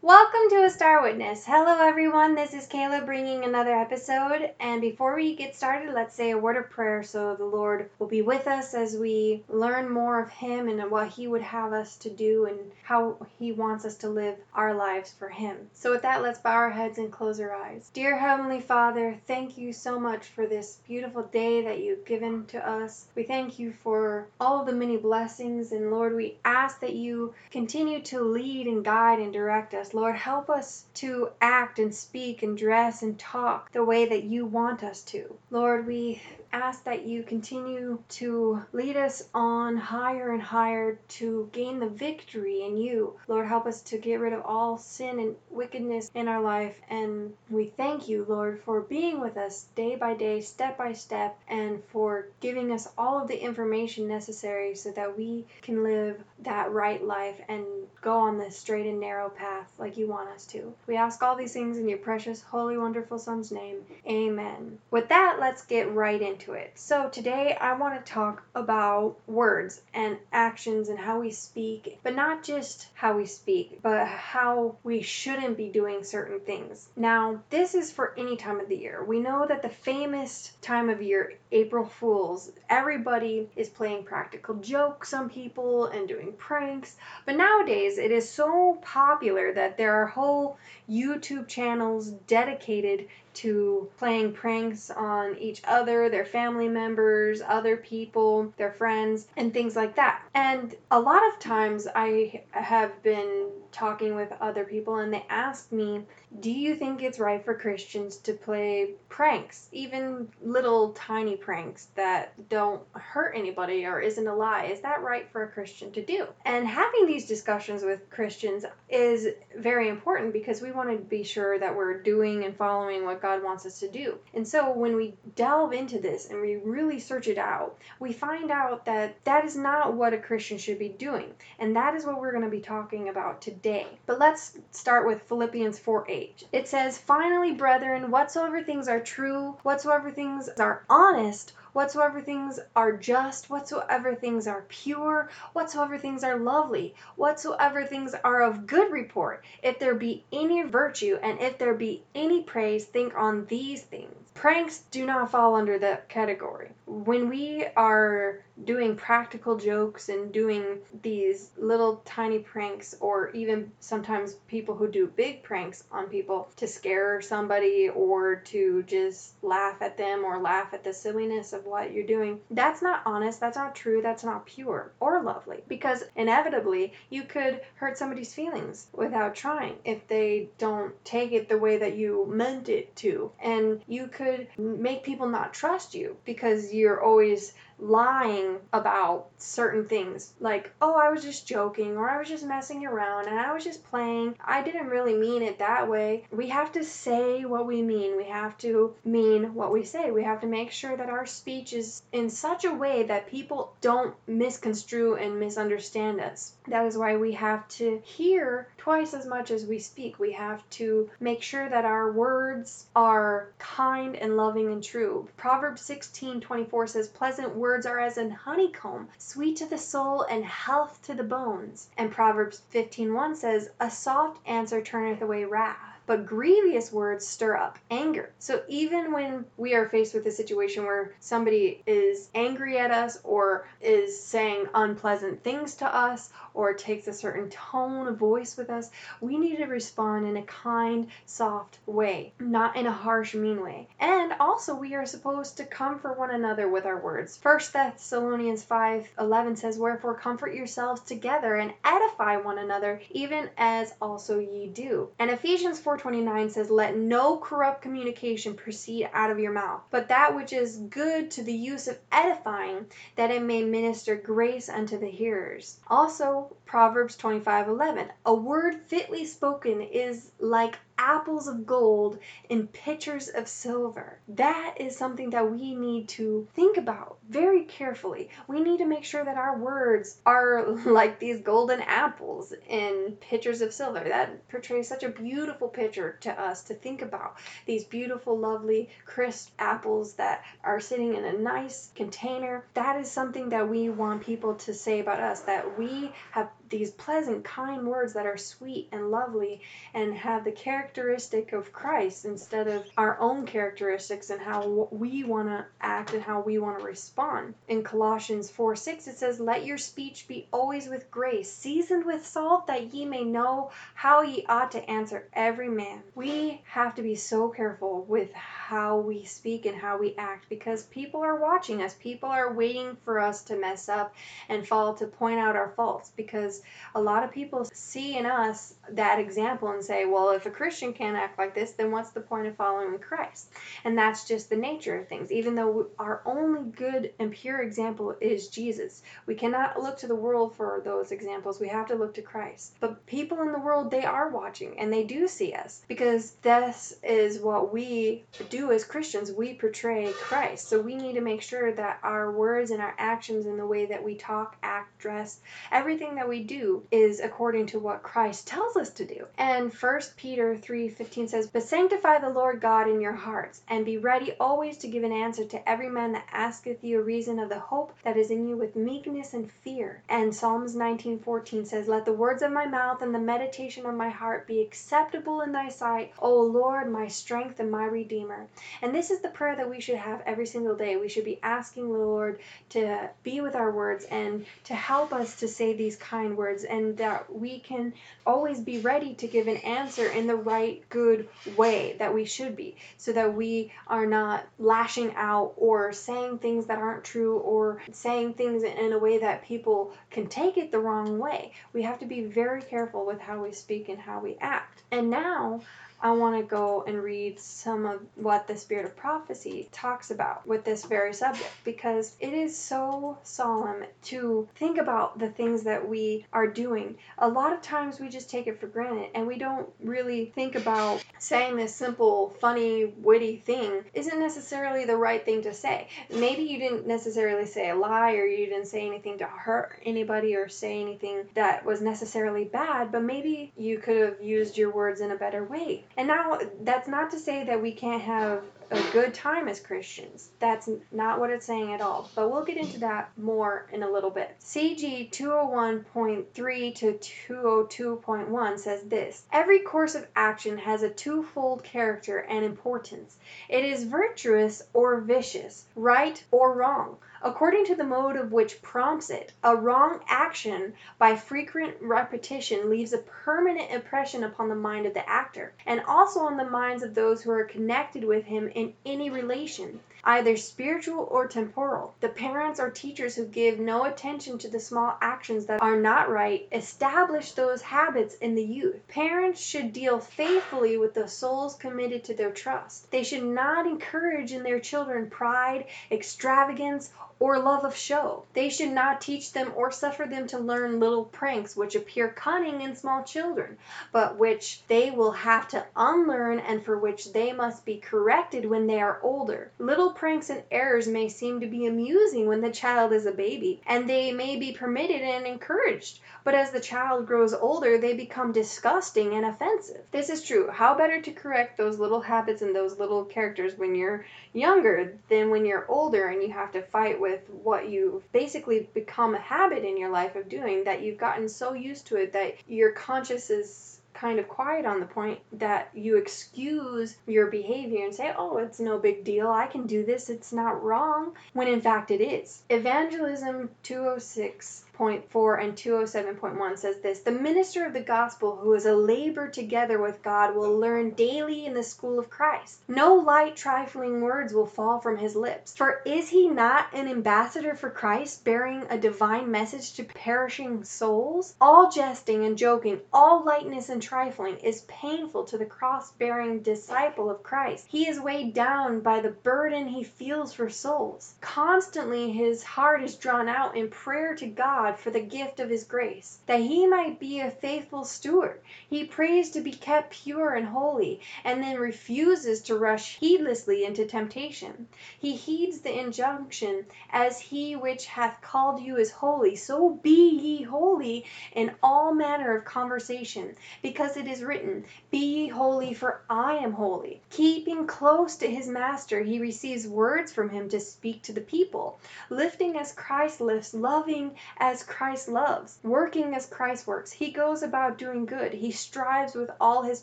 Welcome 0.00 0.48
to 0.50 0.64
A 0.64 0.70
Star 0.70 1.02
Witness. 1.02 1.44
Hello, 1.44 1.84
everyone. 1.84 2.36
This 2.36 2.54
is 2.54 2.68
Kayla 2.68 3.04
bringing 3.04 3.42
another 3.42 3.74
episode. 3.74 4.52
And 4.60 4.80
before 4.80 5.16
we 5.16 5.34
get 5.34 5.56
started, 5.56 5.92
let's 5.92 6.14
say 6.14 6.30
a 6.30 6.38
word 6.38 6.56
of 6.56 6.70
prayer 6.70 7.02
so 7.02 7.34
the 7.34 7.44
Lord 7.44 7.90
will 7.98 8.06
be 8.06 8.22
with 8.22 8.46
us 8.46 8.74
as 8.74 8.96
we 8.96 9.42
learn 9.48 9.90
more 9.90 10.22
of 10.22 10.30
Him 10.30 10.68
and 10.68 10.88
what 10.88 11.08
He 11.08 11.26
would 11.26 11.42
have 11.42 11.72
us 11.72 11.96
to 11.96 12.10
do 12.10 12.46
and 12.46 12.58
how 12.84 13.16
He 13.40 13.50
wants 13.50 13.84
us 13.84 13.96
to 13.96 14.08
live 14.08 14.36
our 14.54 14.72
lives 14.72 15.12
for 15.18 15.28
Him. 15.28 15.56
So, 15.72 15.90
with 15.90 16.02
that, 16.02 16.22
let's 16.22 16.38
bow 16.38 16.52
our 16.52 16.70
heads 16.70 16.98
and 16.98 17.10
close 17.10 17.40
our 17.40 17.52
eyes. 17.52 17.90
Dear 17.92 18.16
Heavenly 18.16 18.60
Father, 18.60 19.18
thank 19.26 19.58
you 19.58 19.72
so 19.72 19.98
much 19.98 20.26
for 20.26 20.46
this 20.46 20.78
beautiful 20.86 21.24
day 21.24 21.62
that 21.64 21.80
you've 21.80 22.04
given 22.04 22.46
to 22.46 22.64
us. 22.64 23.08
We 23.16 23.24
thank 23.24 23.58
you 23.58 23.72
for 23.72 24.28
all 24.38 24.64
the 24.64 24.72
many 24.72 24.96
blessings. 24.96 25.72
And 25.72 25.90
Lord, 25.90 26.14
we 26.14 26.36
ask 26.44 26.78
that 26.82 26.94
you 26.94 27.34
continue 27.50 28.00
to 28.02 28.20
lead 28.20 28.68
and 28.68 28.84
guide 28.84 29.18
and 29.18 29.32
direct 29.32 29.74
us. 29.74 29.87
Lord, 29.94 30.16
help 30.16 30.50
us 30.50 30.86
to 30.94 31.30
act 31.40 31.78
and 31.78 31.94
speak 31.94 32.42
and 32.42 32.56
dress 32.56 33.02
and 33.02 33.18
talk 33.18 33.72
the 33.72 33.84
way 33.84 34.06
that 34.06 34.24
you 34.24 34.46
want 34.46 34.82
us 34.82 35.02
to. 35.04 35.36
Lord, 35.50 35.86
we 35.86 36.22
ask 36.52 36.84
that 36.84 37.06
you 37.06 37.22
continue 37.22 37.98
to 38.08 38.62
lead 38.72 38.96
us 38.96 39.24
on 39.34 39.76
higher 39.76 40.32
and 40.32 40.42
higher 40.42 40.98
to 41.08 41.48
gain 41.52 41.78
the 41.78 41.88
victory 41.88 42.62
in 42.62 42.76
you. 42.76 43.14
Lord, 43.28 43.46
help 43.46 43.66
us 43.66 43.82
to 43.82 43.98
get 43.98 44.20
rid 44.20 44.32
of 44.32 44.42
all 44.44 44.78
sin 44.78 45.18
and 45.18 45.36
wickedness 45.50 46.10
in 46.14 46.28
our 46.28 46.40
life. 46.40 46.80
And 46.88 47.34
we 47.50 47.72
thank 47.76 48.08
you, 48.08 48.24
Lord, 48.28 48.60
for 48.64 48.80
being 48.80 49.20
with 49.20 49.36
us 49.36 49.66
day 49.74 49.96
by 49.96 50.14
day, 50.14 50.40
step 50.40 50.78
by 50.78 50.92
step, 50.92 51.38
and 51.48 51.82
for 51.88 52.28
giving 52.40 52.72
us 52.72 52.88
all 52.96 53.20
of 53.20 53.28
the 53.28 53.42
information 53.42 54.08
necessary 54.08 54.74
so 54.74 54.90
that 54.92 55.16
we 55.16 55.44
can 55.62 55.82
live 55.82 56.22
that 56.40 56.72
right 56.72 57.04
life 57.04 57.40
and 57.48 57.64
go 58.00 58.16
on 58.18 58.38
the 58.38 58.50
straight 58.50 58.86
and 58.86 59.00
narrow 59.00 59.28
path 59.28 59.70
like 59.78 59.96
you 59.96 60.06
want 60.06 60.28
us 60.30 60.46
to. 60.46 60.72
We 60.86 60.96
ask 60.96 61.22
all 61.22 61.36
these 61.36 61.52
things 61.52 61.78
in 61.78 61.88
your 61.88 61.98
precious, 61.98 62.40
holy, 62.40 62.78
wonderful 62.78 63.18
Son's 63.18 63.50
name. 63.50 63.78
Amen. 64.06 64.78
With 64.90 65.08
that, 65.08 65.38
let's 65.40 65.64
get 65.64 65.92
right 65.92 66.20
into 66.20 66.37
into 66.38 66.52
it. 66.52 66.70
So 66.76 67.08
today 67.08 67.56
I 67.60 67.72
want 67.74 67.94
to 68.04 68.12
talk 68.12 68.44
about 68.54 69.16
words 69.26 69.80
and 69.92 70.18
actions 70.32 70.88
and 70.88 70.98
how 70.98 71.20
we 71.20 71.30
speak, 71.30 71.98
but 72.02 72.14
not 72.14 72.44
just 72.44 72.88
how 72.94 73.16
we 73.16 73.26
speak, 73.26 73.80
but 73.82 74.06
how 74.06 74.76
we 74.84 75.02
shouldn't 75.02 75.56
be 75.56 75.68
doing 75.68 76.04
certain 76.04 76.40
things. 76.40 76.88
Now, 76.96 77.40
this 77.50 77.74
is 77.74 77.90
for 77.90 78.14
any 78.16 78.36
time 78.36 78.60
of 78.60 78.68
the 78.68 78.76
year. 78.76 79.02
We 79.02 79.20
know 79.20 79.46
that 79.48 79.62
the 79.62 79.68
famous 79.68 80.52
time 80.62 80.88
of 80.88 81.02
year, 81.02 81.34
April 81.50 81.84
Fools, 81.84 82.52
everybody 82.68 83.48
is 83.56 83.68
playing 83.68 84.04
practical 84.04 84.54
jokes 84.56 85.12
on 85.12 85.28
people 85.28 85.86
and 85.86 86.06
doing 86.06 86.32
pranks, 86.38 86.96
but 87.26 87.36
nowadays 87.36 87.98
it 87.98 88.12
is 88.12 88.30
so 88.30 88.78
popular 88.82 89.52
that 89.52 89.76
there 89.76 89.94
are 89.94 90.06
whole 90.06 90.56
YouTube 90.88 91.48
channels 91.48 92.10
dedicated 92.28 93.08
to 93.38 93.88
playing 93.98 94.32
pranks 94.32 94.90
on 94.90 95.38
each 95.38 95.62
other, 95.64 96.08
their 96.08 96.24
family 96.24 96.68
members, 96.68 97.40
other 97.40 97.76
people, 97.76 98.52
their 98.56 98.72
friends, 98.72 99.28
and 99.36 99.52
things 99.52 99.76
like 99.76 99.94
that. 99.94 100.22
And 100.34 100.74
a 100.90 100.98
lot 100.98 101.22
of 101.28 101.38
times 101.38 101.86
I 101.94 102.42
have 102.50 103.00
been 103.02 103.48
talking 103.70 104.16
with 104.16 104.32
other 104.40 104.64
people 104.64 104.96
and 104.96 105.12
they 105.12 105.24
ask 105.28 105.70
me, 105.70 106.04
Do 106.40 106.50
you 106.50 106.76
think 106.76 107.02
it's 107.02 107.18
right 107.18 107.44
for 107.44 107.54
Christians 107.54 108.18
to 108.18 108.32
play 108.32 108.92
pranks, 109.08 109.68
even 109.72 110.28
little 110.42 110.92
tiny 110.92 111.36
pranks 111.36 111.88
that 111.94 112.48
don't 112.48 112.82
hurt 112.92 113.32
anybody 113.34 113.86
or 113.86 114.00
isn't 114.00 114.26
a 114.26 114.34
lie? 114.34 114.66
Is 114.66 114.80
that 114.82 115.02
right 115.02 115.28
for 115.32 115.42
a 115.42 115.48
Christian 115.48 115.90
to 115.92 116.04
do? 116.04 116.26
And 116.44 116.66
having 116.66 117.06
these 117.06 117.26
discussions 117.26 117.82
with 117.82 118.08
Christians 118.10 118.64
is 118.88 119.28
very 119.56 119.88
important 119.88 120.32
because 120.32 120.60
we 120.60 120.70
want 120.70 120.90
to 120.90 120.98
be 120.98 121.24
sure 121.24 121.58
that 121.58 121.74
we're 121.74 122.02
doing 122.02 122.44
and 122.44 122.56
following 122.56 123.04
what 123.04 123.22
God 123.22 123.42
wants 123.42 123.66
us 123.66 123.80
to 123.80 123.88
do. 123.88 124.18
And 124.34 124.46
so 124.46 124.70
when 124.70 124.96
we 124.96 125.14
delve 125.34 125.72
into 125.72 125.98
this 125.98 126.28
and 126.30 126.40
we 126.40 126.56
really 126.56 127.00
search 127.00 127.26
it 127.26 127.38
out, 127.38 127.78
we 127.98 128.12
find 128.12 128.50
out 128.50 128.84
that 128.84 129.16
that 129.24 129.44
is 129.44 129.56
not 129.56 129.94
what 129.94 130.14
a 130.14 130.18
Christian 130.18 130.58
should 130.58 130.78
be 130.78 130.90
doing. 130.90 131.32
And 131.58 131.74
that 131.74 131.94
is 131.94 132.04
what 132.04 132.20
we're 132.20 132.32
going 132.32 132.44
to 132.44 132.50
be 132.50 132.60
talking 132.60 133.08
about 133.08 133.40
today. 133.40 133.86
But 134.06 134.18
let's 134.18 134.58
start 134.70 135.06
with 135.06 135.22
Philippians 135.22 135.78
4 135.78 136.06
8. 136.08 136.17
It 136.52 136.66
says, 136.66 136.98
Finally, 136.98 137.52
brethren, 137.52 138.10
whatsoever 138.10 138.62
things 138.62 138.88
are 138.88 139.00
true, 139.00 139.56
whatsoever 139.62 140.10
things 140.10 140.48
are 140.58 140.84
honest, 140.90 141.52
whatsoever 141.72 142.20
things 142.20 142.58
are 142.74 142.96
just, 142.96 143.50
whatsoever 143.50 144.14
things 144.14 144.48
are 144.48 144.64
pure, 144.68 145.30
whatsoever 145.52 145.96
things 145.96 146.24
are 146.24 146.36
lovely, 146.36 146.94
whatsoever 147.16 147.84
things 147.84 148.14
are 148.24 148.42
of 148.42 148.66
good 148.66 148.90
report, 148.90 149.44
if 149.62 149.78
there 149.78 149.94
be 149.94 150.24
any 150.32 150.62
virtue 150.62 151.18
and 151.22 151.40
if 151.40 151.58
there 151.58 151.74
be 151.74 152.02
any 152.14 152.42
praise, 152.42 152.84
think 152.84 153.16
on 153.16 153.44
these 153.46 153.82
things. 153.82 154.14
Pranks 154.34 154.84
do 154.90 155.06
not 155.06 155.30
fall 155.30 155.54
under 155.54 155.78
that 155.78 156.08
category. 156.08 156.70
When 156.86 157.28
we 157.28 157.66
are 157.76 158.40
doing 158.64 158.96
practical 158.96 159.56
jokes 159.56 160.08
and 160.08 160.32
doing 160.32 160.78
these 161.02 161.50
little 161.56 162.02
tiny 162.04 162.38
pranks, 162.40 162.94
or 163.00 163.30
even 163.30 163.70
sometimes 163.80 164.34
people 164.46 164.74
who 164.74 164.88
do 164.88 165.06
big 165.06 165.42
pranks 165.42 165.84
on 165.92 166.06
people 166.06 166.48
to 166.56 166.66
scare 166.66 167.20
somebody 167.20 167.88
or 167.88 168.36
to 168.36 168.82
just 168.84 169.34
laugh 169.42 169.80
at 169.80 169.96
them 169.96 170.24
or 170.24 170.40
laugh 170.40 170.74
at 170.74 170.84
the 170.84 170.92
silliness 170.92 171.52
of 171.52 171.64
what 171.66 171.92
you're 171.92 172.06
doing, 172.06 172.40
that's 172.50 172.82
not 172.82 173.02
honest, 173.06 173.40
that's 173.40 173.56
not 173.56 173.74
true, 173.74 174.02
that's 174.02 174.24
not 174.24 174.46
pure 174.46 174.92
or 175.00 175.22
lovely. 175.22 175.62
Because 175.68 176.04
inevitably, 176.16 176.92
you 177.10 177.22
could 177.22 177.60
hurt 177.74 177.98
somebody's 177.98 178.34
feelings 178.34 178.88
without 178.92 179.34
trying 179.34 179.76
if 179.84 180.06
they 180.08 180.50
don't 180.58 180.92
take 181.04 181.32
it 181.32 181.48
the 181.48 181.58
way 181.58 181.78
that 181.78 181.96
you 181.96 182.26
meant 182.28 182.68
it 182.68 182.94
to. 182.96 183.30
And 183.40 183.82
you 183.86 184.08
could 184.08 184.48
make 184.56 185.04
people 185.04 185.28
not 185.28 185.54
trust 185.54 185.94
you 185.94 186.16
because 186.24 186.72
you're 186.72 187.02
always 187.02 187.54
lying 187.78 188.58
about 188.72 189.28
certain 189.38 189.84
things. 189.86 190.34
Like 190.40 190.72
oh 190.80 190.94
i 190.94 191.10
was 191.10 191.22
just 191.22 191.46
joking 191.46 191.96
or 191.96 192.08
i 192.08 192.18
was 192.18 192.28
just 192.28 192.44
messing 192.44 192.86
around 192.86 193.26
and 193.28 193.38
i 193.38 193.52
was 193.52 193.64
just 193.64 193.84
playing. 193.84 194.36
I 194.44 194.62
didn't 194.62 194.88
really 194.88 195.14
mean 195.14 195.42
it 195.42 195.58
that 195.58 195.88
way. 195.88 196.24
We 196.30 196.48
have 196.48 196.72
to 196.72 196.84
say 196.84 197.44
what 197.44 197.66
we 197.66 197.82
mean. 197.82 198.16
We 198.16 198.24
have 198.24 198.56
to 198.58 198.94
mean 199.04 199.54
what 199.54 199.72
we 199.72 199.84
say. 199.84 200.10
We 200.10 200.24
have 200.24 200.40
to 200.40 200.46
make 200.46 200.70
sure 200.70 200.96
that 200.96 201.10
our 201.10 201.26
speech 201.26 201.72
is 201.72 202.02
in 202.12 202.30
such 202.30 202.64
a 202.64 202.74
way 202.74 203.04
that 203.04 203.28
people 203.28 203.72
don't 203.80 204.14
misconstrue 204.26 205.16
and 205.16 205.38
misunderstand 205.38 206.20
us. 206.20 206.54
That 206.68 206.86
is 206.86 206.96
why 206.96 207.16
we 207.16 207.32
have 207.32 207.66
to 207.68 208.00
hear 208.04 208.68
twice 208.88 209.12
as 209.12 209.26
much 209.26 209.50
as 209.50 209.66
we 209.66 209.78
speak. 209.78 210.18
We 210.18 210.32
have 210.32 210.66
to 210.70 211.10
make 211.20 211.42
sure 211.42 211.68
that 211.68 211.84
our 211.84 212.10
words 212.10 212.86
are 212.96 213.52
kind 213.58 214.16
and 214.16 214.34
loving 214.34 214.72
and 214.72 214.82
true. 214.82 215.28
Proverbs 215.36 215.82
16 215.82 216.40
24 216.40 216.86
says 216.86 217.08
pleasant 217.08 217.54
words 217.54 217.68
words 217.68 217.84
are 217.84 218.00
as 218.00 218.16
an 218.16 218.30
honeycomb, 218.30 219.08
sweet 219.18 219.56
to 219.58 219.66
the 219.66 219.76
soul 219.76 220.22
and 220.22 220.42
health 220.42 221.02
to 221.02 221.12
the 221.12 221.22
bones. 221.22 221.90
And 221.98 222.10
Proverbs 222.10 222.62
15:1 222.72 223.36
says, 223.36 223.68
A 223.78 223.90
soft 223.90 224.40
answer 224.48 224.80
turneth 224.80 225.20
away 225.20 225.44
wrath 225.44 225.87
but 226.08 226.24
grievous 226.24 226.90
words 226.90 227.26
stir 227.26 227.54
up 227.54 227.78
anger. 227.90 228.30
So 228.38 228.62
even 228.66 229.12
when 229.12 229.44
we 229.58 229.74
are 229.74 229.90
faced 229.90 230.14
with 230.14 230.26
a 230.26 230.30
situation 230.30 230.86
where 230.86 231.14
somebody 231.20 231.82
is 231.86 232.30
angry 232.34 232.78
at 232.78 232.90
us 232.90 233.20
or 233.24 233.68
is 233.82 234.18
saying 234.18 234.66
unpleasant 234.74 235.44
things 235.44 235.74
to 235.76 235.86
us 235.86 236.30
or 236.54 236.72
takes 236.72 237.08
a 237.08 237.12
certain 237.12 237.50
tone 237.50 238.08
of 238.08 238.16
voice 238.16 238.56
with 238.56 238.70
us, 238.70 238.90
we 239.20 239.36
need 239.36 239.56
to 239.56 239.66
respond 239.66 240.26
in 240.26 240.38
a 240.38 240.42
kind, 240.44 241.08
soft 241.26 241.78
way, 241.84 242.32
not 242.40 242.74
in 242.74 242.86
a 242.86 242.90
harsh, 242.90 243.34
mean 243.34 243.60
way. 243.62 243.86
And 244.00 244.32
also 244.40 244.74
we 244.74 244.94
are 244.94 245.04
supposed 245.04 245.58
to 245.58 245.66
comfort 245.66 246.18
one 246.18 246.30
another 246.30 246.70
with 246.70 246.86
our 246.86 246.98
words. 246.98 247.38
1 247.42 247.72
Thessalonians 247.74 248.64
5:11 248.64 249.56
says, 249.56 249.78
"Wherefore 249.78 250.14
comfort 250.14 250.54
yourselves 250.54 251.02
together 251.02 251.56
and 251.56 251.74
edify 251.84 252.38
one 252.38 252.56
another, 252.56 253.02
even 253.10 253.50
as 253.58 253.92
also 254.00 254.38
ye 254.38 254.68
do." 254.68 255.10
And 255.18 255.30
Ephesians 255.30 255.78
4 255.78 255.97
4:29 255.98 256.50
says, 256.52 256.70
"Let 256.70 256.96
no 256.96 257.38
corrupt 257.38 257.82
communication 257.82 258.54
proceed 258.54 259.10
out 259.12 259.32
of 259.32 259.40
your 259.40 259.50
mouth, 259.50 259.80
but 259.90 260.06
that 260.06 260.36
which 260.36 260.52
is 260.52 260.76
good 260.76 261.28
to 261.32 261.42
the 261.42 261.52
use 261.52 261.88
of 261.88 261.98
edifying, 262.12 262.86
that 263.16 263.32
it 263.32 263.42
may 263.42 263.64
minister 263.64 264.14
grace 264.14 264.68
unto 264.68 264.96
the 264.96 265.10
hearers." 265.10 265.80
Also, 265.88 266.54
Proverbs 266.66 267.16
25:11, 267.16 268.12
"A 268.24 268.32
word 268.32 268.76
fitly 268.76 269.24
spoken 269.24 269.80
is 269.82 270.30
like 270.38 270.78
apples 270.98 271.46
of 271.46 271.64
gold 271.64 272.18
in 272.48 272.66
pitchers 272.66 273.28
of 273.28 273.48
silver. 273.48 274.18
That 274.28 274.74
is 274.78 274.96
something 274.96 275.30
that 275.30 275.50
we 275.50 275.74
need 275.74 276.08
to 276.10 276.48
think 276.54 276.76
about 276.76 277.18
very 277.28 277.64
carefully. 277.64 278.28
We 278.48 278.60
need 278.60 278.78
to 278.78 278.86
make 278.86 279.04
sure 279.04 279.24
that 279.24 279.36
our 279.36 279.58
words 279.58 280.20
are 280.26 280.66
like 280.86 281.18
these 281.18 281.40
golden 281.40 281.80
apples 281.80 282.52
in 282.68 283.16
pitchers 283.20 283.60
of 283.60 283.72
silver. 283.72 284.04
That 284.04 284.48
portrays 284.48 284.88
such 284.88 285.02
a 285.02 285.08
beautiful 285.08 285.68
picture 285.68 286.18
to 286.22 286.40
us 286.40 286.64
to 286.64 286.74
think 286.74 287.02
about. 287.02 287.36
These 287.66 287.84
beautiful, 287.84 288.38
lovely, 288.38 288.90
crisp 289.04 289.52
apples 289.58 290.14
that 290.14 290.44
are 290.64 290.80
sitting 290.80 291.14
in 291.14 291.24
a 291.24 291.32
nice 291.32 291.90
container. 291.94 292.64
That 292.74 293.00
is 293.00 293.10
something 293.10 293.50
that 293.50 293.68
we 293.68 293.88
want 293.88 294.24
people 294.24 294.54
to 294.56 294.74
say 294.74 295.00
about 295.00 295.20
us 295.20 295.40
that 295.42 295.78
we 295.78 296.12
have 296.32 296.50
these 296.68 296.90
pleasant, 296.90 297.44
kind 297.44 297.86
words 297.86 298.12
that 298.12 298.26
are 298.26 298.36
sweet 298.36 298.88
and 298.92 299.10
lovely 299.10 299.62
and 299.94 300.14
have 300.14 300.44
the 300.44 300.52
characteristic 300.88 301.52
of 301.52 301.70
Christ 301.70 302.24
instead 302.24 302.66
of 302.66 302.82
our 302.96 303.20
own 303.20 303.44
characteristics 303.44 304.30
and 304.30 304.40
how 304.40 304.88
we 304.90 305.22
want 305.22 305.48
to 305.48 305.66
act 305.82 306.14
and 306.14 306.22
how 306.22 306.40
we 306.40 306.58
want 306.58 306.78
to 306.78 306.84
respond. 306.84 307.52
In 307.68 307.82
Colossians 307.82 308.50
4 308.50 308.74
6, 308.74 309.06
it 309.06 309.18
says, 309.18 309.38
Let 309.38 309.66
your 309.66 309.76
speech 309.76 310.26
be 310.26 310.48
always 310.50 310.88
with 310.88 311.10
grace, 311.10 311.52
seasoned 311.52 312.06
with 312.06 312.26
salt, 312.26 312.68
that 312.68 312.94
ye 312.94 313.04
may 313.04 313.22
know 313.22 313.70
how 313.94 314.22
ye 314.22 314.46
ought 314.48 314.70
to 314.72 314.90
answer 314.90 315.28
every 315.34 315.68
man. 315.68 316.02
We 316.14 316.62
have 316.64 316.94
to 316.94 317.02
be 317.02 317.16
so 317.16 317.50
careful 317.50 318.04
with 318.04 318.30
how 318.68 318.98
we 318.98 319.24
speak 319.24 319.64
and 319.64 319.74
how 319.74 319.96
we 319.96 320.14
act 320.18 320.46
because 320.50 320.82
people 320.84 321.22
are 321.22 321.40
watching 321.40 321.80
us. 321.80 321.94
People 321.94 322.28
are 322.28 322.52
waiting 322.52 322.94
for 323.02 323.18
us 323.18 323.42
to 323.44 323.56
mess 323.56 323.88
up 323.88 324.14
and 324.50 324.68
fall 324.68 324.92
to 324.92 325.06
point 325.06 325.38
out 325.38 325.56
our 325.56 325.72
faults 325.74 326.12
because 326.14 326.60
a 326.94 327.00
lot 327.00 327.24
of 327.24 327.32
people 327.32 327.66
see 327.72 328.18
in 328.18 328.26
us 328.26 328.74
that 328.90 329.18
example 329.18 329.70
and 329.70 329.82
say, 329.82 330.04
well, 330.04 330.28
if 330.32 330.44
a 330.44 330.50
Christian 330.50 330.92
can't 330.92 331.16
act 331.16 331.38
like 331.38 331.54
this, 331.54 331.70
then 331.72 331.90
what's 331.90 332.10
the 332.10 332.20
point 332.20 332.46
of 332.46 332.56
following 332.56 332.98
Christ? 332.98 333.50
And 333.86 333.96
that's 333.96 334.28
just 334.28 334.50
the 334.50 334.56
nature 334.56 334.98
of 334.98 335.08
things. 335.08 335.32
Even 335.32 335.54
though 335.54 335.86
our 335.98 336.20
only 336.26 336.70
good 336.70 337.14
and 337.18 337.32
pure 337.32 337.62
example 337.62 338.16
is 338.20 338.48
Jesus, 338.48 339.02
we 339.24 339.34
cannot 339.34 339.80
look 339.80 339.96
to 340.00 340.06
the 340.06 340.14
world 340.14 340.54
for 340.54 340.82
those 340.84 341.10
examples. 341.10 341.58
We 341.58 341.68
have 341.68 341.86
to 341.86 341.94
look 341.94 342.12
to 342.16 342.22
Christ. 342.22 342.74
But 342.80 343.06
people 343.06 343.40
in 343.40 343.52
the 343.52 343.58
world, 343.58 343.90
they 343.90 344.04
are 344.04 344.28
watching 344.28 344.78
and 344.78 344.92
they 344.92 345.04
do 345.04 345.26
see 345.26 345.54
us 345.54 345.80
because 345.88 346.32
this 346.42 346.92
is 347.02 347.40
what 347.40 347.72
we 347.72 348.24
do 348.50 348.57
as 348.58 348.84
Christians. 348.84 349.32
We 349.32 349.54
portray 349.54 350.12
Christ. 350.12 350.68
So 350.68 350.80
we 350.80 350.94
need 350.94 351.14
to 351.14 351.20
make 351.20 351.40
sure 351.40 351.72
that 351.72 351.98
our 352.02 352.32
words 352.32 352.70
and 352.70 352.82
our 352.82 352.94
actions 352.98 353.46
and 353.46 353.58
the 353.58 353.66
way 353.66 353.86
that 353.86 354.02
we 354.02 354.16
talk, 354.16 354.56
act, 354.62 354.98
dress, 354.98 355.40
everything 355.70 356.16
that 356.16 356.28
we 356.28 356.42
do 356.42 356.82
is 356.90 357.20
according 357.20 357.66
to 357.66 357.78
what 357.78 358.02
Christ 358.02 358.48
tells 358.48 358.76
us 358.76 358.90
to 358.94 359.04
do. 359.04 359.26
And 359.38 359.72
1 359.72 360.16
Peter 360.16 360.56
3:15 360.56 361.28
says, 361.28 361.46
"But 361.46 361.62
sanctify 361.62 362.18
the 362.18 362.28
Lord 362.30 362.60
God 362.60 362.88
in 362.88 363.00
your 363.00 363.12
hearts, 363.12 363.62
and 363.68 363.84
be 363.84 363.98
ready 363.98 364.34
always 364.40 364.76
to 364.78 364.88
give 364.88 365.04
an 365.04 365.12
answer 365.12 365.44
to 365.44 365.68
every 365.68 365.88
man 365.88 366.12
that 366.12 366.26
asketh 366.32 366.82
you 366.82 366.98
a 366.98 367.02
reason 367.02 367.38
of 367.38 367.48
the 367.48 367.58
hope 367.58 367.92
that 368.02 368.16
is 368.16 368.30
in 368.30 368.48
you 368.48 368.56
with 368.56 368.74
meekness 368.74 369.34
and 369.34 369.50
fear." 369.50 370.02
And 370.08 370.34
Psalms 370.34 370.74
19:14 370.74 371.64
says, 371.64 371.88
"Let 371.88 372.04
the 372.04 372.12
words 372.12 372.42
of 372.42 372.50
my 372.50 372.66
mouth 372.66 373.02
and 373.02 373.14
the 373.14 373.18
meditation 373.18 373.86
of 373.86 373.94
my 373.94 374.08
heart 374.08 374.46
be 374.46 374.60
acceptable 374.60 375.40
in 375.42 375.52
thy 375.52 375.68
sight, 375.68 376.12
O 376.18 376.40
Lord, 376.40 376.90
my 376.90 377.06
strength 377.06 377.60
and 377.60 377.70
my 377.70 377.84
redeemer." 377.84 378.47
And 378.82 378.94
this 378.94 379.10
is 379.10 379.20
the 379.20 379.28
prayer 379.28 379.56
that 379.56 379.68
we 379.68 379.80
should 379.80 379.96
have 379.96 380.22
every 380.26 380.46
single 380.46 380.76
day. 380.76 380.96
We 380.96 381.08
should 381.08 381.24
be 381.24 381.38
asking 381.42 381.92
the 381.92 381.98
Lord 381.98 382.40
to 382.70 383.10
be 383.22 383.40
with 383.40 383.54
our 383.54 383.70
words 383.70 384.04
and 384.04 384.46
to 384.64 384.74
help 384.74 385.12
us 385.12 385.36
to 385.40 385.48
say 385.48 385.74
these 385.74 385.96
kind 385.96 386.36
words 386.36 386.64
and 386.64 386.96
that 386.98 387.34
we 387.34 387.60
can 387.60 387.92
always 388.26 388.60
be 388.60 388.78
ready 388.78 389.14
to 389.14 389.26
give 389.26 389.48
an 389.48 389.56
answer 389.58 390.06
in 390.06 390.26
the 390.26 390.36
right, 390.36 390.82
good 390.88 391.28
way 391.56 391.96
that 391.98 392.14
we 392.14 392.24
should 392.24 392.56
be, 392.56 392.76
so 392.96 393.12
that 393.12 393.34
we 393.34 393.72
are 393.86 394.06
not 394.06 394.46
lashing 394.58 395.14
out 395.16 395.54
or 395.56 395.92
saying 395.92 396.38
things 396.38 396.66
that 396.66 396.78
aren't 396.78 397.04
true 397.04 397.38
or 397.38 397.82
saying 397.92 398.34
things 398.34 398.62
in 398.62 398.92
a 398.92 398.98
way 398.98 399.18
that 399.18 399.44
people 399.44 399.92
can 400.10 400.26
take 400.26 400.56
it 400.56 400.70
the 400.70 400.78
wrong 400.78 401.18
way. 401.18 401.52
We 401.72 401.82
have 401.82 401.98
to 402.00 402.06
be 402.06 402.22
very 402.22 402.62
careful 402.62 403.06
with 403.06 403.20
how 403.20 403.42
we 403.42 403.52
speak 403.52 403.88
and 403.88 403.98
how 403.98 404.20
we 404.20 404.36
act. 404.40 404.82
And 404.90 405.10
now, 405.10 405.62
I 406.00 406.12
want 406.12 406.36
to 406.36 406.44
go 406.44 406.84
and 406.86 407.02
read 407.02 407.40
some 407.40 407.84
of 407.84 408.00
what 408.14 408.46
the 408.46 408.56
Spirit 408.56 408.86
of 408.86 408.96
Prophecy 408.96 409.68
talks 409.72 410.12
about 410.12 410.46
with 410.46 410.64
this 410.64 410.84
very 410.84 411.12
subject 411.12 411.50
because 411.64 412.14
it 412.20 412.32
is 412.32 412.56
so 412.56 413.18
solemn 413.24 413.84
to 414.04 414.48
think 414.54 414.78
about 414.78 415.18
the 415.18 415.28
things 415.28 415.64
that 415.64 415.88
we 415.88 416.24
are 416.32 416.46
doing. 416.46 416.96
A 417.18 417.28
lot 417.28 417.52
of 417.52 417.62
times 417.62 417.98
we 417.98 418.08
just 418.08 418.30
take 418.30 418.46
it 418.46 418.60
for 418.60 418.68
granted 418.68 419.10
and 419.14 419.26
we 419.26 419.38
don't 419.38 419.68
really 419.82 420.26
think 420.36 420.54
about 420.54 421.02
saying 421.18 421.56
this 421.56 421.74
simple, 421.74 422.30
funny, 422.40 422.84
witty 422.84 423.36
thing 423.36 423.84
isn't 423.92 424.20
necessarily 424.20 424.84
the 424.84 424.96
right 424.96 425.24
thing 425.24 425.42
to 425.42 425.52
say. 425.52 425.88
Maybe 426.14 426.42
you 426.42 426.60
didn't 426.60 426.86
necessarily 426.86 427.46
say 427.46 427.70
a 427.70 427.74
lie 427.74 428.12
or 428.12 428.24
you 428.24 428.46
didn't 428.46 428.66
say 428.66 428.86
anything 428.86 429.18
to 429.18 429.26
hurt 429.26 429.80
anybody 429.84 430.36
or 430.36 430.48
say 430.48 430.80
anything 430.80 431.24
that 431.34 431.64
was 431.64 431.80
necessarily 431.80 432.44
bad, 432.44 432.92
but 432.92 433.02
maybe 433.02 433.52
you 433.56 433.78
could 433.78 433.96
have 433.96 434.22
used 434.22 434.56
your 434.56 434.70
words 434.70 435.00
in 435.00 435.10
a 435.10 435.16
better 435.16 435.44
way. 435.44 435.84
And 435.98 436.06
now 436.06 436.38
that's 436.60 436.86
not 436.88 437.10
to 437.10 437.18
say 437.18 437.44
that 437.44 437.60
we 437.60 437.72
can't 437.72 438.00
have 438.02 438.44
a 438.70 438.92
good 438.92 439.14
time 439.14 439.48
as 439.48 439.60
Christians. 439.60 440.30
That's 440.38 440.68
not 440.92 441.20
what 441.20 441.30
it's 441.30 441.46
saying 441.46 441.72
at 441.72 441.80
all. 441.80 442.10
But 442.14 442.30
we'll 442.30 442.44
get 442.44 442.56
into 442.56 442.80
that 442.80 443.10
more 443.16 443.66
in 443.72 443.82
a 443.82 443.90
little 443.90 444.10
bit. 444.10 444.36
CG 444.40 445.10
201.3 445.10 446.74
to 446.76 446.92
202.1 446.94 448.58
says 448.58 448.82
this 448.82 449.24
Every 449.32 449.60
course 449.60 449.94
of 449.94 450.06
action 450.14 450.58
has 450.58 450.82
a 450.82 450.90
twofold 450.90 451.64
character 451.64 452.18
and 452.18 452.44
importance. 452.44 453.16
It 453.48 453.64
is 453.64 453.84
virtuous 453.84 454.62
or 454.72 455.00
vicious, 455.00 455.66
right 455.74 456.22
or 456.30 456.54
wrong 456.54 456.98
according 457.22 457.64
to 457.64 457.74
the 457.74 457.84
motive 457.84 458.30
which 458.30 458.62
prompts 458.62 459.10
it. 459.10 459.32
A 459.42 459.56
wrong 459.56 460.00
action 460.08 460.74
by 460.98 461.16
frequent 461.16 461.76
repetition 461.80 462.70
leaves 462.70 462.92
a 462.92 462.98
permanent 462.98 463.70
impression 463.72 464.22
upon 464.22 464.48
the 464.48 464.54
mind 464.54 464.86
of 464.86 464.94
the 464.94 465.08
actor, 465.08 465.52
and 465.66 465.80
also 465.86 466.20
on 466.20 466.36
the 466.36 466.48
minds 466.48 466.82
of 466.82 466.94
those 466.94 467.22
who 467.22 467.30
are 467.32 467.44
connected 467.44 468.04
with 468.04 468.24
him 468.24 468.50
in 468.58 468.74
any 468.84 469.08
relation 469.08 469.80
either 470.04 470.36
spiritual 470.36 471.06
or 471.10 471.26
temporal. 471.26 471.94
The 472.00 472.08
parents 472.08 472.58
or 472.58 472.70
teachers 472.70 473.14
who 473.14 473.26
give 473.26 473.58
no 473.58 473.84
attention 473.84 474.38
to 474.38 474.48
the 474.48 474.58
small 474.58 474.96
actions 475.00 475.46
that 475.46 475.60
are 475.60 475.76
not 475.76 476.08
right 476.08 476.48
establish 476.50 477.32
those 477.32 477.60
habits 477.60 478.14
in 478.16 478.34
the 478.34 478.44
youth. 478.44 478.80
Parents 478.88 479.40
should 479.40 479.72
deal 479.72 479.98
faithfully 480.00 480.78
with 480.78 480.94
the 480.94 481.08
souls 481.08 481.56
committed 481.56 482.04
to 482.04 482.14
their 482.14 482.30
trust. 482.30 482.90
They 482.90 483.02
should 483.02 483.24
not 483.24 483.66
encourage 483.66 484.32
in 484.32 484.42
their 484.44 484.60
children 484.60 485.10
pride, 485.10 485.66
extravagance, 485.90 486.90
or 487.20 487.38
love 487.38 487.64
of 487.64 487.76
show. 487.76 488.24
They 488.34 488.48
should 488.48 488.70
not 488.70 489.00
teach 489.00 489.32
them 489.32 489.52
or 489.56 489.70
suffer 489.70 490.04
them 490.04 490.26
to 490.28 490.38
learn 490.38 490.80
little 490.80 491.04
pranks 491.04 491.56
which 491.56 491.74
appear 491.74 492.08
cunning 492.08 492.60
in 492.60 492.76
small 492.76 493.02
children, 493.02 493.58
but 493.92 494.16
which 494.16 494.62
they 494.68 494.90
will 494.90 495.12
have 495.12 495.48
to 495.48 495.64
unlearn 495.74 496.38
and 496.38 496.64
for 496.64 496.78
which 496.78 497.12
they 497.12 497.32
must 497.32 497.64
be 497.64 497.78
corrected 497.78 498.44
when 498.44 498.66
they 498.66 498.80
are 498.80 499.00
older. 499.02 499.50
Little 499.58 499.92
pranks 499.92 500.30
and 500.30 500.42
errors 500.50 500.86
may 500.86 501.08
seem 501.08 501.40
to 501.40 501.46
be 501.46 501.66
amusing 501.66 502.26
when 502.28 502.40
the 502.40 502.50
child 502.50 502.92
is 502.92 503.06
a 503.06 503.12
baby, 503.12 503.60
and 503.66 503.88
they 503.88 504.12
may 504.12 504.36
be 504.36 504.52
permitted 504.52 505.00
and 505.02 505.26
encouraged, 505.26 506.00
but 506.28 506.34
as 506.34 506.50
the 506.50 506.60
child 506.60 507.06
grows 507.06 507.32
older 507.32 507.78
they 507.78 507.94
become 507.94 508.32
disgusting 508.32 509.14
and 509.14 509.24
offensive. 509.24 509.80
This 509.92 510.10
is 510.10 510.22
true. 510.22 510.50
How 510.50 510.76
better 510.76 511.00
to 511.00 511.10
correct 511.10 511.56
those 511.56 511.78
little 511.78 512.02
habits 512.02 512.42
and 512.42 512.54
those 512.54 512.78
little 512.78 513.06
characters 513.06 513.56
when 513.56 513.74
you're 513.74 514.04
younger 514.34 514.92
than 515.08 515.30
when 515.30 515.46
you're 515.46 515.64
older 515.70 516.08
and 516.08 516.22
you 516.22 516.30
have 516.30 516.52
to 516.52 516.60
fight 516.60 517.00
with 517.00 517.22
what 517.42 517.70
you've 517.70 518.12
basically 518.12 518.68
become 518.74 519.14
a 519.14 519.18
habit 519.18 519.64
in 519.64 519.78
your 519.78 519.88
life 519.88 520.16
of 520.16 520.28
doing 520.28 520.64
that 520.64 520.82
you've 520.82 520.98
gotten 520.98 521.30
so 521.30 521.54
used 521.54 521.86
to 521.86 521.96
it 521.96 522.12
that 522.12 522.34
your 522.46 522.72
conscious 522.72 523.30
is 523.30 523.80
kind 523.94 524.18
of 524.18 524.28
quiet 524.28 524.64
on 524.66 524.80
the 524.80 524.86
point 524.86 525.18
that 525.32 525.70
you 525.74 525.96
excuse 525.96 526.96
your 527.06 527.28
behavior 527.28 527.84
and 527.84 527.94
say, 527.94 528.12
oh, 528.16 528.36
it's 528.36 528.60
no 528.60 528.78
big 528.78 529.02
deal. 529.02 529.28
I 529.28 529.46
can 529.46 529.66
do 529.66 529.84
this. 529.84 530.08
It's 530.08 530.32
not 530.32 530.62
wrong. 530.62 531.14
When 531.32 531.48
in 531.48 531.60
fact 531.60 531.90
it 531.90 532.00
is. 532.00 532.42
Evangelism 532.48 533.50
206 533.64 534.64
207.4 534.78 535.42
and 535.42 535.54
207.1 535.54 536.56
says 536.56 536.78
this 536.78 537.00
The 537.00 537.10
minister 537.10 537.66
of 537.66 537.72
the 537.72 537.80
gospel 537.80 538.36
who 538.36 538.54
is 538.54 538.64
a 538.64 538.74
labor 538.76 539.28
together 539.28 539.80
with 539.80 540.02
God 540.02 540.36
will 540.36 540.56
learn 540.56 540.90
daily 540.90 541.46
in 541.46 541.54
the 541.54 541.64
school 541.64 541.98
of 541.98 542.10
Christ. 542.10 542.60
No 542.68 542.94
light, 542.94 543.34
trifling 543.34 544.00
words 544.02 544.32
will 544.32 544.46
fall 544.46 544.80
from 544.80 544.98
his 544.98 545.16
lips. 545.16 545.56
For 545.56 545.82
is 545.84 546.08
he 546.08 546.28
not 546.28 546.72
an 546.72 546.86
ambassador 546.86 547.56
for 547.56 547.70
Christ, 547.70 548.24
bearing 548.24 548.66
a 548.70 548.78
divine 548.78 549.30
message 549.30 549.74
to 549.74 549.84
perishing 549.84 550.62
souls? 550.62 551.34
All 551.40 551.70
jesting 551.70 552.24
and 552.24 552.38
joking, 552.38 552.80
all 552.92 553.24
lightness 553.24 553.70
and 553.70 553.82
trifling, 553.82 554.36
is 554.38 554.62
painful 554.68 555.24
to 555.24 555.38
the 555.38 555.46
cross 555.46 555.90
bearing 555.92 556.40
disciple 556.40 557.10
of 557.10 557.24
Christ. 557.24 557.66
He 557.68 557.88
is 557.88 557.98
weighed 557.98 558.32
down 558.32 558.80
by 558.80 559.00
the 559.00 559.10
burden 559.10 559.66
he 559.66 559.82
feels 559.82 560.32
for 560.32 560.48
souls. 560.48 561.14
Constantly 561.20 562.12
his 562.12 562.44
heart 562.44 562.84
is 562.84 562.94
drawn 562.94 563.28
out 563.28 563.56
in 563.56 563.68
prayer 563.70 564.14
to 564.14 564.26
God 564.26 564.67
God 564.68 564.78
for 564.78 564.90
the 564.90 565.00
gift 565.00 565.40
of 565.40 565.48
his 565.48 565.64
grace, 565.64 566.18
that 566.26 566.40
he 566.40 566.66
might 566.66 566.98
be 567.00 567.20
a 567.20 567.30
faithful 567.30 567.84
steward. 567.84 568.42
He 568.68 568.84
prays 568.84 569.30
to 569.30 569.40
be 569.40 569.52
kept 569.52 569.94
pure 569.94 570.34
and 570.34 570.46
holy, 570.46 571.00
and 571.24 571.42
then 571.42 571.56
refuses 571.56 572.42
to 572.42 572.58
rush 572.58 572.98
heedlessly 572.98 573.64
into 573.64 573.86
temptation. 573.86 574.68
He 574.98 575.12
heeds 575.14 575.60
the 575.60 575.78
injunction, 575.78 576.66
"As 576.90 577.18
he 577.18 577.56
which 577.56 577.86
hath 577.86 578.20
called 578.20 578.60
you 578.60 578.76
is 578.76 578.90
holy, 578.90 579.36
so 579.36 579.70
be 579.70 580.10
ye 580.10 580.42
holy 580.42 581.06
in 581.32 581.54
all 581.62 581.94
manner 581.94 582.36
of 582.36 582.44
conversation, 582.44 583.36
because 583.62 583.96
it 583.96 584.06
is 584.06 584.22
written, 584.22 584.66
Be 584.90 584.98
ye 584.98 585.28
holy, 585.28 585.72
for 585.72 586.02
I 586.10 586.36
am 586.36 586.52
holy." 586.52 587.00
Keeping 587.08 587.66
close 587.66 588.16
to 588.16 588.26
his 588.26 588.48
Master, 588.48 589.00
he 589.00 589.18
receives 589.18 589.66
words 589.66 590.12
from 590.12 590.28
him 590.28 590.50
to 590.50 590.60
speak 590.60 591.00
to 591.04 591.14
the 591.14 591.22
people, 591.22 591.80
lifting 592.10 592.58
as 592.58 592.72
Christ 592.72 593.22
lifts, 593.22 593.54
loving 593.54 594.14
as 594.36 594.57
as 594.58 594.64
Christ 594.64 595.08
loves, 595.08 595.60
working 595.62 596.16
as 596.16 596.26
Christ 596.26 596.66
works. 596.66 596.90
He 596.90 597.12
goes 597.12 597.44
about 597.44 597.78
doing 597.78 598.06
good. 598.06 598.32
He 598.32 598.50
strives 598.50 599.14
with 599.14 599.30
all 599.40 599.62
his 599.62 599.82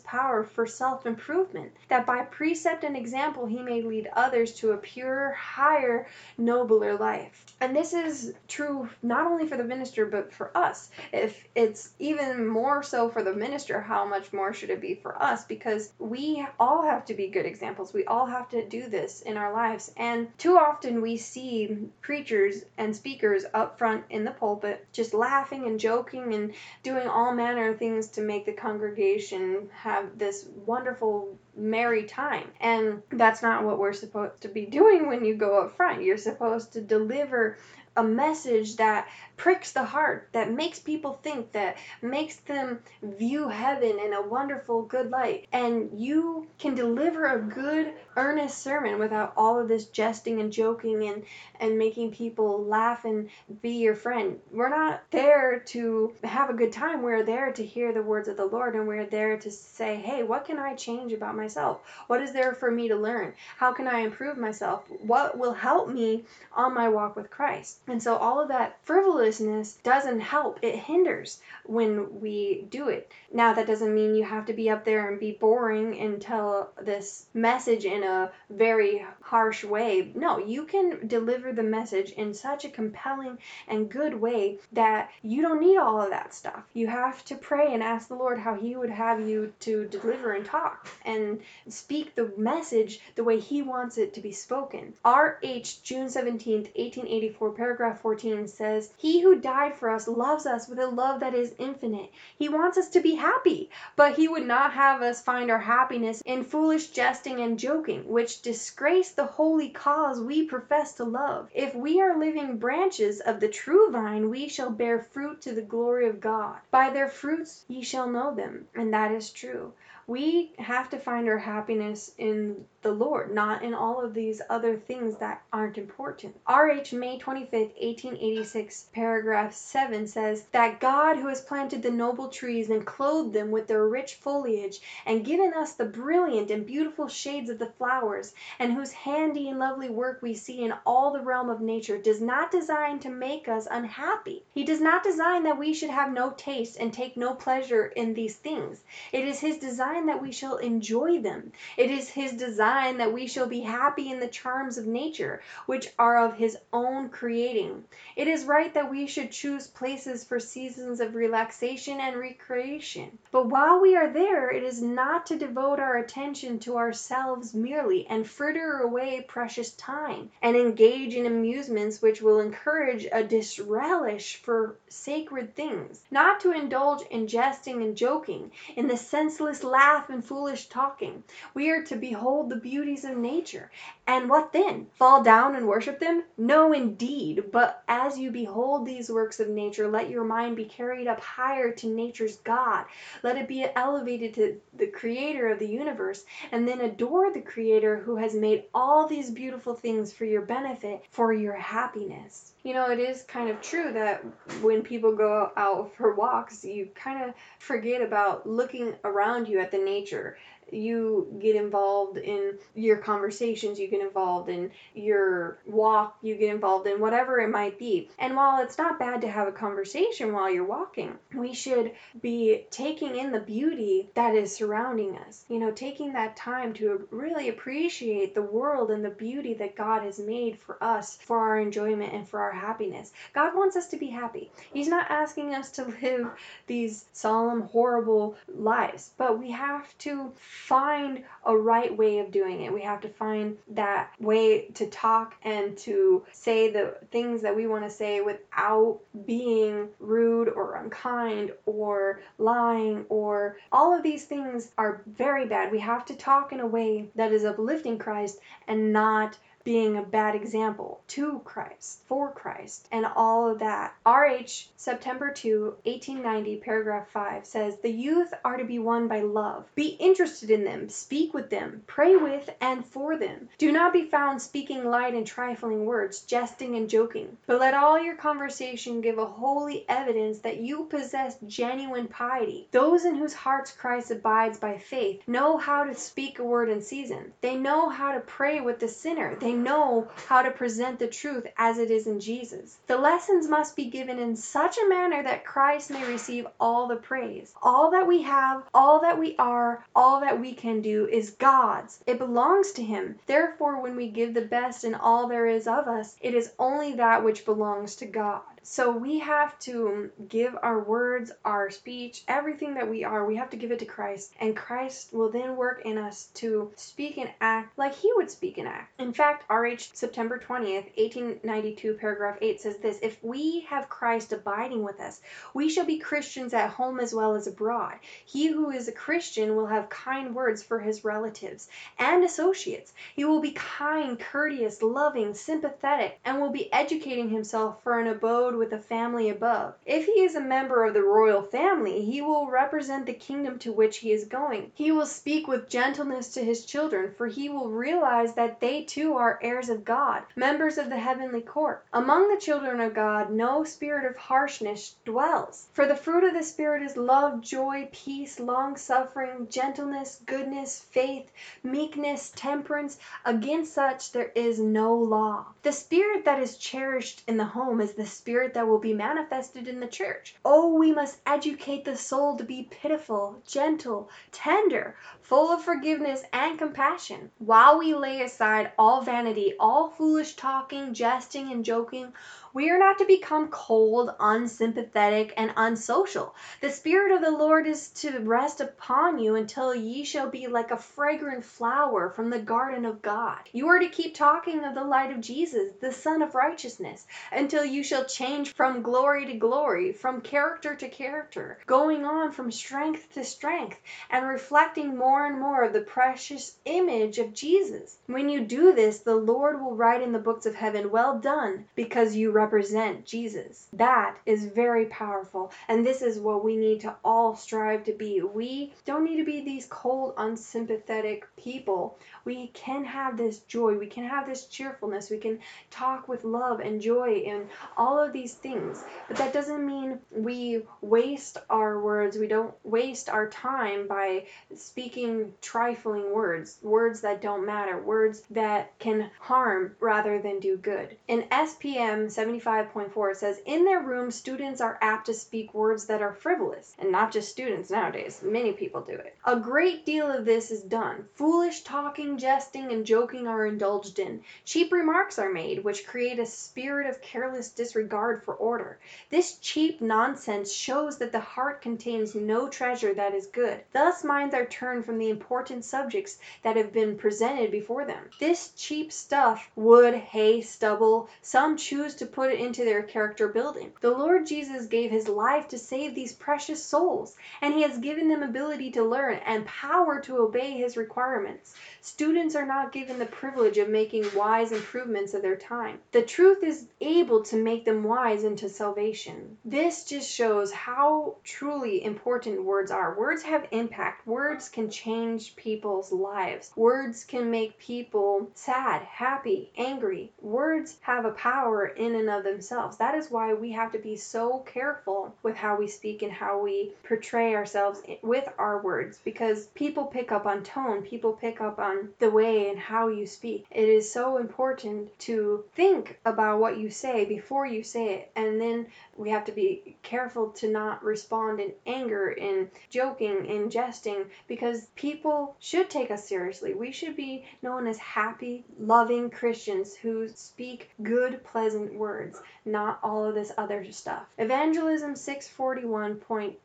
power 0.00 0.44
for 0.44 0.66
self 0.66 1.06
improvement, 1.06 1.72
that 1.88 2.04
by 2.04 2.24
precept 2.24 2.84
and 2.84 2.94
example 2.94 3.46
he 3.46 3.62
may 3.62 3.80
lead 3.80 4.10
others 4.12 4.52
to 4.56 4.72
a 4.72 4.76
purer, 4.76 5.32
higher, 5.32 6.06
nobler 6.36 6.98
life. 6.98 7.46
And 7.58 7.74
this 7.74 7.94
is 7.94 8.34
true 8.48 8.90
not 9.02 9.26
only 9.26 9.46
for 9.46 9.56
the 9.56 9.64
minister, 9.64 10.04
but 10.04 10.30
for 10.30 10.54
us. 10.54 10.90
If 11.10 11.48
it's 11.54 11.94
even 11.98 12.46
more 12.46 12.82
so 12.82 13.08
for 13.08 13.22
the 13.22 13.32
minister, 13.32 13.80
how 13.80 14.04
much 14.04 14.30
more 14.30 14.52
should 14.52 14.68
it 14.68 14.82
be 14.82 14.94
for 14.94 15.20
us? 15.22 15.46
Because 15.46 15.90
we 15.98 16.46
all 16.60 16.82
have 16.82 17.06
to 17.06 17.14
be 17.14 17.28
good 17.28 17.46
examples. 17.46 17.94
We 17.94 18.04
all 18.04 18.26
have 18.26 18.50
to 18.50 18.68
do 18.68 18.90
this 18.90 19.22
in 19.22 19.38
our 19.38 19.54
lives. 19.54 19.90
And 19.96 20.36
too 20.38 20.58
often 20.58 21.00
we 21.00 21.16
see 21.16 21.88
preachers 22.02 22.62
and 22.76 22.94
speakers 22.94 23.46
up 23.54 23.78
front 23.78 24.04
in 24.10 24.24
the 24.24 24.32
pulpit 24.32 24.65
just 24.92 25.14
laughing 25.14 25.66
and 25.66 25.78
joking 25.80 26.34
and 26.34 26.54
doing 26.82 27.06
all 27.08 27.34
manner 27.34 27.70
of 27.70 27.78
things 27.78 28.08
to 28.08 28.20
make 28.20 28.46
the 28.46 28.52
congregation 28.52 29.68
have 29.72 30.18
this 30.18 30.46
wonderful 30.64 31.36
merry 31.56 32.04
time. 32.04 32.48
And 32.60 33.02
that's 33.10 33.42
not 33.42 33.64
what 33.64 33.78
we're 33.78 33.92
supposed 33.92 34.40
to 34.42 34.48
be 34.48 34.66
doing 34.66 35.06
when 35.08 35.24
you 35.24 35.34
go 35.34 35.62
up 35.62 35.76
front. 35.76 36.02
You're 36.02 36.16
supposed 36.16 36.72
to 36.74 36.80
deliver 36.80 37.58
a 37.96 38.02
message 38.02 38.76
that 38.76 39.08
pricks 39.36 39.72
the 39.72 39.84
heart, 39.84 40.28
that 40.32 40.50
makes 40.50 40.78
people 40.78 41.18
think, 41.22 41.52
that 41.52 41.76
makes 42.00 42.36
them 42.36 42.80
view 43.02 43.48
heaven 43.48 43.98
in 43.98 44.14
a 44.14 44.22
wonderful, 44.22 44.82
good 44.82 45.10
light. 45.10 45.46
And 45.52 45.90
you 46.00 46.46
can 46.58 46.74
deliver 46.74 47.26
a 47.26 47.42
good, 47.42 47.92
earnest 48.16 48.62
sermon 48.62 48.98
without 48.98 49.34
all 49.36 49.58
of 49.60 49.68
this 49.68 49.86
jesting 49.86 50.40
and 50.40 50.52
joking 50.52 51.06
and, 51.06 51.24
and 51.60 51.78
making 51.78 52.12
people 52.12 52.64
laugh 52.64 53.04
and 53.04 53.28
be 53.60 53.72
your 53.72 53.94
friend. 53.94 54.40
We're 54.50 54.70
not 54.70 55.02
there 55.10 55.60
to 55.66 56.14
have 56.24 56.50
a 56.50 56.54
good 56.54 56.72
time. 56.72 57.02
We're 57.02 57.24
there 57.24 57.52
to 57.52 57.64
hear 57.64 57.92
the 57.92 58.02
words 58.02 58.28
of 58.28 58.36
the 58.36 58.46
Lord 58.46 58.74
and 58.74 58.88
we're 58.88 59.06
there 59.06 59.36
to 59.38 59.50
say, 59.50 59.96
hey, 59.96 60.22
what 60.22 60.46
can 60.46 60.58
I 60.58 60.74
change 60.74 61.12
about 61.12 61.36
myself? 61.36 61.80
What 62.06 62.22
is 62.22 62.32
there 62.32 62.54
for 62.54 62.70
me 62.70 62.88
to 62.88 62.96
learn? 62.96 63.34
How 63.58 63.72
can 63.72 63.86
I 63.86 64.00
improve 64.00 64.38
myself? 64.38 64.84
What 65.02 65.38
will 65.38 65.52
help 65.52 65.88
me 65.88 66.24
on 66.52 66.74
my 66.74 66.88
walk 66.88 67.16
with 67.16 67.30
Christ? 67.30 67.80
And 67.88 68.02
so 68.02 68.16
all 68.16 68.40
of 68.40 68.48
that 68.48 68.78
frivolousness 68.82 69.78
doesn't 69.84 70.20
help. 70.20 70.58
It 70.60 70.74
hinders 70.76 71.40
when 71.64 72.20
we 72.20 72.66
do 72.68 72.88
it. 72.88 73.12
Now 73.32 73.54
that 73.54 73.66
doesn't 73.66 73.94
mean 73.94 74.14
you 74.14 74.24
have 74.24 74.46
to 74.46 74.52
be 74.52 74.68
up 74.70 74.84
there 74.84 75.08
and 75.08 75.20
be 75.20 75.32
boring 75.32 75.98
and 76.00 76.20
tell 76.20 76.72
this 76.82 77.26
message 77.32 77.84
in 77.84 78.02
a 78.02 78.32
very 78.50 79.04
harsh 79.22 79.62
way. 79.62 80.10
No, 80.14 80.38
you 80.38 80.64
can 80.64 81.06
deliver 81.06 81.52
the 81.52 81.62
message 81.62 82.10
in 82.10 82.34
such 82.34 82.64
a 82.64 82.70
compelling 82.70 83.38
and 83.68 83.88
good 83.88 84.14
way 84.14 84.58
that 84.72 85.10
you 85.22 85.42
don't 85.42 85.60
need 85.60 85.76
all 85.76 86.00
of 86.00 86.10
that 86.10 86.34
stuff. 86.34 86.64
You 86.74 86.88
have 86.88 87.24
to 87.26 87.36
pray 87.36 87.72
and 87.72 87.82
ask 87.82 88.08
the 88.08 88.14
Lord 88.14 88.38
how 88.38 88.54
he 88.54 88.74
would 88.74 88.90
have 88.90 89.20
you 89.28 89.52
to 89.60 89.86
deliver 89.86 90.32
and 90.32 90.44
talk 90.44 90.88
and 91.04 91.40
speak 91.68 92.14
the 92.14 92.32
message 92.36 93.00
the 93.14 93.24
way 93.24 93.38
he 93.38 93.62
wants 93.62 93.96
it 93.96 94.12
to 94.14 94.20
be 94.20 94.32
spoken. 94.32 94.94
R.H. 95.04 95.82
June 95.82 96.06
17th, 96.06 96.74
1884, 96.74 97.52
paragraph 97.52 97.75
14 97.76 98.48
says, 98.48 98.92
He 98.96 99.20
who 99.20 99.38
died 99.38 99.74
for 99.74 99.90
us 99.90 100.08
loves 100.08 100.46
us 100.46 100.68
with 100.68 100.78
a 100.78 100.86
love 100.86 101.20
that 101.20 101.34
is 101.34 101.54
infinite. 101.58 102.10
He 102.38 102.48
wants 102.48 102.78
us 102.78 102.88
to 102.90 103.00
be 103.00 103.16
happy, 103.16 103.70
but 103.96 104.14
he 104.16 104.28
would 104.28 104.46
not 104.46 104.72
have 104.72 105.02
us 105.02 105.20
find 105.20 105.50
our 105.50 105.58
happiness 105.58 106.22
in 106.24 106.42
foolish 106.42 106.88
jesting 106.88 107.40
and 107.40 107.58
joking, 107.58 108.08
which 108.08 108.40
disgrace 108.42 109.10
the 109.10 109.26
holy 109.26 109.68
cause 109.68 110.20
we 110.20 110.46
profess 110.46 110.94
to 110.94 111.04
love. 111.04 111.50
If 111.54 111.74
we 111.74 112.00
are 112.00 112.18
living 112.18 112.58
branches 112.58 113.20
of 113.20 113.40
the 113.40 113.48
true 113.48 113.90
vine, 113.90 114.30
we 114.30 114.48
shall 114.48 114.70
bear 114.70 115.00
fruit 115.00 115.42
to 115.42 115.52
the 115.52 115.62
glory 115.62 116.08
of 116.08 116.20
God. 116.20 116.56
By 116.70 116.90
their 116.90 117.08
fruits 117.08 117.64
ye 117.68 117.82
shall 117.82 118.08
know 118.08 118.34
them. 118.34 118.68
And 118.74 118.92
that 118.94 119.12
is 119.12 119.30
true. 119.30 119.72
We 120.08 120.52
have 120.58 120.88
to 120.90 120.98
find 120.98 121.28
our 121.28 121.38
happiness 121.38 122.12
in 122.16 122.64
the 122.82 122.92
Lord, 122.92 123.34
not 123.34 123.64
in 123.64 123.74
all 123.74 124.00
of 124.00 124.14
these 124.14 124.40
other 124.48 124.76
things 124.76 125.16
that 125.16 125.42
aren't 125.52 125.76
important. 125.76 126.36
R.H. 126.46 126.92
May 126.92 127.18
25th, 127.18 127.74
1886, 127.82 128.90
paragraph 128.92 129.52
7 129.52 130.06
says 130.06 130.44
that 130.52 130.78
God 130.78 131.16
who 131.16 131.26
has 131.26 131.40
planted 131.40 131.82
the 131.82 131.90
noble 131.90 132.28
trees 132.28 132.70
and 132.70 132.86
clothed 132.86 133.32
them 133.32 133.50
with 133.50 133.66
their 133.66 133.88
rich 133.88 134.14
foliage 134.14 134.80
and 135.04 135.24
given 135.24 135.52
us 135.52 135.72
the 135.72 135.84
brilliant 135.84 136.52
and 136.52 136.64
beautiful 136.64 137.08
shades 137.08 137.50
of 137.50 137.58
the 137.58 137.72
flowers 137.72 138.32
and 138.60 138.72
whose 138.72 138.92
handy 138.92 139.48
and 139.48 139.58
lovely 139.58 139.88
work 139.88 140.22
we 140.22 140.34
see 140.34 140.62
in 140.62 140.72
all 140.86 141.10
the 141.10 141.20
realm 141.20 141.50
of 141.50 141.60
nature 141.60 141.98
does 141.98 142.20
not 142.20 142.52
design 142.52 143.00
to 143.00 143.10
make 143.10 143.48
us 143.48 143.66
unhappy. 143.68 144.44
He 144.54 144.62
does 144.62 144.80
not 144.80 145.02
design 145.02 145.42
that 145.42 145.58
we 145.58 145.74
should 145.74 145.90
have 145.90 146.12
no 146.12 146.32
taste 146.36 146.76
and 146.78 146.92
take 146.92 147.16
no 147.16 147.34
pleasure 147.34 147.86
in 147.86 148.14
these 148.14 148.36
things. 148.36 148.84
It 149.10 149.24
is 149.24 149.40
his 149.40 149.58
design 149.58 149.95
that 150.04 150.20
we 150.20 150.32
shall 150.32 150.58
enjoy 150.58 151.22
them. 151.22 151.52
It 151.78 151.90
is 151.90 152.10
his 152.10 152.32
design 152.32 152.98
that 152.98 153.14
we 153.14 153.26
shall 153.26 153.46
be 153.46 153.60
happy 153.60 154.10
in 154.10 154.20
the 154.20 154.28
charms 154.28 154.76
of 154.76 154.86
nature, 154.86 155.40
which 155.64 155.88
are 155.98 156.26
of 156.26 156.36
his 156.36 156.58
own 156.74 157.08
creating. 157.08 157.84
It 158.16 158.28
is 158.28 158.44
right 158.44 158.74
that 158.74 158.90
we 158.90 159.06
should 159.06 159.32
choose 159.32 159.66
places 159.66 160.24
for 160.24 160.38
seasons 160.38 161.00
of 161.00 161.14
relaxation 161.14 161.98
and 162.00 162.16
recreation. 162.16 163.18
But 163.36 163.50
while 163.50 163.82
we 163.82 163.94
are 163.94 164.08
there, 164.08 164.50
it 164.50 164.62
is 164.62 164.80
not 164.80 165.26
to 165.26 165.36
devote 165.36 165.78
our 165.78 165.98
attention 165.98 166.58
to 166.60 166.78
ourselves 166.78 167.52
merely, 167.52 168.06
and 168.06 168.26
fritter 168.26 168.78
away 168.78 169.26
precious 169.28 169.72
time, 169.72 170.30
and 170.40 170.56
engage 170.56 171.14
in 171.14 171.26
amusements 171.26 172.00
which 172.00 172.22
will 172.22 172.40
encourage 172.40 173.04
a 173.12 173.22
disrelish 173.22 174.36
for 174.36 174.78
sacred 174.88 175.54
things. 175.54 176.02
Not 176.10 176.40
to 176.40 176.52
indulge 176.52 177.02
in 177.08 177.28
jesting 177.28 177.82
and 177.82 177.94
joking, 177.94 178.52
in 178.74 178.88
the 178.88 178.96
senseless 178.96 179.62
laugh 179.62 180.08
and 180.08 180.24
foolish 180.24 180.68
talking. 180.68 181.22
We 181.52 181.68
are 181.68 181.82
to 181.82 181.96
behold 181.96 182.48
the 182.48 182.56
beauties 182.56 183.04
of 183.04 183.18
nature. 183.18 183.70
And 184.08 184.30
what 184.30 184.52
then? 184.52 184.86
Fall 184.92 185.24
down 185.24 185.56
and 185.56 185.66
worship 185.66 185.98
them? 185.98 186.22
No, 186.38 186.72
indeed. 186.72 187.50
But 187.50 187.82
as 187.88 188.16
you 188.16 188.30
behold 188.30 188.86
these 188.86 189.10
works 189.10 189.40
of 189.40 189.48
nature, 189.48 189.88
let 189.88 190.08
your 190.10 190.22
mind 190.22 190.54
be 190.54 190.64
carried 190.64 191.08
up 191.08 191.20
higher 191.20 191.72
to 191.72 191.88
nature's 191.88 192.36
God. 192.36 192.84
Let 193.24 193.36
it 193.36 193.48
be 193.48 193.66
elevated 193.74 194.34
to 194.34 194.60
the 194.74 194.86
creator 194.86 195.48
of 195.48 195.58
the 195.58 195.68
universe, 195.68 196.24
and 196.52 196.68
then 196.68 196.80
adore 196.82 197.32
the 197.32 197.40
creator 197.40 197.96
who 197.98 198.16
has 198.16 198.34
made 198.34 198.64
all 198.72 199.08
these 199.08 199.30
beautiful 199.30 199.74
things 199.74 200.12
for 200.12 200.24
your 200.24 200.42
benefit, 200.42 201.02
for 201.10 201.32
your 201.32 201.54
happiness. 201.54 202.52
You 202.66 202.74
know, 202.74 202.90
it 202.90 202.98
is 202.98 203.22
kind 203.22 203.48
of 203.48 203.60
true 203.60 203.92
that 203.92 204.24
when 204.60 204.82
people 204.82 205.14
go 205.14 205.52
out 205.56 205.94
for 205.94 206.16
walks, 206.16 206.64
you 206.64 206.88
kind 206.96 207.22
of 207.22 207.32
forget 207.60 208.02
about 208.02 208.44
looking 208.44 208.92
around 209.04 209.46
you 209.46 209.60
at 209.60 209.70
the 209.70 209.78
nature 209.78 210.36
you 210.72 211.36
get 211.40 211.56
involved 211.56 212.18
in 212.18 212.58
your 212.74 212.96
conversations, 212.96 213.78
you 213.78 213.88
get 213.88 214.00
involved 214.00 214.48
in 214.48 214.70
your 214.94 215.58
walk, 215.66 216.18
you 216.22 216.36
get 216.36 216.52
involved 216.52 216.86
in 216.86 217.00
whatever 217.00 217.38
it 217.40 217.48
might 217.48 217.78
be. 217.78 218.10
And 218.18 218.34
while 218.34 218.62
it's 218.62 218.78
not 218.78 218.98
bad 218.98 219.20
to 219.20 219.28
have 219.28 219.48
a 219.48 219.52
conversation 219.52 220.32
while 220.32 220.50
you're 220.50 220.64
walking, 220.64 221.16
we 221.34 221.54
should 221.54 221.92
be 222.20 222.66
taking 222.70 223.16
in 223.16 223.32
the 223.32 223.40
beauty 223.40 224.10
that 224.14 224.34
is 224.34 224.54
surrounding 224.54 225.16
us. 225.18 225.44
You 225.48 225.58
know, 225.58 225.70
taking 225.70 226.12
that 226.12 226.36
time 226.36 226.72
to 226.74 227.06
really 227.10 227.48
appreciate 227.48 228.34
the 228.34 228.42
world 228.42 228.90
and 228.90 229.04
the 229.04 229.10
beauty 229.10 229.54
that 229.54 229.76
God 229.76 230.02
has 230.02 230.18
made 230.18 230.58
for 230.58 230.82
us 230.82 231.16
for 231.22 231.38
our 231.38 231.60
enjoyment 231.60 232.12
and 232.12 232.28
for 232.28 232.40
our 232.40 232.52
happiness. 232.56 233.12
God 233.32 233.54
wants 233.54 233.76
us 233.76 233.88
to 233.88 233.96
be 233.96 234.08
happy. 234.08 234.50
He's 234.72 234.88
not 234.88 235.10
asking 235.10 235.54
us 235.54 235.70
to 235.72 235.84
live 236.02 236.30
these 236.66 237.06
solemn, 237.12 237.62
horrible 237.62 238.36
lives, 238.48 239.12
but 239.16 239.38
we 239.38 239.50
have 239.50 239.96
to 239.98 240.32
find 240.36 241.22
a 241.44 241.56
right 241.56 241.96
way 241.96 242.18
of 242.18 242.30
doing 242.30 242.62
it. 242.62 242.72
We 242.72 242.82
have 242.82 243.00
to 243.02 243.08
find 243.08 243.56
that 243.68 244.10
way 244.20 244.68
to 244.74 244.86
talk 244.86 245.34
and 245.42 245.76
to 245.78 246.24
say 246.32 246.70
the 246.70 246.96
things 247.10 247.42
that 247.42 247.54
we 247.54 247.66
want 247.66 247.84
to 247.84 247.90
say 247.90 248.20
without 248.20 249.00
being 249.26 249.88
rude 250.00 250.48
or 250.48 250.76
unkind 250.76 251.52
or 251.66 252.20
lying 252.38 253.04
or 253.08 253.58
all 253.72 253.94
of 253.94 254.02
these 254.02 254.24
things 254.24 254.72
are 254.78 255.02
very 255.06 255.46
bad. 255.46 255.70
We 255.72 255.80
have 255.80 256.04
to 256.06 256.16
talk 256.16 256.52
in 256.52 256.60
a 256.60 256.66
way 256.66 257.08
that 257.14 257.32
is 257.32 257.44
uplifting 257.44 257.98
Christ 257.98 258.38
and 258.66 258.92
not 258.92 259.38
being 259.66 259.96
a 259.96 260.02
bad 260.02 260.36
example 260.36 261.00
to 261.08 261.40
Christ, 261.44 262.02
for 262.06 262.30
Christ, 262.30 262.86
and 262.92 263.04
all 263.04 263.50
of 263.50 263.58
that. 263.58 263.96
R.H. 264.06 264.68
September 264.76 265.32
2, 265.32 265.74
1890, 265.82 266.56
paragraph 266.58 267.08
5 267.08 267.44
says, 267.44 267.76
The 267.78 267.90
youth 267.90 268.32
are 268.44 268.56
to 268.56 268.64
be 268.64 268.78
won 268.78 269.08
by 269.08 269.22
love. 269.22 269.64
Be 269.74 269.96
interested 269.98 270.50
in 270.52 270.62
them, 270.62 270.88
speak 270.88 271.34
with 271.34 271.50
them, 271.50 271.82
pray 271.88 272.14
with 272.14 272.48
and 272.60 272.86
for 272.86 273.18
them. 273.18 273.48
Do 273.58 273.72
not 273.72 273.92
be 273.92 274.04
found 274.04 274.40
speaking 274.40 274.84
light 274.84 275.14
and 275.14 275.26
trifling 275.26 275.84
words, 275.84 276.20
jesting 276.20 276.76
and 276.76 276.88
joking, 276.88 277.36
but 277.46 277.58
let 277.58 277.74
all 277.74 278.00
your 278.00 278.14
conversation 278.14 279.00
give 279.00 279.18
a 279.18 279.26
holy 279.26 279.84
evidence 279.88 280.38
that 280.38 280.60
you 280.60 280.84
possess 280.84 281.38
genuine 281.48 282.06
piety. 282.06 282.68
Those 282.70 283.04
in 283.04 283.16
whose 283.16 283.34
hearts 283.34 283.72
Christ 283.72 284.12
abides 284.12 284.58
by 284.58 284.78
faith 284.78 285.22
know 285.26 285.56
how 285.56 285.82
to 285.82 285.94
speak 285.94 286.38
a 286.38 286.44
word 286.44 286.68
in 286.68 286.80
season. 286.80 287.32
They 287.40 287.56
know 287.56 287.88
how 287.88 288.12
to 288.12 288.20
pray 288.20 288.60
with 288.60 288.78
the 288.78 288.86
sinner. 288.86 289.34
They 289.40 289.55
know 289.56 290.08
how 290.26 290.42
to 290.42 290.50
present 290.50 290.98
the 290.98 291.06
truth 291.08 291.46
as 291.56 291.78
it 291.78 291.90
is 291.90 292.06
in 292.06 292.20
Jesus. 292.20 292.78
The 292.86 292.96
lessons 292.96 293.48
must 293.48 293.74
be 293.74 293.86
given 293.86 294.18
in 294.18 294.36
such 294.36 294.78
a 294.78 294.88
manner 294.88 295.22
that 295.22 295.44
Christ 295.44 295.90
may 295.90 296.04
receive 296.06 296.46
all 296.60 296.86
the 296.86 296.96
praise. 296.96 297.54
All 297.62 297.90
that 297.90 298.06
we 298.06 298.22
have, 298.22 298.62
all 298.74 299.00
that 299.00 299.18
we 299.18 299.36
are, 299.38 299.84
all 299.94 300.20
that 300.20 300.40
we 300.40 300.52
can 300.52 300.82
do 300.82 301.06
is 301.06 301.30
God's. 301.30 302.02
It 302.06 302.18
belongs 302.18 302.72
to 302.72 302.82
him. 302.82 303.18
Therefore 303.26 303.80
when 303.80 303.96
we 303.96 304.08
give 304.08 304.34
the 304.34 304.42
best 304.42 304.84
in 304.84 304.94
all 304.94 305.28
there 305.28 305.46
is 305.46 305.66
of 305.66 305.88
us, 305.88 306.16
it 306.20 306.34
is 306.34 306.52
only 306.58 306.94
that 306.94 307.24
which 307.24 307.44
belongs 307.44 307.96
to 307.96 308.06
God. 308.06 308.42
So 308.68 308.90
we 308.90 309.20
have 309.20 309.56
to 309.60 310.10
give 310.28 310.56
our 310.60 310.82
words, 310.82 311.30
our 311.44 311.70
speech, 311.70 312.24
everything 312.26 312.74
that 312.74 312.90
we 312.90 313.04
are, 313.04 313.24
we 313.24 313.36
have 313.36 313.50
to 313.50 313.56
give 313.56 313.70
it 313.70 313.78
to 313.78 313.84
Christ. 313.84 314.34
And 314.40 314.56
Christ 314.56 315.12
will 315.12 315.30
then 315.30 315.54
work 315.54 315.82
in 315.84 315.96
us 315.98 316.30
to 316.34 316.72
speak 316.74 317.16
and 317.16 317.30
act 317.40 317.78
like 317.78 317.94
he 317.94 318.12
would 318.16 318.28
speak 318.28 318.58
and 318.58 318.66
act. 318.66 319.00
In 319.00 319.12
fact, 319.12 319.44
R.H. 319.48 319.94
September 319.94 320.36
20th, 320.40 320.90
1892, 320.96 321.94
paragraph 321.94 322.38
8 322.42 322.60
says 322.60 322.78
this 322.78 322.98
If 323.02 323.22
we 323.22 323.60
have 323.68 323.88
Christ 323.88 324.32
abiding 324.32 324.82
with 324.82 324.98
us, 324.98 325.20
we 325.54 325.68
shall 325.68 325.86
be 325.86 325.98
Christians 325.98 326.52
at 326.52 326.70
home 326.70 326.98
as 326.98 327.14
well 327.14 327.36
as 327.36 327.46
abroad. 327.46 327.94
He 328.24 328.48
who 328.48 328.70
is 328.70 328.88
a 328.88 328.92
Christian 328.92 329.54
will 329.54 329.66
have 329.66 329.88
kind 329.90 330.34
words 330.34 330.64
for 330.64 330.80
his 330.80 331.04
relatives 331.04 331.68
and 332.00 332.24
associates. 332.24 332.92
He 333.14 333.24
will 333.24 333.40
be 333.40 333.52
kind, 333.52 334.18
courteous, 334.18 334.82
loving, 334.82 335.34
sympathetic, 335.34 336.18
and 336.24 336.40
will 336.40 336.50
be 336.50 336.72
educating 336.72 337.28
himself 337.28 337.80
for 337.84 338.00
an 338.00 338.08
abode 338.08 338.55
with 338.56 338.70
the 338.70 338.78
family 338.78 339.28
above. 339.28 339.74
If 339.84 340.06
he 340.06 340.22
is 340.22 340.34
a 340.34 340.40
member 340.40 340.84
of 340.84 340.94
the 340.94 341.02
royal 341.02 341.42
family, 341.42 342.02
he 342.04 342.22
will 342.22 342.50
represent 342.50 343.06
the 343.06 343.12
kingdom 343.12 343.58
to 343.60 343.72
which 343.72 343.98
he 343.98 344.12
is 344.12 344.24
going. 344.24 344.72
He 344.74 344.90
will 344.90 345.06
speak 345.06 345.46
with 345.46 345.68
gentleness 345.68 346.34
to 346.34 346.44
his 346.44 346.64
children, 346.64 347.12
for 347.16 347.26
he 347.26 347.48
will 347.48 347.70
realize 347.70 348.34
that 348.34 348.60
they 348.60 348.82
too 348.82 349.14
are 349.14 349.38
heirs 349.42 349.68
of 349.68 349.84
God, 349.84 350.22
members 350.34 350.78
of 350.78 350.88
the 350.88 350.98
heavenly 350.98 351.42
court. 351.42 351.84
Among 351.92 352.28
the 352.28 352.40
children 352.40 352.80
of 352.80 352.94
God 352.94 353.30
no 353.30 353.64
spirit 353.64 354.04
of 354.10 354.16
harshness 354.16 354.96
dwells. 355.04 355.68
For 355.72 355.86
the 355.86 355.96
fruit 355.96 356.24
of 356.24 356.34
the 356.34 356.42
Spirit 356.42 356.82
is 356.82 356.96
love, 356.96 357.40
joy, 357.40 357.88
peace, 357.92 358.40
long 358.40 358.76
suffering, 358.76 359.48
gentleness, 359.50 360.20
goodness, 360.24 360.80
faith, 360.80 361.30
meekness, 361.62 362.32
temperance. 362.34 362.98
Against 363.24 363.74
such 363.74 364.12
there 364.12 364.32
is 364.34 364.58
no 364.58 364.94
law. 364.94 365.46
The 365.62 365.72
spirit 365.72 366.24
that 366.24 366.40
is 366.40 366.56
cherished 366.56 367.22
in 367.26 367.36
the 367.36 367.44
home 367.44 367.80
is 367.80 367.92
the 367.92 368.06
spirit 368.06 368.45
spirit 368.46 368.54
that 368.54 368.68
will 368.70 368.78
be 368.78 368.94
manifested 368.94 369.66
in 369.66 369.80
the 369.80 369.88
church. 369.88 370.36
Oh, 370.44 370.72
we 370.74 370.92
must 370.92 371.20
educate 371.26 371.84
the 371.84 371.96
soul 371.96 372.36
to 372.36 372.44
be 372.44 372.68
pitiful, 372.70 373.42
gentle, 373.44 374.08
tender, 374.30 374.94
full 375.28 375.50
of 375.50 375.60
forgiveness 375.60 376.22
and 376.32 376.56
compassion. 376.56 377.30
While 377.38 377.78
we 377.78 377.94
lay 377.94 378.22
aside 378.22 378.70
all 378.78 379.02
vanity, 379.02 379.54
all 379.58 379.90
foolish 379.90 380.34
talking, 380.34 380.94
jesting, 380.94 381.50
and 381.50 381.64
joking, 381.64 382.12
we 382.54 382.70
are 382.70 382.78
not 382.78 382.98
to 382.98 383.04
become 383.04 383.48
cold, 383.48 384.14
unsympathetic, 384.18 385.34
and 385.36 385.52
unsocial. 385.56 386.34
The 386.62 386.70
Spirit 386.70 387.12
of 387.12 387.20
the 387.20 387.36
Lord 387.36 387.66
is 387.66 387.88
to 388.00 388.20
rest 388.20 388.60
upon 388.60 389.18
you 389.18 389.34
until 389.34 389.74
ye 389.74 390.04
shall 390.04 390.30
be 390.30 390.46
like 390.46 390.70
a 390.70 390.78
fragrant 390.78 391.44
flower 391.44 392.08
from 392.08 392.30
the 392.30 392.38
garden 392.38 392.86
of 392.86 393.02
God. 393.02 393.40
You 393.52 393.68
are 393.68 393.80
to 393.80 393.88
keep 393.88 394.14
talking 394.14 394.64
of 394.64 394.74
the 394.74 394.84
light 394.84 395.10
of 395.10 395.20
Jesus, 395.20 395.72
the 395.80 395.92
Sun 395.92 396.22
of 396.22 396.34
righteousness, 396.34 397.06
until 397.32 397.64
you 397.64 397.82
shall 397.82 398.06
change 398.06 398.54
from 398.54 398.80
glory 398.80 399.26
to 399.26 399.34
glory, 399.34 399.92
from 399.92 400.22
character 400.22 400.74
to 400.76 400.88
character, 400.88 401.58
going 401.66 402.06
on 402.06 402.32
from 402.32 402.50
strength 402.50 403.12
to 403.14 403.24
strength, 403.24 403.78
and 404.08 404.26
reflecting 404.26 404.96
more 404.96 405.15
and 405.24 405.40
more 405.40 405.64
of 405.64 405.72
the 405.72 405.80
precious 405.80 406.56
image 406.66 407.18
of 407.18 407.32
Jesus. 407.32 407.96
When 408.06 408.28
you 408.28 408.44
do 408.44 408.74
this, 408.74 408.98
the 408.98 409.16
Lord 409.16 409.60
will 409.60 409.74
write 409.74 410.02
in 410.02 410.12
the 410.12 410.18
books 410.18 410.44
of 410.44 410.54
heaven, 410.54 410.90
Well 410.90 411.18
done, 411.18 411.64
because 411.74 412.14
you 412.14 412.30
represent 412.30 413.06
Jesus. 413.06 413.68
That 413.72 414.16
is 414.26 414.44
very 414.46 414.86
powerful. 414.86 415.52
And 415.68 415.86
this 415.86 416.02
is 416.02 416.18
what 416.18 416.44
we 416.44 416.56
need 416.56 416.80
to 416.80 416.94
all 417.04 417.36
strive 417.36 417.84
to 417.84 417.92
be. 417.92 418.20
We 418.20 418.74
don't 418.84 419.04
need 419.04 419.16
to 419.16 419.24
be 419.24 419.40
these 419.40 419.66
cold, 419.66 420.14
unsympathetic 420.18 421.26
people. 421.36 421.98
We 422.24 422.48
can 422.48 422.84
have 422.84 423.16
this 423.16 423.38
joy. 423.40 423.78
We 423.78 423.86
can 423.86 424.04
have 424.04 424.26
this 424.26 424.46
cheerfulness. 424.46 425.10
We 425.10 425.18
can 425.18 425.38
talk 425.70 426.08
with 426.08 426.24
love 426.24 426.60
and 426.60 426.80
joy 426.80 427.24
and 427.28 427.48
all 427.76 428.02
of 428.02 428.12
these 428.12 428.34
things. 428.34 428.82
But 429.08 429.16
that 429.18 429.32
doesn't 429.32 429.64
mean 429.64 430.00
we 430.10 430.62
waste 430.80 431.38
our 431.48 431.80
words. 431.80 432.18
We 432.18 432.26
don't 432.26 432.54
waste 432.64 433.08
our 433.08 433.28
time 433.28 433.86
by 433.86 434.26
speaking 434.54 435.05
trifling 435.40 436.12
words, 436.12 436.58
words 436.62 437.00
that 437.00 437.20
don't 437.20 437.46
matter, 437.46 437.80
words 437.80 438.22
that 438.30 438.78
can 438.78 439.10
harm 439.18 439.74
rather 439.80 440.20
than 440.20 440.40
do 440.40 440.56
good. 440.56 440.96
In 441.08 441.22
SPM 441.24 442.06
75.4 442.06 443.10
it 443.10 443.16
says 443.16 443.40
in 443.46 443.64
their 443.64 443.80
rooms 443.80 444.14
students 444.14 444.60
are 444.60 444.78
apt 444.80 445.06
to 445.06 445.14
speak 445.14 445.54
words 445.54 445.86
that 445.86 446.02
are 446.02 446.12
frivolous 446.12 446.74
and 446.78 446.90
not 446.90 447.12
just 447.12 447.30
students 447.30 447.70
nowadays 447.70 448.22
many 448.22 448.52
people 448.52 448.80
do 448.80 448.92
it. 448.92 449.16
A 449.24 449.38
great 449.38 449.84
deal 449.84 450.10
of 450.10 450.24
this 450.24 450.50
is 450.50 450.62
done. 450.62 451.06
Foolish 451.14 451.62
talking 451.62 452.18
jesting 452.18 452.72
and 452.72 452.84
joking 452.84 453.26
are 453.26 453.46
indulged 453.46 453.98
in. 453.98 454.22
Cheap 454.44 454.72
remarks 454.72 455.18
are 455.18 455.32
made 455.32 455.64
which 455.64 455.86
create 455.86 456.18
a 456.18 456.26
spirit 456.26 456.88
of 456.88 457.00
careless 457.00 457.50
disregard 457.50 458.22
for 458.22 458.34
order. 458.34 458.78
This 459.10 459.38
cheap 459.38 459.80
nonsense 459.80 460.52
shows 460.52 460.98
that 460.98 461.12
the 461.12 461.20
heart 461.20 461.62
contains 461.62 462.14
no 462.14 462.48
treasure 462.48 462.94
that 462.94 463.14
is 463.14 463.26
good. 463.26 463.60
Thus 463.72 464.04
minds 464.04 464.34
are 464.34 464.46
turned 464.46 464.84
from 464.84 464.95
the 464.98 465.10
important 465.10 465.64
subjects 465.64 466.18
that 466.42 466.56
have 466.56 466.72
been 466.72 466.96
presented 466.96 467.50
before 467.50 467.84
them 467.84 468.04
this 468.18 468.52
cheap 468.56 468.92
stuff 468.92 469.50
wood 469.56 469.94
hay 469.94 470.40
stubble 470.40 471.08
some 471.20 471.56
choose 471.56 471.94
to 471.94 472.06
put 472.06 472.32
it 472.32 472.40
into 472.40 472.64
their 472.64 472.82
character 472.82 473.28
building. 473.28 473.72
The 473.80 473.90
Lord 473.90 474.26
Jesus 474.26 474.66
gave 474.66 474.90
his 474.90 475.08
life 475.08 475.48
to 475.48 475.58
save 475.58 475.94
these 475.94 476.12
precious 476.12 476.64
souls, 476.64 477.16
and 477.42 477.54
he 477.54 477.62
has 477.62 477.78
given 477.78 478.08
them 478.08 478.22
ability 478.22 478.70
to 478.72 478.84
learn 478.84 479.20
and 479.26 479.44
power 479.44 480.00
to 480.00 480.18
obey 480.18 480.52
his 480.52 480.76
requirements. 480.76 481.54
Students 481.80 482.34
are 482.34 482.46
not 482.46 482.72
given 482.72 482.98
the 482.98 483.06
privilege 483.06 483.58
of 483.58 483.68
making 483.68 484.04
wise 484.14 484.52
improvements 484.52 485.14
of 485.14 485.22
their 485.22 485.36
time. 485.36 485.78
The 485.92 486.02
truth 486.02 486.42
is 486.42 486.66
able 486.80 487.22
to 487.24 487.36
make 487.36 487.64
them 487.64 487.82
wise 487.82 488.24
into 488.24 488.48
salvation. 488.48 489.36
This 489.44 489.84
just 489.84 490.10
shows 490.10 490.52
how 490.52 491.16
truly 491.24 491.84
important 491.84 492.44
words 492.44 492.70
are. 492.70 492.98
Words 492.98 493.22
have 493.22 493.46
impact. 493.50 494.06
Words 494.06 494.48
can 494.48 494.70
change 494.70 494.85
people's 494.86 495.90
lives. 495.90 496.52
Words 496.54 497.02
can 497.02 497.28
make 497.28 497.58
people 497.58 498.30
sad, 498.34 498.82
happy, 498.82 499.50
angry. 499.56 500.12
Words 500.20 500.76
have 500.82 501.04
a 501.04 501.10
power 501.10 501.66
in 501.66 501.96
and 501.96 502.08
of 502.08 502.22
themselves. 502.22 502.76
That 502.76 502.94
is 502.94 503.10
why 503.10 503.34
we 503.34 503.50
have 503.52 503.72
to 503.72 503.78
be 503.78 503.96
so 503.96 504.44
careful 504.46 505.12
with 505.24 505.34
how 505.34 505.56
we 505.56 505.66
speak 505.66 506.02
and 506.02 506.12
how 506.12 506.40
we 506.40 506.72
portray 506.84 507.34
ourselves 507.34 507.82
with 508.02 508.28
our 508.38 508.62
words 508.62 509.00
because 509.04 509.48
people 509.48 509.86
pick 509.86 510.12
up 510.12 510.24
on 510.24 510.44
tone, 510.44 510.82
people 510.82 511.14
pick 511.14 511.40
up 511.40 511.58
on 511.58 511.88
the 511.98 512.10
way 512.10 512.48
and 512.48 512.58
how 512.58 512.86
you 512.86 513.06
speak. 513.06 513.44
It 513.50 513.68
is 513.68 513.90
so 513.90 514.18
important 514.18 514.96
to 515.00 515.44
think 515.56 515.98
about 516.04 516.38
what 516.38 516.58
you 516.58 516.70
say 516.70 517.04
before 517.04 517.46
you 517.46 517.64
say 517.64 517.94
it 517.94 518.12
and 518.14 518.40
then 518.40 518.66
we 518.96 519.10
have 519.10 519.24
to 519.26 519.32
be 519.32 519.76
careful 519.82 520.30
to 520.30 520.48
not 520.48 520.82
respond 520.82 521.40
in 521.40 521.52
anger, 521.66 522.10
in 522.10 522.50
joking, 522.70 523.26
in 523.26 523.50
jesting, 523.50 524.06
because 524.26 524.68
people 524.74 525.36
should 525.38 525.68
take 525.68 525.90
us 525.90 526.08
seriously. 526.08 526.54
We 526.54 526.72
should 526.72 526.96
be 526.96 527.24
known 527.42 527.66
as 527.66 527.78
happy, 527.78 528.44
loving 528.58 529.10
Christians 529.10 529.74
who 529.74 530.08
speak 530.08 530.70
good, 530.82 531.22
pleasant 531.24 531.74
words, 531.74 532.20
not 532.44 532.78
all 532.82 533.04
of 533.04 533.14
this 533.14 533.32
other 533.36 533.70
stuff. 533.70 534.06
Evangelism 534.18 534.94
641.2 534.94 536.36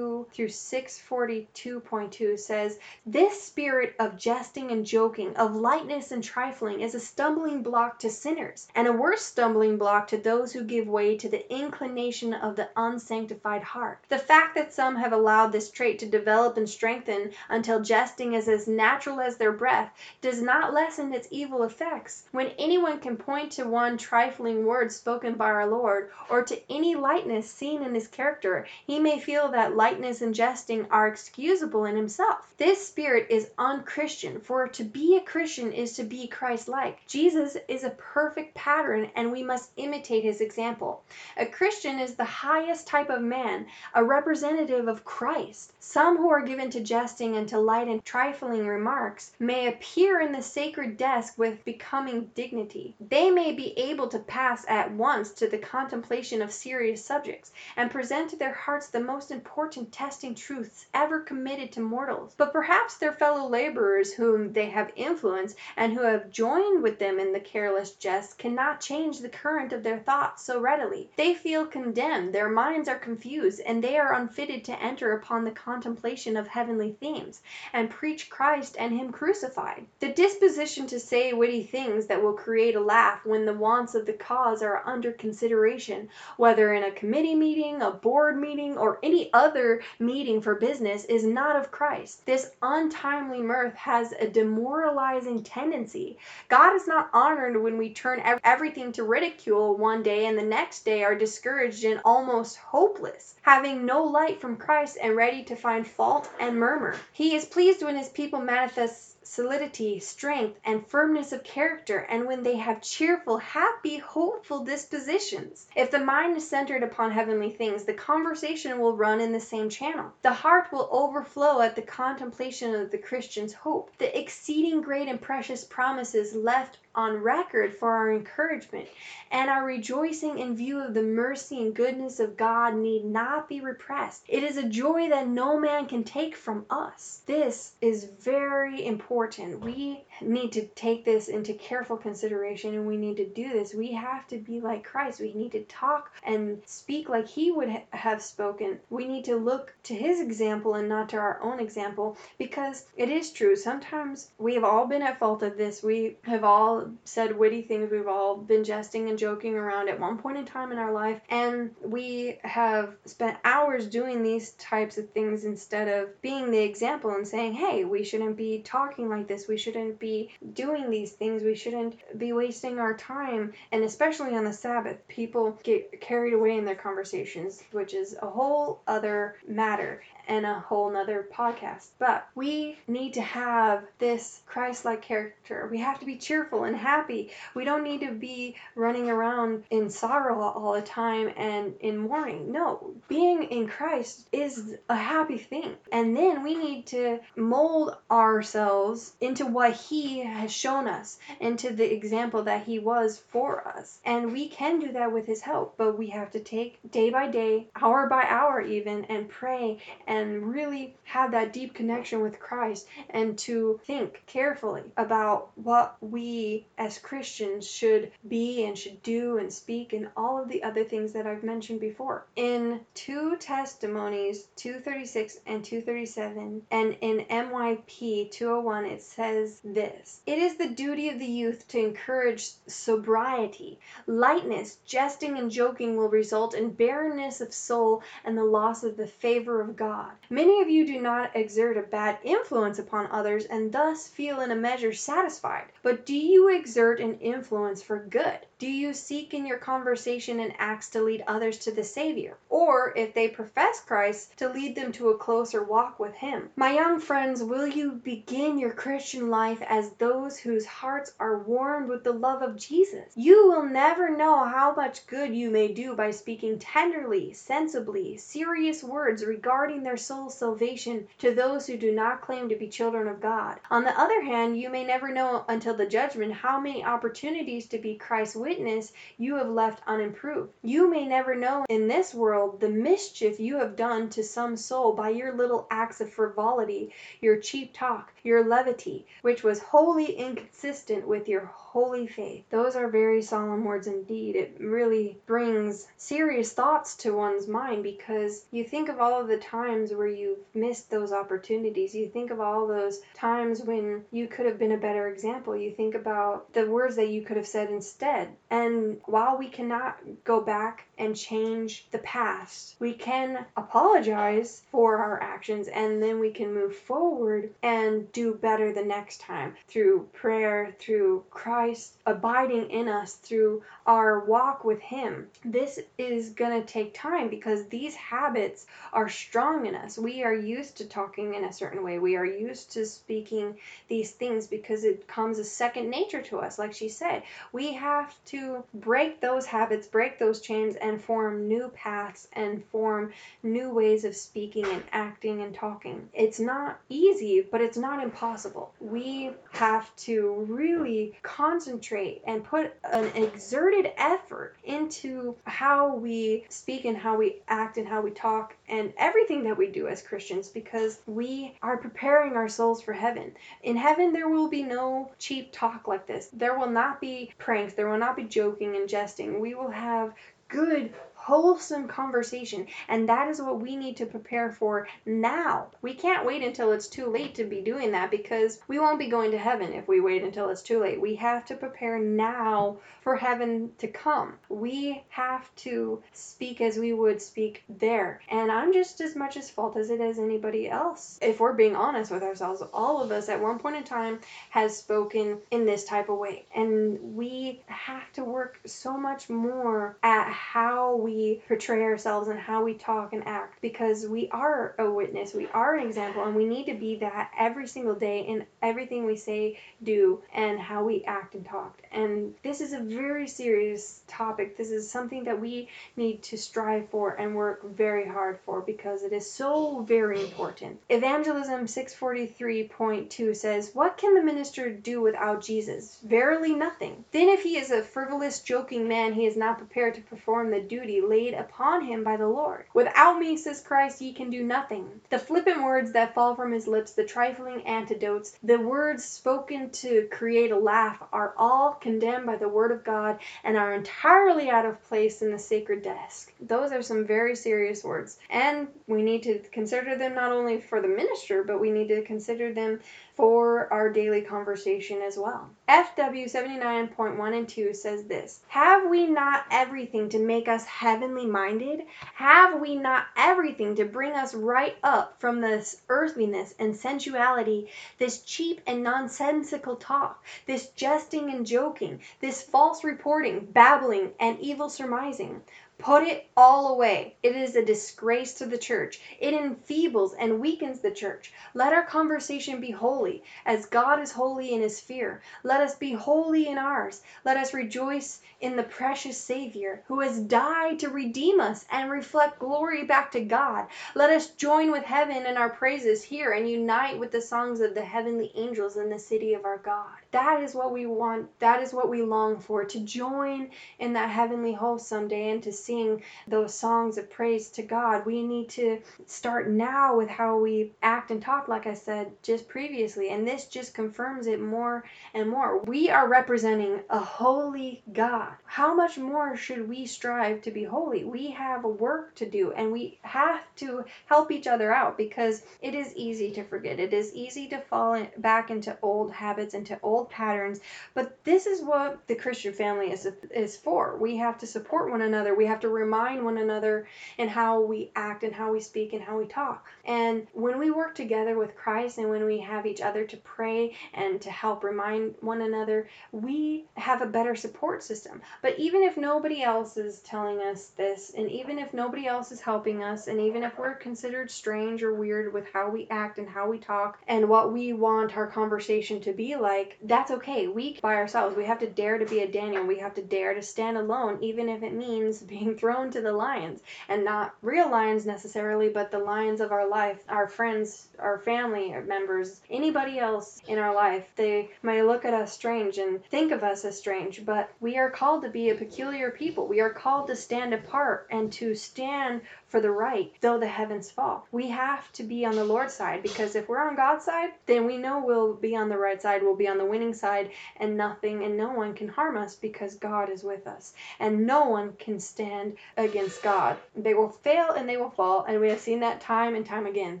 through 0.30 0.48
642.2 0.48 2.38
says, 2.38 2.78
This 3.04 3.42
spirit 3.42 3.94
of 3.98 4.16
jesting 4.16 4.70
and 4.70 4.86
joking, 4.86 5.34
of 5.36 5.56
lightness 5.56 6.12
and 6.12 6.22
trifling, 6.22 6.80
is 6.80 6.94
a 6.94 7.00
stumbling 7.00 7.62
block 7.62 7.98
to 8.00 8.10
sinners, 8.10 8.68
and 8.74 8.86
a 8.86 8.92
worse 8.92 9.22
stumbling 9.22 9.78
block 9.78 10.06
to 10.08 10.16
those 10.16 10.52
who 10.52 10.62
give 10.62 10.86
way 10.86 11.16
to 11.16 11.28
the 11.28 11.52
inclination 11.52 12.03
of 12.34 12.56
the 12.56 12.68
unsanctified 12.76 13.62
heart. 13.62 14.04
The 14.08 14.18
fact 14.18 14.54
that 14.56 14.74
some 14.74 14.96
have 14.96 15.12
allowed 15.12 15.52
this 15.52 15.70
trait 15.70 16.00
to 16.00 16.06
develop 16.06 16.56
and 16.56 16.68
strengthen 16.68 17.30
until 17.48 17.82
jesting 17.82 18.34
is 18.34 18.46
as 18.48 18.68
natural 18.68 19.20
as 19.20 19.36
their 19.36 19.52
breath 19.52 19.90
does 20.20 20.42
not 20.42 20.74
lessen 20.74 21.14
its 21.14 21.28
evil 21.30 21.62
effects. 21.62 22.24
When 22.32 22.52
anyone 22.58 23.00
can 23.00 23.16
point 23.16 23.52
to 23.52 23.64
one 23.64 23.96
trifling 23.96 24.66
word 24.66 24.92
spoken 24.92 25.34
by 25.34 25.46
our 25.46 25.66
Lord, 25.66 26.10
or 26.28 26.42
to 26.44 26.72
any 26.72 26.94
lightness 26.94 27.50
seen 27.50 27.82
in 27.82 27.94
his 27.94 28.08
character, 28.08 28.66
he 28.86 28.98
may 28.98 29.18
feel 29.18 29.48
that 29.52 29.76
lightness 29.76 30.20
and 30.20 30.34
jesting 30.34 30.86
are 30.90 31.08
excusable 31.08 31.86
in 31.86 31.96
himself. 31.96 32.52
This 32.58 32.86
spirit 32.86 33.28
is 33.30 33.50
unchristian, 33.58 34.40
for 34.40 34.68
to 34.68 34.84
be 34.84 35.16
a 35.16 35.20
Christian 35.20 35.72
is 35.72 35.94
to 35.94 36.04
be 36.04 36.26
Christ 36.26 36.68
like. 36.68 37.06
Jesus 37.06 37.56
is 37.68 37.84
a 37.84 37.90
perfect 37.90 38.54
pattern 38.54 39.10
and 39.16 39.32
we 39.32 39.42
must 39.42 39.70
imitate 39.76 40.22
his 40.22 40.40
example. 40.40 41.02
A 41.36 41.46
Christian 41.46 41.93
Christian 41.94 42.10
is 42.12 42.16
the 42.16 42.24
highest 42.24 42.88
type 42.88 43.08
of 43.08 43.22
man, 43.22 43.66
a 43.94 44.02
representative 44.02 44.88
of 44.88 45.04
Christ. 45.04 45.72
Some 45.78 46.16
who 46.16 46.28
are 46.28 46.42
given 46.42 46.68
to 46.70 46.80
jesting 46.80 47.36
and 47.36 47.48
to 47.50 47.60
light 47.60 47.86
and 47.86 48.04
trifling 48.04 48.66
remarks 48.66 49.32
may 49.38 49.68
appear 49.68 50.20
in 50.20 50.32
the 50.32 50.42
sacred 50.42 50.96
desk 50.96 51.38
with 51.38 51.64
becoming 51.64 52.32
dignity. 52.34 52.96
They 52.98 53.30
may 53.30 53.52
be 53.52 53.78
able 53.78 54.08
to 54.08 54.18
pass 54.18 54.64
at 54.66 54.90
once 54.90 55.30
to 55.34 55.46
the 55.46 55.58
contemplation 55.58 56.42
of 56.42 56.50
serious 56.50 57.04
subjects, 57.04 57.52
and 57.76 57.92
present 57.92 58.30
to 58.30 58.36
their 58.36 58.54
hearts 58.54 58.88
the 58.88 58.98
most 58.98 59.30
important 59.30 59.92
testing 59.92 60.34
truths 60.34 60.86
ever 60.94 61.20
committed 61.20 61.70
to 61.72 61.80
mortals. 61.80 62.34
But 62.36 62.52
perhaps 62.52 62.96
their 62.96 63.12
fellow 63.12 63.48
laborers 63.48 64.12
whom 64.12 64.52
they 64.52 64.70
have 64.70 64.90
influenced, 64.96 65.56
and 65.76 65.92
who 65.92 66.02
have 66.02 66.30
joined 66.30 66.82
with 66.82 66.98
them 66.98 67.20
in 67.20 67.32
the 67.32 67.38
careless 67.38 67.92
jest, 67.92 68.36
cannot 68.38 68.80
change 68.80 69.20
the 69.20 69.28
current 69.28 69.72
of 69.72 69.84
their 69.84 70.00
thoughts 70.00 70.44
so 70.44 70.58
readily. 70.58 71.08
They 71.16 71.34
feel 71.34 71.66
condemned, 71.84 72.34
their 72.34 72.48
minds 72.48 72.88
are 72.88 72.98
confused, 72.98 73.60
and 73.60 73.84
they 73.84 73.98
are 73.98 74.14
unfitted 74.14 74.64
to 74.64 74.82
enter 74.82 75.12
upon 75.12 75.44
the 75.44 75.50
contemplation 75.50 76.34
of 76.34 76.48
heavenly 76.48 76.96
themes, 76.98 77.42
and 77.74 77.90
preach 77.90 78.30
Christ 78.30 78.76
and 78.78 78.98
him 78.98 79.12
crucified. 79.12 79.84
The 80.00 80.08
disposition 80.08 80.86
to 80.86 80.98
say 80.98 81.34
witty 81.34 81.62
things 81.62 82.06
that 82.06 82.22
will 82.22 82.32
create 82.32 82.74
a 82.74 82.80
laugh 82.80 83.26
when 83.26 83.44
the 83.44 83.52
wants 83.52 83.94
of 83.94 84.06
the 84.06 84.14
cause 84.14 84.62
are 84.62 84.82
under 84.86 85.12
consideration, 85.12 86.08
whether 86.38 86.72
in 86.72 86.84
a 86.84 86.90
committee 86.90 87.34
meeting, 87.34 87.82
a 87.82 87.90
board 87.90 88.40
meeting, 88.40 88.78
or 88.78 88.98
any 89.02 89.30
other 89.34 89.82
meeting 89.98 90.40
for 90.40 90.54
business, 90.54 91.04
is 91.04 91.24
not 91.24 91.54
of 91.54 91.70
Christ. 91.70 92.24
This 92.24 92.52
untimely 92.62 93.42
mirth 93.42 93.74
has 93.74 94.12
a 94.12 94.26
demoralizing 94.26 95.42
tendency. 95.42 96.16
God 96.48 96.74
is 96.76 96.88
not 96.88 97.10
honored 97.12 97.62
when 97.62 97.76
we 97.76 97.92
turn 97.92 98.22
everything 98.42 98.90
to 98.92 99.04
ridicule 99.04 99.76
one 99.76 100.02
day 100.02 100.24
and 100.24 100.38
the 100.38 100.42
next 100.42 100.86
day 100.86 101.04
are 101.04 101.14
discouraged 101.14 101.73
and 101.82 102.00
almost 102.04 102.56
hopeless, 102.58 103.34
having 103.42 103.84
no 103.84 104.04
light 104.04 104.40
from 104.40 104.56
Christ 104.56 104.98
and 105.02 105.16
ready 105.16 105.42
to 105.44 105.56
find 105.56 105.88
fault 105.88 106.30
and 106.38 106.56
murmur. 106.56 106.94
He 107.12 107.34
is 107.34 107.46
pleased 107.46 107.82
when 107.82 107.96
his 107.96 108.10
people 108.10 108.40
manifest 108.40 109.26
solidity, 109.26 109.98
strength, 109.98 110.60
and 110.64 110.86
firmness 110.86 111.32
of 111.32 111.42
character, 111.42 112.06
and 112.10 112.26
when 112.26 112.42
they 112.42 112.56
have 112.56 112.82
cheerful, 112.82 113.38
happy, 113.38 113.96
hopeful 113.96 114.62
dispositions. 114.62 115.66
If 115.74 115.90
the 115.90 115.98
mind 115.98 116.36
is 116.36 116.46
centered 116.46 116.82
upon 116.82 117.10
heavenly 117.10 117.50
things, 117.50 117.84
the 117.84 117.94
conversation 117.94 118.78
will 118.78 118.96
run 118.96 119.20
in 119.20 119.32
the 119.32 119.40
same 119.40 119.70
channel. 119.70 120.12
The 120.22 120.32
heart 120.32 120.70
will 120.70 120.88
overflow 120.92 121.62
at 121.62 121.74
the 121.74 121.82
contemplation 121.82 122.74
of 122.74 122.90
the 122.90 122.98
Christian's 122.98 123.54
hope, 123.54 123.90
the 123.98 124.16
exceeding 124.16 124.82
great 124.82 125.08
and 125.08 125.20
precious 125.20 125.64
promises 125.64 126.34
left 126.36 126.78
on 126.94 127.16
record 127.16 127.74
for 127.74 127.90
our 127.92 128.12
encouragement, 128.12 128.88
and 129.30 129.50
our 129.50 129.64
rejoicing 129.64 130.38
in 130.38 130.56
view 130.56 130.80
of 130.80 130.94
the 130.94 131.02
mercy 131.02 131.60
and 131.60 131.74
goodness 131.74 132.20
of 132.20 132.36
God 132.36 132.74
need 132.74 133.04
not 133.04 133.48
be 133.48 133.60
repressed. 133.60 134.24
It 134.28 134.42
is 134.42 134.56
a 134.56 134.68
joy 134.68 135.08
that 135.08 135.26
no 135.28 135.58
man 135.58 135.86
can 135.86 136.04
take 136.04 136.36
from 136.36 136.66
us. 136.70 137.22
This 137.26 137.72
is 137.80 138.04
very 138.20 138.86
important. 138.86 139.60
We 139.60 140.04
need 140.20 140.52
to 140.52 140.66
take 140.68 141.04
this 141.04 141.28
into 141.28 141.54
careful 141.54 141.96
consideration 141.96 142.74
and 142.74 142.86
we 142.86 142.96
need 142.96 143.16
to 143.16 143.26
do 143.26 143.48
this. 143.50 143.74
We 143.74 143.92
have 143.92 144.26
to 144.28 144.38
be 144.38 144.60
like 144.60 144.84
Christ. 144.84 145.20
We 145.20 145.34
need 145.34 145.52
to 145.52 145.64
talk 145.64 146.10
and 146.24 146.62
speak 146.66 147.08
like 147.08 147.26
he 147.26 147.50
would 147.50 147.68
ha- 147.68 147.82
have 147.90 148.22
spoken. 148.22 148.78
We 148.90 149.06
need 149.06 149.24
to 149.24 149.36
look 149.36 149.74
to 149.84 149.94
his 149.94 150.20
example 150.20 150.74
and 150.74 150.88
not 150.88 151.08
to 151.10 151.16
our 151.16 151.40
own 151.42 151.60
example 151.60 152.16
because 152.38 152.86
it 152.96 153.08
is 153.08 153.32
true. 153.32 153.56
Sometimes 153.56 154.30
we 154.38 154.54
have 154.54 154.64
all 154.64 154.86
been 154.86 155.02
at 155.02 155.18
fault 155.18 155.42
of 155.42 155.56
this. 155.56 155.82
We 155.82 156.16
have 156.22 156.44
all 156.44 156.90
said 157.04 157.36
witty 157.36 157.62
things. 157.62 157.90
We've 157.90 158.08
all 158.08 158.36
been 158.36 158.64
jesting 158.64 159.08
and 159.08 159.18
joking 159.18 159.54
around 159.54 159.88
at 159.88 160.00
one 160.00 160.18
point 160.18 160.38
in 160.38 160.44
time 160.44 160.72
in 160.72 160.78
our 160.78 160.92
life. 160.92 161.20
And 161.28 161.70
we 161.82 162.38
have 162.42 162.94
spent 163.04 163.38
hours 163.44 163.86
doing 163.86 164.22
these 164.22 164.52
types 164.52 164.98
of 164.98 165.10
things 165.10 165.44
instead 165.44 165.88
of 165.88 166.20
being 166.22 166.50
the 166.50 166.58
example 166.58 167.10
and 167.10 167.26
saying, 167.26 167.54
hey, 167.54 167.84
we 167.84 168.04
shouldn't 168.04 168.36
be 168.36 168.60
talking 168.60 169.08
like 169.08 169.26
this. 169.26 169.48
We 169.48 169.56
shouldn't 169.56 169.98
be 169.98 170.03
doing 170.52 170.90
these 170.90 171.12
things. 171.12 171.42
We 171.42 171.54
shouldn't 171.54 171.96
be 172.18 172.32
wasting 172.32 172.78
our 172.78 172.96
time. 172.96 173.52
And 173.72 173.84
especially 173.84 174.34
on 174.34 174.44
the 174.44 174.52
Sabbath, 174.52 175.06
people 175.08 175.58
get 175.62 176.00
carried 176.00 176.34
away 176.34 176.56
in 176.56 176.64
their 176.64 176.74
conversations, 176.74 177.62
which 177.72 177.94
is 177.94 178.16
a 178.20 178.26
whole 178.28 178.80
other 178.86 179.36
matter 179.46 180.02
and 180.28 180.46
a 180.46 180.60
whole 180.60 180.90
nother 180.90 181.26
podcast. 181.32 181.88
But 181.98 182.26
we 182.34 182.78
need 182.86 183.14
to 183.14 183.22
have 183.22 183.84
this 183.98 184.40
Christ 184.46 184.84
like 184.84 185.02
character. 185.02 185.68
We 185.70 185.78
have 185.78 186.00
to 186.00 186.06
be 186.06 186.16
cheerful 186.16 186.64
and 186.64 186.76
happy. 186.76 187.30
We 187.54 187.64
don't 187.64 187.84
need 187.84 188.00
to 188.00 188.12
be 188.12 188.56
running 188.74 189.10
around 189.10 189.64
in 189.70 189.90
sorrow 189.90 190.40
all 190.40 190.72
the 190.72 190.82
time 190.82 191.32
and 191.36 191.74
in 191.80 191.98
mourning. 191.98 192.52
No, 192.52 192.94
being 193.08 193.44
in 193.44 193.68
Christ 193.68 194.28
is 194.32 194.76
a 194.88 194.96
happy 194.96 195.38
thing. 195.38 195.76
And 195.92 196.16
then 196.16 196.42
we 196.42 196.54
need 196.54 196.86
to 196.88 197.20
mold 197.36 197.96
ourselves 198.10 199.12
into 199.20 199.46
what 199.46 199.72
He 199.72 200.20
has 200.20 200.52
shown 200.52 200.88
us, 200.88 201.18
into 201.40 201.70
the 201.70 201.92
example 201.92 202.42
that 202.44 202.64
He 202.64 202.78
was 202.78 203.22
for 203.28 203.66
us. 203.66 204.00
And 204.04 204.32
we 204.32 204.48
can 204.48 204.78
do 204.78 204.92
that 204.92 205.12
with 205.12 205.26
His 205.26 205.40
help, 205.40 205.76
but 205.76 205.98
we 205.98 206.08
have 206.08 206.30
to 206.32 206.40
take 206.40 206.78
day 206.90 207.10
by 207.10 207.28
day, 207.28 207.68
hour 207.80 208.08
by 208.08 208.24
hour, 208.28 208.60
even, 208.60 209.04
and 209.06 209.28
pray 209.28 209.78
and 210.06 210.13
really 210.16 210.96
have 211.04 211.32
that 211.32 211.52
deep 211.52 211.74
connection 211.74 212.20
with 212.20 212.40
Christ 212.40 212.86
and 213.10 213.38
to 213.38 213.80
think 213.84 214.22
carefully 214.26 214.82
about 214.96 215.50
what 215.56 215.96
we 216.00 216.66
as 216.78 216.98
Christians 216.98 217.68
should 217.68 218.10
be 218.26 218.64
and 218.64 218.76
should 218.76 219.02
do 219.02 219.38
and 219.38 219.52
speak 219.52 219.92
and 219.92 220.08
all 220.16 220.42
of 220.42 220.48
the 220.48 220.62
other 220.62 220.84
things 220.84 221.12
that 221.12 221.26
I've 221.26 221.42
mentioned 221.42 221.80
before. 221.80 222.26
In 222.36 222.80
two 222.94 223.36
testimonies, 223.36 224.48
236 224.56 225.38
and 225.46 225.64
237, 225.64 226.62
and 226.70 226.96
in 227.00 227.26
MYP 227.30 228.30
201, 228.30 228.84
it 228.86 229.02
says 229.02 229.60
this 229.64 230.20
It 230.26 230.38
is 230.38 230.56
the 230.56 230.68
duty 230.68 231.08
of 231.08 231.18
the 231.18 231.26
youth 231.26 231.66
to 231.68 231.78
encourage 231.78 232.50
sobriety. 232.66 233.78
Lightness, 234.06 234.78
jesting, 234.84 235.38
and 235.38 235.50
joking 235.50 235.96
will 235.96 236.08
result 236.08 236.54
in 236.54 236.70
barrenness 236.70 237.40
of 237.40 237.54
soul 237.54 238.02
and 238.24 238.36
the 238.36 238.44
loss 238.44 238.84
of 238.84 238.96
the 238.96 239.06
favor 239.06 239.60
of 239.60 239.76
God. 239.76 240.03
Many 240.28 240.60
of 240.60 240.68
you 240.68 240.86
do 240.86 241.00
not 241.00 241.34
exert 241.34 241.76
a 241.76 241.82
bad 241.82 242.18
influence 242.22 242.78
upon 242.78 243.10
others 243.10 243.46
and 243.46 243.72
thus 243.72 244.08
feel 244.08 244.40
in 244.40 244.50
a 244.50 244.56
measure 244.56 244.92
satisfied. 244.92 245.72
But 245.82 246.04
do 246.04 246.14
you 246.14 246.48
exert 246.48 247.00
an 247.00 247.18
influence 247.20 247.82
for 247.82 247.98
good? 248.00 248.38
Do 248.60 248.68
you 248.70 248.94
seek 248.94 249.34
in 249.34 249.46
your 249.46 249.58
conversation 249.58 250.38
and 250.38 250.54
acts 250.58 250.90
to 250.90 251.02
lead 251.02 251.24
others 251.26 251.58
to 251.58 251.72
the 251.72 251.82
Savior? 251.82 252.36
Or, 252.48 252.92
if 252.96 253.12
they 253.12 253.26
profess 253.26 253.80
Christ, 253.80 254.38
to 254.38 254.48
lead 254.48 254.76
them 254.76 254.92
to 254.92 255.08
a 255.08 255.18
closer 255.18 255.64
walk 255.64 255.98
with 255.98 256.14
Him? 256.14 256.50
My 256.54 256.72
young 256.72 257.00
friends, 257.00 257.42
will 257.42 257.66
you 257.66 257.90
begin 257.90 258.58
your 258.58 258.70
Christian 258.70 259.28
life 259.28 259.60
as 259.68 259.90
those 259.94 260.38
whose 260.38 260.66
hearts 260.66 261.12
are 261.18 261.38
warmed 261.38 261.88
with 261.88 262.04
the 262.04 262.12
love 262.12 262.42
of 262.42 262.56
Jesus? 262.56 263.12
You 263.16 263.48
will 263.48 263.64
never 263.64 264.16
know 264.16 264.44
how 264.44 264.72
much 264.74 265.06
good 265.08 265.34
you 265.34 265.50
may 265.50 265.74
do 265.74 265.96
by 265.96 266.12
speaking 266.12 266.60
tenderly, 266.60 267.32
sensibly, 267.32 268.16
serious 268.18 268.84
words 268.84 269.24
regarding 269.24 269.82
their 269.82 269.96
soul's 269.96 270.38
salvation 270.38 271.08
to 271.18 271.34
those 271.34 271.66
who 271.66 271.76
do 271.76 271.92
not 271.92 272.22
claim 272.22 272.48
to 272.48 272.56
be 272.56 272.68
children 272.68 273.08
of 273.08 273.20
God. 273.20 273.58
On 273.70 273.82
the 273.82 273.98
other 274.00 274.22
hand, 274.22 274.60
you 274.60 274.70
may 274.70 274.84
never 274.84 275.08
know 275.12 275.44
until 275.48 275.74
the 275.74 275.86
judgment 275.86 276.32
how 276.32 276.60
many 276.60 276.84
opportunities 276.84 277.66
to 277.66 277.78
be 277.78 277.96
Christ's 277.96 278.43
witness 278.44 278.92
you 279.16 279.36
have 279.36 279.48
left 279.48 279.82
unimproved. 279.86 280.52
You 280.62 280.88
may 280.88 281.06
never 281.06 281.34
know 281.34 281.64
in 281.68 281.88
this 281.88 282.14
world 282.14 282.60
the 282.60 282.68
mischief 282.68 283.40
you 283.40 283.56
have 283.56 283.74
done 283.74 284.10
to 284.10 284.22
some 284.22 284.56
soul 284.56 284.92
by 284.92 285.08
your 285.08 285.34
little 285.34 285.66
acts 285.70 286.02
of 286.02 286.12
frivolity, 286.12 286.92
your 287.20 287.38
cheap 287.38 287.72
talk, 287.72 288.12
your 288.22 288.44
levity, 288.44 289.06
which 289.22 289.42
was 289.42 289.60
wholly 289.60 290.12
inconsistent 290.12 291.08
with 291.08 291.28
your 291.28 291.46
holy 291.46 292.06
faith. 292.06 292.44
Those 292.50 292.76
are 292.76 292.88
very 292.88 293.22
solemn 293.22 293.64
words 293.64 293.86
indeed. 293.86 294.36
It 294.36 294.56
really 294.60 295.18
brings 295.26 295.88
serious 295.96 296.52
thoughts 296.52 296.94
to 296.96 297.16
one's 297.16 297.48
mind 297.48 297.82
because 297.82 298.44
you 298.50 298.62
think 298.62 298.88
of 298.88 299.00
all 299.00 299.20
of 299.20 299.28
the 299.28 299.38
times 299.38 299.92
where 299.92 300.06
you've 300.06 300.38
missed 300.54 300.90
those 300.90 301.12
opportunities. 301.12 301.94
You 301.94 302.08
think 302.08 302.30
of 302.30 302.40
all 302.40 302.66
those 302.66 303.00
times 303.14 303.62
when 303.62 304.04
you 304.10 304.28
could 304.28 304.46
have 304.46 304.58
been 304.58 304.72
a 304.72 304.76
better 304.76 305.08
example. 305.08 305.56
You 305.56 305.72
think 305.72 305.94
about 305.94 306.52
the 306.52 306.66
words 306.66 306.96
that 306.96 307.08
you 307.08 307.22
could 307.22 307.36
have 307.36 307.46
said 307.46 307.70
instead. 307.70 308.33
And 308.50 309.00
while 309.06 309.36
we 309.36 309.48
cannot 309.48 309.98
go 310.24 310.40
back 310.40 310.86
and 310.98 311.16
change 311.16 311.86
the 311.90 311.98
past, 311.98 312.76
we 312.78 312.92
can 312.92 313.44
apologize 313.56 314.62
for 314.70 314.98
our 314.98 315.20
actions 315.20 315.68
and 315.68 316.02
then 316.02 316.20
we 316.20 316.30
can 316.30 316.54
move 316.54 316.76
forward 316.76 317.50
and 317.62 318.10
do 318.12 318.34
better 318.34 318.72
the 318.72 318.84
next 318.84 319.20
time 319.20 319.54
through 319.68 320.08
prayer, 320.12 320.74
through 320.78 321.24
Christ 321.30 321.96
abiding 322.06 322.70
in 322.70 322.88
us, 322.88 323.14
through 323.14 323.62
our 323.86 324.20
walk 324.20 324.64
with 324.64 324.80
Him. 324.80 325.28
This 325.44 325.80
is 325.98 326.30
going 326.30 326.60
to 326.60 326.66
take 326.66 326.94
time 326.94 327.28
because 327.28 327.66
these 327.66 327.94
habits 327.96 328.66
are 328.92 329.08
strong 329.08 329.66
in 329.66 329.74
us. 329.74 329.98
We 329.98 330.22
are 330.22 330.34
used 330.34 330.76
to 330.78 330.86
talking 330.86 331.34
in 331.34 331.44
a 331.44 331.52
certain 331.52 331.82
way. 331.82 331.98
We 331.98 332.16
are 332.16 332.24
used 332.24 332.72
to 332.72 332.86
speaking 332.86 333.56
these 333.88 334.12
things 334.12 334.46
because 334.46 334.84
it 334.84 335.06
comes 335.08 335.38
as 335.38 335.50
second 335.50 335.90
nature 335.90 336.22
to 336.22 336.38
us, 336.38 336.58
like 336.58 336.72
she 336.72 336.88
said. 336.88 337.22
We 337.52 337.72
have 337.74 338.14
to 338.26 338.64
break 338.74 339.20
those 339.20 339.46
habits, 339.46 339.86
break 339.86 340.18
those 340.18 340.40
chains, 340.40 340.76
and 340.76 341.02
form 341.02 341.48
new 341.48 341.68
paths 341.74 342.28
and 342.32 342.64
form 342.66 343.12
new 343.42 343.70
ways 343.70 344.04
of 344.04 344.16
speaking 344.16 344.64
and 344.66 344.82
acting 344.92 345.42
and 345.42 345.54
talking. 345.54 346.08
It's 346.12 346.40
not 346.40 346.80
easy, 346.88 347.46
but 347.50 347.60
it's 347.60 347.76
not 347.76 348.02
impossible. 348.02 348.72
We 348.80 349.32
have 349.52 349.94
to 349.96 350.46
really 350.48 351.16
concentrate 351.22 352.22
and 352.26 352.44
put 352.44 352.74
an 352.84 353.06
exerted 353.14 353.92
effort 353.96 354.56
into 354.64 355.36
how 355.44 355.96
we 355.96 356.44
speak 356.48 356.84
and 356.84 356.96
how 356.96 357.16
we 357.16 357.42
act 357.48 357.76
and 357.76 357.86
how 357.86 358.00
we 358.00 358.10
talk 358.10 358.56
and 358.68 358.92
everything 358.96 359.44
that 359.44 359.58
we 359.58 359.68
do 359.68 359.88
as 359.88 360.02
Christians 360.02 360.48
because 360.48 361.00
we 361.06 361.56
are 361.62 361.76
preparing 361.76 362.34
our 362.34 362.48
souls 362.48 362.82
for 362.82 362.92
heaven. 362.92 363.32
In 363.62 363.76
heaven, 363.76 364.12
there 364.12 364.28
will 364.28 364.48
be 364.48 364.62
no 364.62 365.10
cheap 365.18 365.52
talk 365.52 365.86
like 365.86 366.06
this. 366.06 366.28
There 366.32 366.58
will 366.58 366.70
not 366.70 367.00
be 367.00 367.32
pranks. 367.38 367.74
There 367.74 367.88
will 367.88 367.98
not 367.98 368.13
be 368.16 368.24
joking 368.24 368.76
and 368.76 368.88
jesting. 368.88 369.40
We 369.40 369.54
will 369.54 369.70
have 369.70 370.14
good 370.48 370.92
wholesome 371.24 371.88
conversation. 371.88 372.66
And 372.86 373.08
that 373.08 373.28
is 373.28 373.40
what 373.40 373.58
we 373.58 373.76
need 373.76 373.96
to 373.96 374.04
prepare 374.04 374.50
for 374.50 374.86
now. 375.06 375.68
We 375.80 375.94
can't 375.94 376.26
wait 376.26 376.42
until 376.42 376.72
it's 376.72 376.86
too 376.86 377.06
late 377.10 377.36
to 377.36 377.44
be 377.44 377.62
doing 377.62 377.92
that 377.92 378.10
because 378.10 378.60
we 378.68 378.78
won't 378.78 378.98
be 378.98 379.08
going 379.08 379.30
to 379.30 379.38
heaven 379.38 379.72
if 379.72 379.88
we 379.88 380.00
wait 380.00 380.22
until 380.22 380.50
it's 380.50 380.60
too 380.60 380.80
late. 380.80 381.00
We 381.00 381.14
have 381.14 381.46
to 381.46 381.54
prepare 381.54 381.98
now 381.98 382.76
for 383.00 383.16
heaven 383.16 383.72
to 383.78 383.88
come. 383.88 384.34
We 384.50 385.02
have 385.08 385.54
to 385.56 386.02
speak 386.12 386.60
as 386.60 386.76
we 386.76 386.92
would 386.92 387.22
speak 387.22 387.64
there. 387.70 388.20
And 388.30 388.52
I'm 388.52 388.74
just 388.74 389.00
as 389.00 389.16
much 389.16 389.38
as 389.38 389.48
fault 389.48 389.78
as 389.78 389.88
it 389.88 390.02
is 390.02 390.18
anybody 390.18 390.68
else. 390.68 391.18
If 391.22 391.40
we're 391.40 391.54
being 391.54 391.74
honest 391.74 392.10
with 392.10 392.22
ourselves, 392.22 392.62
all 392.74 393.02
of 393.02 393.10
us 393.10 393.30
at 393.30 393.40
one 393.40 393.58
point 393.58 393.76
in 393.76 393.84
time 393.84 394.20
has 394.50 394.76
spoken 394.76 395.38
in 395.50 395.64
this 395.64 395.84
type 395.84 396.10
of 396.10 396.18
way. 396.18 396.44
And 396.54 397.16
we 397.16 397.62
have 397.66 398.12
to 398.14 398.24
work 398.24 398.60
so 398.66 398.98
much 398.98 399.30
more 399.30 399.96
at 400.02 400.30
how 400.30 400.96
we 400.96 401.13
we 401.14 401.40
portray 401.46 401.82
ourselves 401.82 402.28
and 402.28 402.38
how 402.38 402.64
we 402.64 402.74
talk 402.74 403.12
and 403.12 403.26
act 403.26 403.60
because 403.60 404.06
we 404.06 404.28
are 404.30 404.74
a 404.78 404.90
witness, 404.90 405.32
we 405.32 405.46
are 405.48 405.76
an 405.76 405.86
example, 405.86 406.24
and 406.24 406.34
we 406.34 406.44
need 406.44 406.66
to 406.66 406.74
be 406.74 406.96
that 406.96 407.30
every 407.38 407.68
single 407.68 407.94
day 407.94 408.20
in 408.20 408.44
everything 408.62 409.06
we 409.06 409.16
say, 409.16 409.58
do, 409.82 410.20
and 410.34 410.58
how 410.58 410.84
we 410.84 411.04
act 411.04 411.34
and 411.34 411.44
talk. 411.44 411.80
And 411.92 412.34
this 412.42 412.60
is 412.60 412.72
a 412.72 412.80
very 412.80 413.28
serious 413.28 414.02
topic. 414.08 414.56
This 414.56 414.70
is 414.70 414.90
something 414.90 415.24
that 415.24 415.40
we 415.40 415.68
need 415.96 416.22
to 416.24 416.36
strive 416.36 416.88
for 416.88 417.14
and 417.14 417.36
work 417.36 417.64
very 417.64 418.06
hard 418.08 418.40
for 418.44 418.60
because 418.60 419.02
it 419.02 419.12
is 419.12 419.30
so 419.30 419.82
very 419.82 420.20
important. 420.20 420.80
Evangelism 420.88 421.66
643.2 421.66 423.36
says, 423.36 423.70
What 423.72 423.96
can 423.96 424.14
the 424.14 424.22
minister 424.22 424.70
do 424.70 425.00
without 425.00 425.42
Jesus? 425.42 426.00
Verily 426.02 426.54
nothing. 426.54 427.04
Then 427.12 427.28
if 427.28 427.42
he 427.42 427.56
is 427.56 427.70
a 427.70 427.82
frivolous, 427.82 428.40
joking 428.40 428.88
man, 428.88 429.12
he 429.12 429.26
is 429.26 429.36
not 429.36 429.58
prepared 429.58 429.94
to 429.94 430.00
perform 430.02 430.50
the 430.50 430.60
duty 430.60 431.00
laid 431.08 431.34
upon 431.34 431.84
him 431.84 432.04
by 432.04 432.16
the 432.16 432.28
Lord. 432.28 432.64
Without 432.74 433.18
me, 433.18 433.36
says 433.36 433.60
Christ, 433.60 434.00
ye 434.00 434.12
can 434.12 434.30
do 434.30 434.42
nothing. 434.42 435.00
The 435.10 435.18
flippant 435.18 435.62
words 435.62 435.92
that 435.92 436.14
fall 436.14 436.34
from 436.34 436.52
his 436.52 436.66
lips, 436.66 436.92
the 436.92 437.04
trifling 437.04 437.66
antidotes, 437.66 438.36
the 438.42 438.58
words 438.58 439.04
spoken 439.04 439.70
to 439.70 440.08
create 440.10 440.50
a 440.50 440.58
laugh, 440.58 441.02
are 441.12 441.34
all 441.36 441.72
condemned 441.72 442.26
by 442.26 442.36
the 442.36 442.48
word 442.48 442.72
of 442.72 442.84
God 442.84 443.18
and 443.42 443.56
are 443.56 443.74
entirely 443.74 444.50
out 444.50 444.66
of 444.66 444.82
place 444.84 445.22
in 445.22 445.30
the 445.30 445.38
sacred 445.38 445.82
desk. 445.82 446.32
Those 446.40 446.72
are 446.72 446.82
some 446.82 447.06
very 447.06 447.36
serious 447.36 447.84
words. 447.84 448.18
And 448.30 448.68
we 448.86 449.02
need 449.02 449.22
to 449.24 449.38
consider 449.52 449.96
them 449.96 450.14
not 450.14 450.32
only 450.32 450.60
for 450.60 450.80
the 450.80 450.88
minister, 450.88 451.42
but 451.44 451.60
we 451.60 451.70
need 451.70 451.88
to 451.88 452.02
consider 452.02 452.52
them 452.52 452.80
for 453.14 453.72
our 453.72 453.90
daily 453.90 454.20
conversation 454.20 455.00
as 455.00 455.16
well. 455.16 455.48
FW 455.68 456.24
79.1 456.24 457.38
and 457.38 457.48
2 457.48 457.72
says 457.72 458.04
this 458.04 458.40
Have 458.48 458.90
we 458.90 459.06
not 459.06 459.44
everything 459.50 460.08
to 460.08 460.18
make 460.18 460.48
us 460.48 460.64
heavenly 460.64 461.24
minded? 461.24 461.84
Have 462.14 462.60
we 462.60 462.76
not 462.76 463.06
everything 463.16 463.76
to 463.76 463.84
bring 463.84 464.12
us 464.12 464.34
right 464.34 464.76
up 464.82 465.20
from 465.20 465.40
this 465.40 465.82
earthliness 465.88 466.54
and 466.58 466.74
sensuality, 466.74 467.68
this 467.98 468.22
cheap 468.22 468.60
and 468.66 468.82
nonsensical 468.82 469.76
talk, 469.76 470.24
this 470.46 470.70
jesting 470.70 471.30
and 471.30 471.46
joking, 471.46 472.00
this 472.20 472.42
false 472.42 472.82
reporting, 472.82 473.46
babbling, 473.46 474.12
and 474.18 474.40
evil 474.40 474.68
surmising? 474.68 475.40
Put 475.78 476.04
it 476.04 476.30
all 476.36 476.72
away. 476.72 477.16
It 477.22 477.36
is 477.36 477.56
a 477.56 477.64
disgrace 477.64 478.32
to 478.34 478.46
the 478.46 478.56
church. 478.56 479.00
It 479.18 479.34
enfeebles 479.34 480.14
and 480.18 480.40
weakens 480.40 480.80
the 480.80 480.90
church. 480.90 481.32
Let 481.52 481.72
our 481.72 481.84
conversation 481.84 482.60
be 482.60 482.70
holy, 482.70 483.22
as 483.44 483.66
God 483.66 484.00
is 484.00 484.12
holy 484.12 484.54
in 484.54 484.62
his 484.62 484.80
fear. 484.80 485.20
Let 485.42 485.60
us 485.60 485.74
be 485.74 485.92
holy 485.92 486.46
in 486.46 486.58
ours. 486.58 487.02
Let 487.24 487.36
us 487.36 487.52
rejoice 487.52 488.22
in 488.40 488.56
the 488.56 488.62
precious 488.62 489.18
Savior 489.18 489.82
who 489.86 490.00
has 490.00 490.20
died 490.20 490.78
to 490.78 490.90
redeem 490.90 491.40
us 491.40 491.64
and 491.70 491.90
reflect 491.90 492.38
glory 492.38 492.84
back 492.84 493.10
to 493.12 493.20
God. 493.20 493.66
Let 493.94 494.10
us 494.10 494.30
join 494.30 494.70
with 494.70 494.84
heaven 494.84 495.26
in 495.26 495.36
our 495.36 495.50
praises 495.50 496.02
here 496.02 496.32
and 496.32 496.48
unite 496.48 496.98
with 496.98 497.10
the 497.10 497.20
songs 497.20 497.60
of 497.60 497.74
the 497.74 497.84
heavenly 497.84 498.32
angels 498.34 498.76
in 498.76 498.90
the 498.90 498.98
city 498.98 499.34
of 499.34 499.44
our 499.44 499.58
God. 499.58 499.96
That 500.12 500.42
is 500.42 500.54
what 500.54 500.72
we 500.72 500.86
want. 500.86 501.28
That 501.40 501.60
is 501.60 501.72
what 501.72 501.88
we 501.88 502.02
long 502.02 502.38
for 502.38 502.64
to 502.64 502.80
join 502.80 503.50
in 503.78 503.92
that 503.94 504.10
heavenly 504.10 504.52
host 504.52 504.88
someday 504.88 505.30
and 505.30 505.42
to 505.42 505.52
sing 505.64 506.02
those 506.28 506.54
songs 506.54 506.98
of 506.98 507.10
praise 507.10 507.50
to 507.50 507.62
God. 507.62 508.06
We 508.06 508.22
need 508.22 508.48
to 508.50 508.78
start 509.06 509.48
now 509.48 509.96
with 509.96 510.08
how 510.08 510.38
we 510.38 510.72
act 510.82 511.10
and 511.10 511.22
talk, 511.22 511.48
like 511.48 511.66
I 511.66 511.74
said 511.74 512.12
just 512.22 512.48
previously. 512.48 513.10
And 513.10 513.26
this 513.26 513.46
just 513.46 513.74
confirms 513.74 514.26
it 514.26 514.40
more 514.40 514.84
and 515.14 515.28
more. 515.28 515.60
We 515.60 515.90
are 515.90 516.08
representing 516.08 516.80
a 516.90 516.98
holy 516.98 517.82
God. 517.92 518.32
How 518.44 518.74
much 518.74 518.98
more 518.98 519.36
should 519.36 519.68
we 519.68 519.86
strive 519.86 520.42
to 520.42 520.50
be 520.50 520.64
holy? 520.64 521.04
We 521.04 521.30
have 521.30 521.64
work 521.64 522.14
to 522.16 522.28
do 522.28 522.52
and 522.52 522.72
we 522.72 522.98
have 523.02 523.42
to 523.56 523.84
help 524.06 524.30
each 524.30 524.46
other 524.46 524.72
out 524.72 524.96
because 524.96 525.42
it 525.60 525.74
is 525.74 525.94
easy 525.94 526.30
to 526.32 526.44
forget. 526.44 526.78
It 526.78 526.92
is 526.92 527.14
easy 527.14 527.48
to 527.48 527.58
fall 527.58 527.94
in, 527.94 528.08
back 528.18 528.50
into 528.50 528.76
old 528.82 529.12
habits, 529.12 529.54
into 529.54 529.78
old 529.82 530.10
patterns. 530.10 530.60
But 530.94 531.22
this 531.24 531.46
is 531.46 531.62
what 531.62 532.06
the 532.06 532.14
Christian 532.14 532.52
family 532.52 532.90
is 532.92 533.08
is 533.30 533.56
for. 533.56 533.96
We 533.96 534.16
have 534.16 534.38
to 534.38 534.46
support 534.46 534.90
one 534.90 535.02
another. 535.02 535.34
We 535.34 535.46
have 535.46 535.53
to 535.60 535.68
remind 535.68 536.24
one 536.24 536.38
another 536.38 536.86
in 537.18 537.28
how 537.28 537.60
we 537.60 537.90
act 537.96 538.22
and 538.22 538.34
how 538.34 538.52
we 538.52 538.60
speak 538.60 538.92
and 538.92 539.02
how 539.02 539.18
we 539.18 539.26
talk. 539.26 539.66
And 539.84 540.26
when 540.32 540.58
we 540.58 540.70
work 540.70 540.94
together 540.94 541.36
with 541.36 541.56
Christ 541.56 541.98
and 541.98 542.08
when 542.08 542.24
we 542.24 542.38
have 542.40 542.66
each 542.66 542.80
other 542.80 543.04
to 543.04 543.16
pray 543.18 543.74
and 543.92 544.20
to 544.22 544.30
help 544.30 544.64
remind 544.64 545.14
one 545.20 545.42
another, 545.42 545.88
we 546.12 546.64
have 546.76 547.02
a 547.02 547.06
better 547.06 547.34
support 547.34 547.82
system. 547.82 548.22
But 548.42 548.58
even 548.58 548.82
if 548.82 548.96
nobody 548.96 549.42
else 549.42 549.76
is 549.76 550.00
telling 550.00 550.40
us 550.40 550.68
this, 550.68 551.12
and 551.16 551.30
even 551.30 551.58
if 551.58 551.74
nobody 551.74 552.06
else 552.06 552.32
is 552.32 552.40
helping 552.40 552.82
us, 552.82 553.06
and 553.06 553.20
even 553.20 553.42
if 553.42 553.58
we're 553.58 553.74
considered 553.74 554.30
strange 554.30 554.82
or 554.82 554.94
weird 554.94 555.32
with 555.32 555.46
how 555.52 555.68
we 555.70 555.86
act 555.90 556.18
and 556.18 556.28
how 556.28 556.48
we 556.48 556.58
talk 556.58 556.98
and 557.06 557.28
what 557.28 557.52
we 557.52 557.72
want 557.72 558.16
our 558.16 558.26
conversation 558.26 559.00
to 559.02 559.12
be 559.12 559.36
like, 559.36 559.76
that's 559.82 560.10
okay. 560.10 560.48
We 560.48 560.78
by 560.80 560.94
ourselves, 560.94 561.36
we 561.36 561.44
have 561.44 561.58
to 561.60 561.68
dare 561.68 561.98
to 561.98 562.06
be 562.06 562.20
a 562.20 562.30
Daniel. 562.30 562.64
We 562.64 562.78
have 562.78 562.94
to 562.94 563.02
dare 563.02 563.34
to 563.34 563.42
stand 563.42 563.76
alone, 563.76 564.18
even 564.22 564.48
if 564.48 564.62
it 564.62 564.72
means 564.72 565.22
being 565.22 565.43
thrown 565.52 565.90
to 565.90 566.00
the 566.00 566.12
lions 566.12 566.62
and 566.88 567.04
not 567.04 567.34
real 567.42 567.70
lions 567.70 568.06
necessarily, 568.06 568.68
but 568.68 568.90
the 568.90 568.98
lions 568.98 569.40
of 569.40 569.52
our 569.52 569.68
life, 569.68 570.02
our 570.08 570.26
friends, 570.26 570.88
our 570.98 571.18
family 571.18 571.74
members, 571.86 572.40
anybody 572.48 572.98
else 572.98 573.40
in 573.46 573.58
our 573.58 573.74
life. 573.74 574.06
They 574.16 574.50
may 574.62 574.82
look 574.82 575.04
at 575.04 575.12
us 575.12 575.32
strange 575.32 575.78
and 575.78 576.04
think 576.06 576.32
of 576.32 576.42
us 576.42 576.64
as 576.64 576.78
strange, 576.78 577.24
but 577.26 577.50
we 577.60 577.76
are 577.76 577.90
called 577.90 578.22
to 578.22 578.30
be 578.30 578.50
a 578.50 578.54
peculiar 578.54 579.10
people. 579.10 579.46
We 579.46 579.60
are 579.60 579.70
called 579.70 580.06
to 580.06 580.16
stand 580.16 580.54
apart 580.54 581.08
and 581.10 581.32
to 581.34 581.54
stand 581.54 582.22
for 582.54 582.60
the 582.60 582.70
right, 582.70 583.12
though 583.20 583.36
the 583.36 583.48
heavens 583.48 583.90
fall. 583.90 584.28
We 584.30 584.46
have 584.50 584.92
to 584.92 585.02
be 585.02 585.26
on 585.26 585.34
the 585.34 585.44
Lord's 585.44 585.74
side 585.74 586.04
because 586.04 586.36
if 586.36 586.48
we're 586.48 586.64
on 586.64 586.76
God's 586.76 587.04
side, 587.04 587.30
then 587.46 587.66
we 587.66 587.76
know 587.76 587.98
we'll 587.98 588.34
be 588.34 588.54
on 588.54 588.68
the 588.68 588.78
right 588.78 589.02
side, 589.02 589.24
we'll 589.24 589.34
be 589.34 589.48
on 589.48 589.58
the 589.58 589.64
winning 589.64 589.92
side, 589.92 590.30
and 590.58 590.76
nothing 590.76 591.24
and 591.24 591.36
no 591.36 591.48
one 591.50 591.74
can 591.74 591.88
harm 591.88 592.16
us 592.16 592.36
because 592.36 592.76
God 592.76 593.10
is 593.10 593.24
with 593.24 593.48
us. 593.48 593.74
And 593.98 594.24
no 594.24 594.44
one 594.48 594.74
can 594.78 595.00
stand 595.00 595.56
against 595.76 596.22
God. 596.22 596.56
They 596.76 596.94
will 596.94 597.08
fail 597.08 597.50
and 597.50 597.68
they 597.68 597.76
will 597.76 597.90
fall, 597.90 598.22
and 598.22 598.40
we 598.40 598.50
have 598.50 598.60
seen 598.60 598.78
that 598.80 599.00
time 599.00 599.34
and 599.34 599.44
time 599.44 599.66
again. 599.66 600.00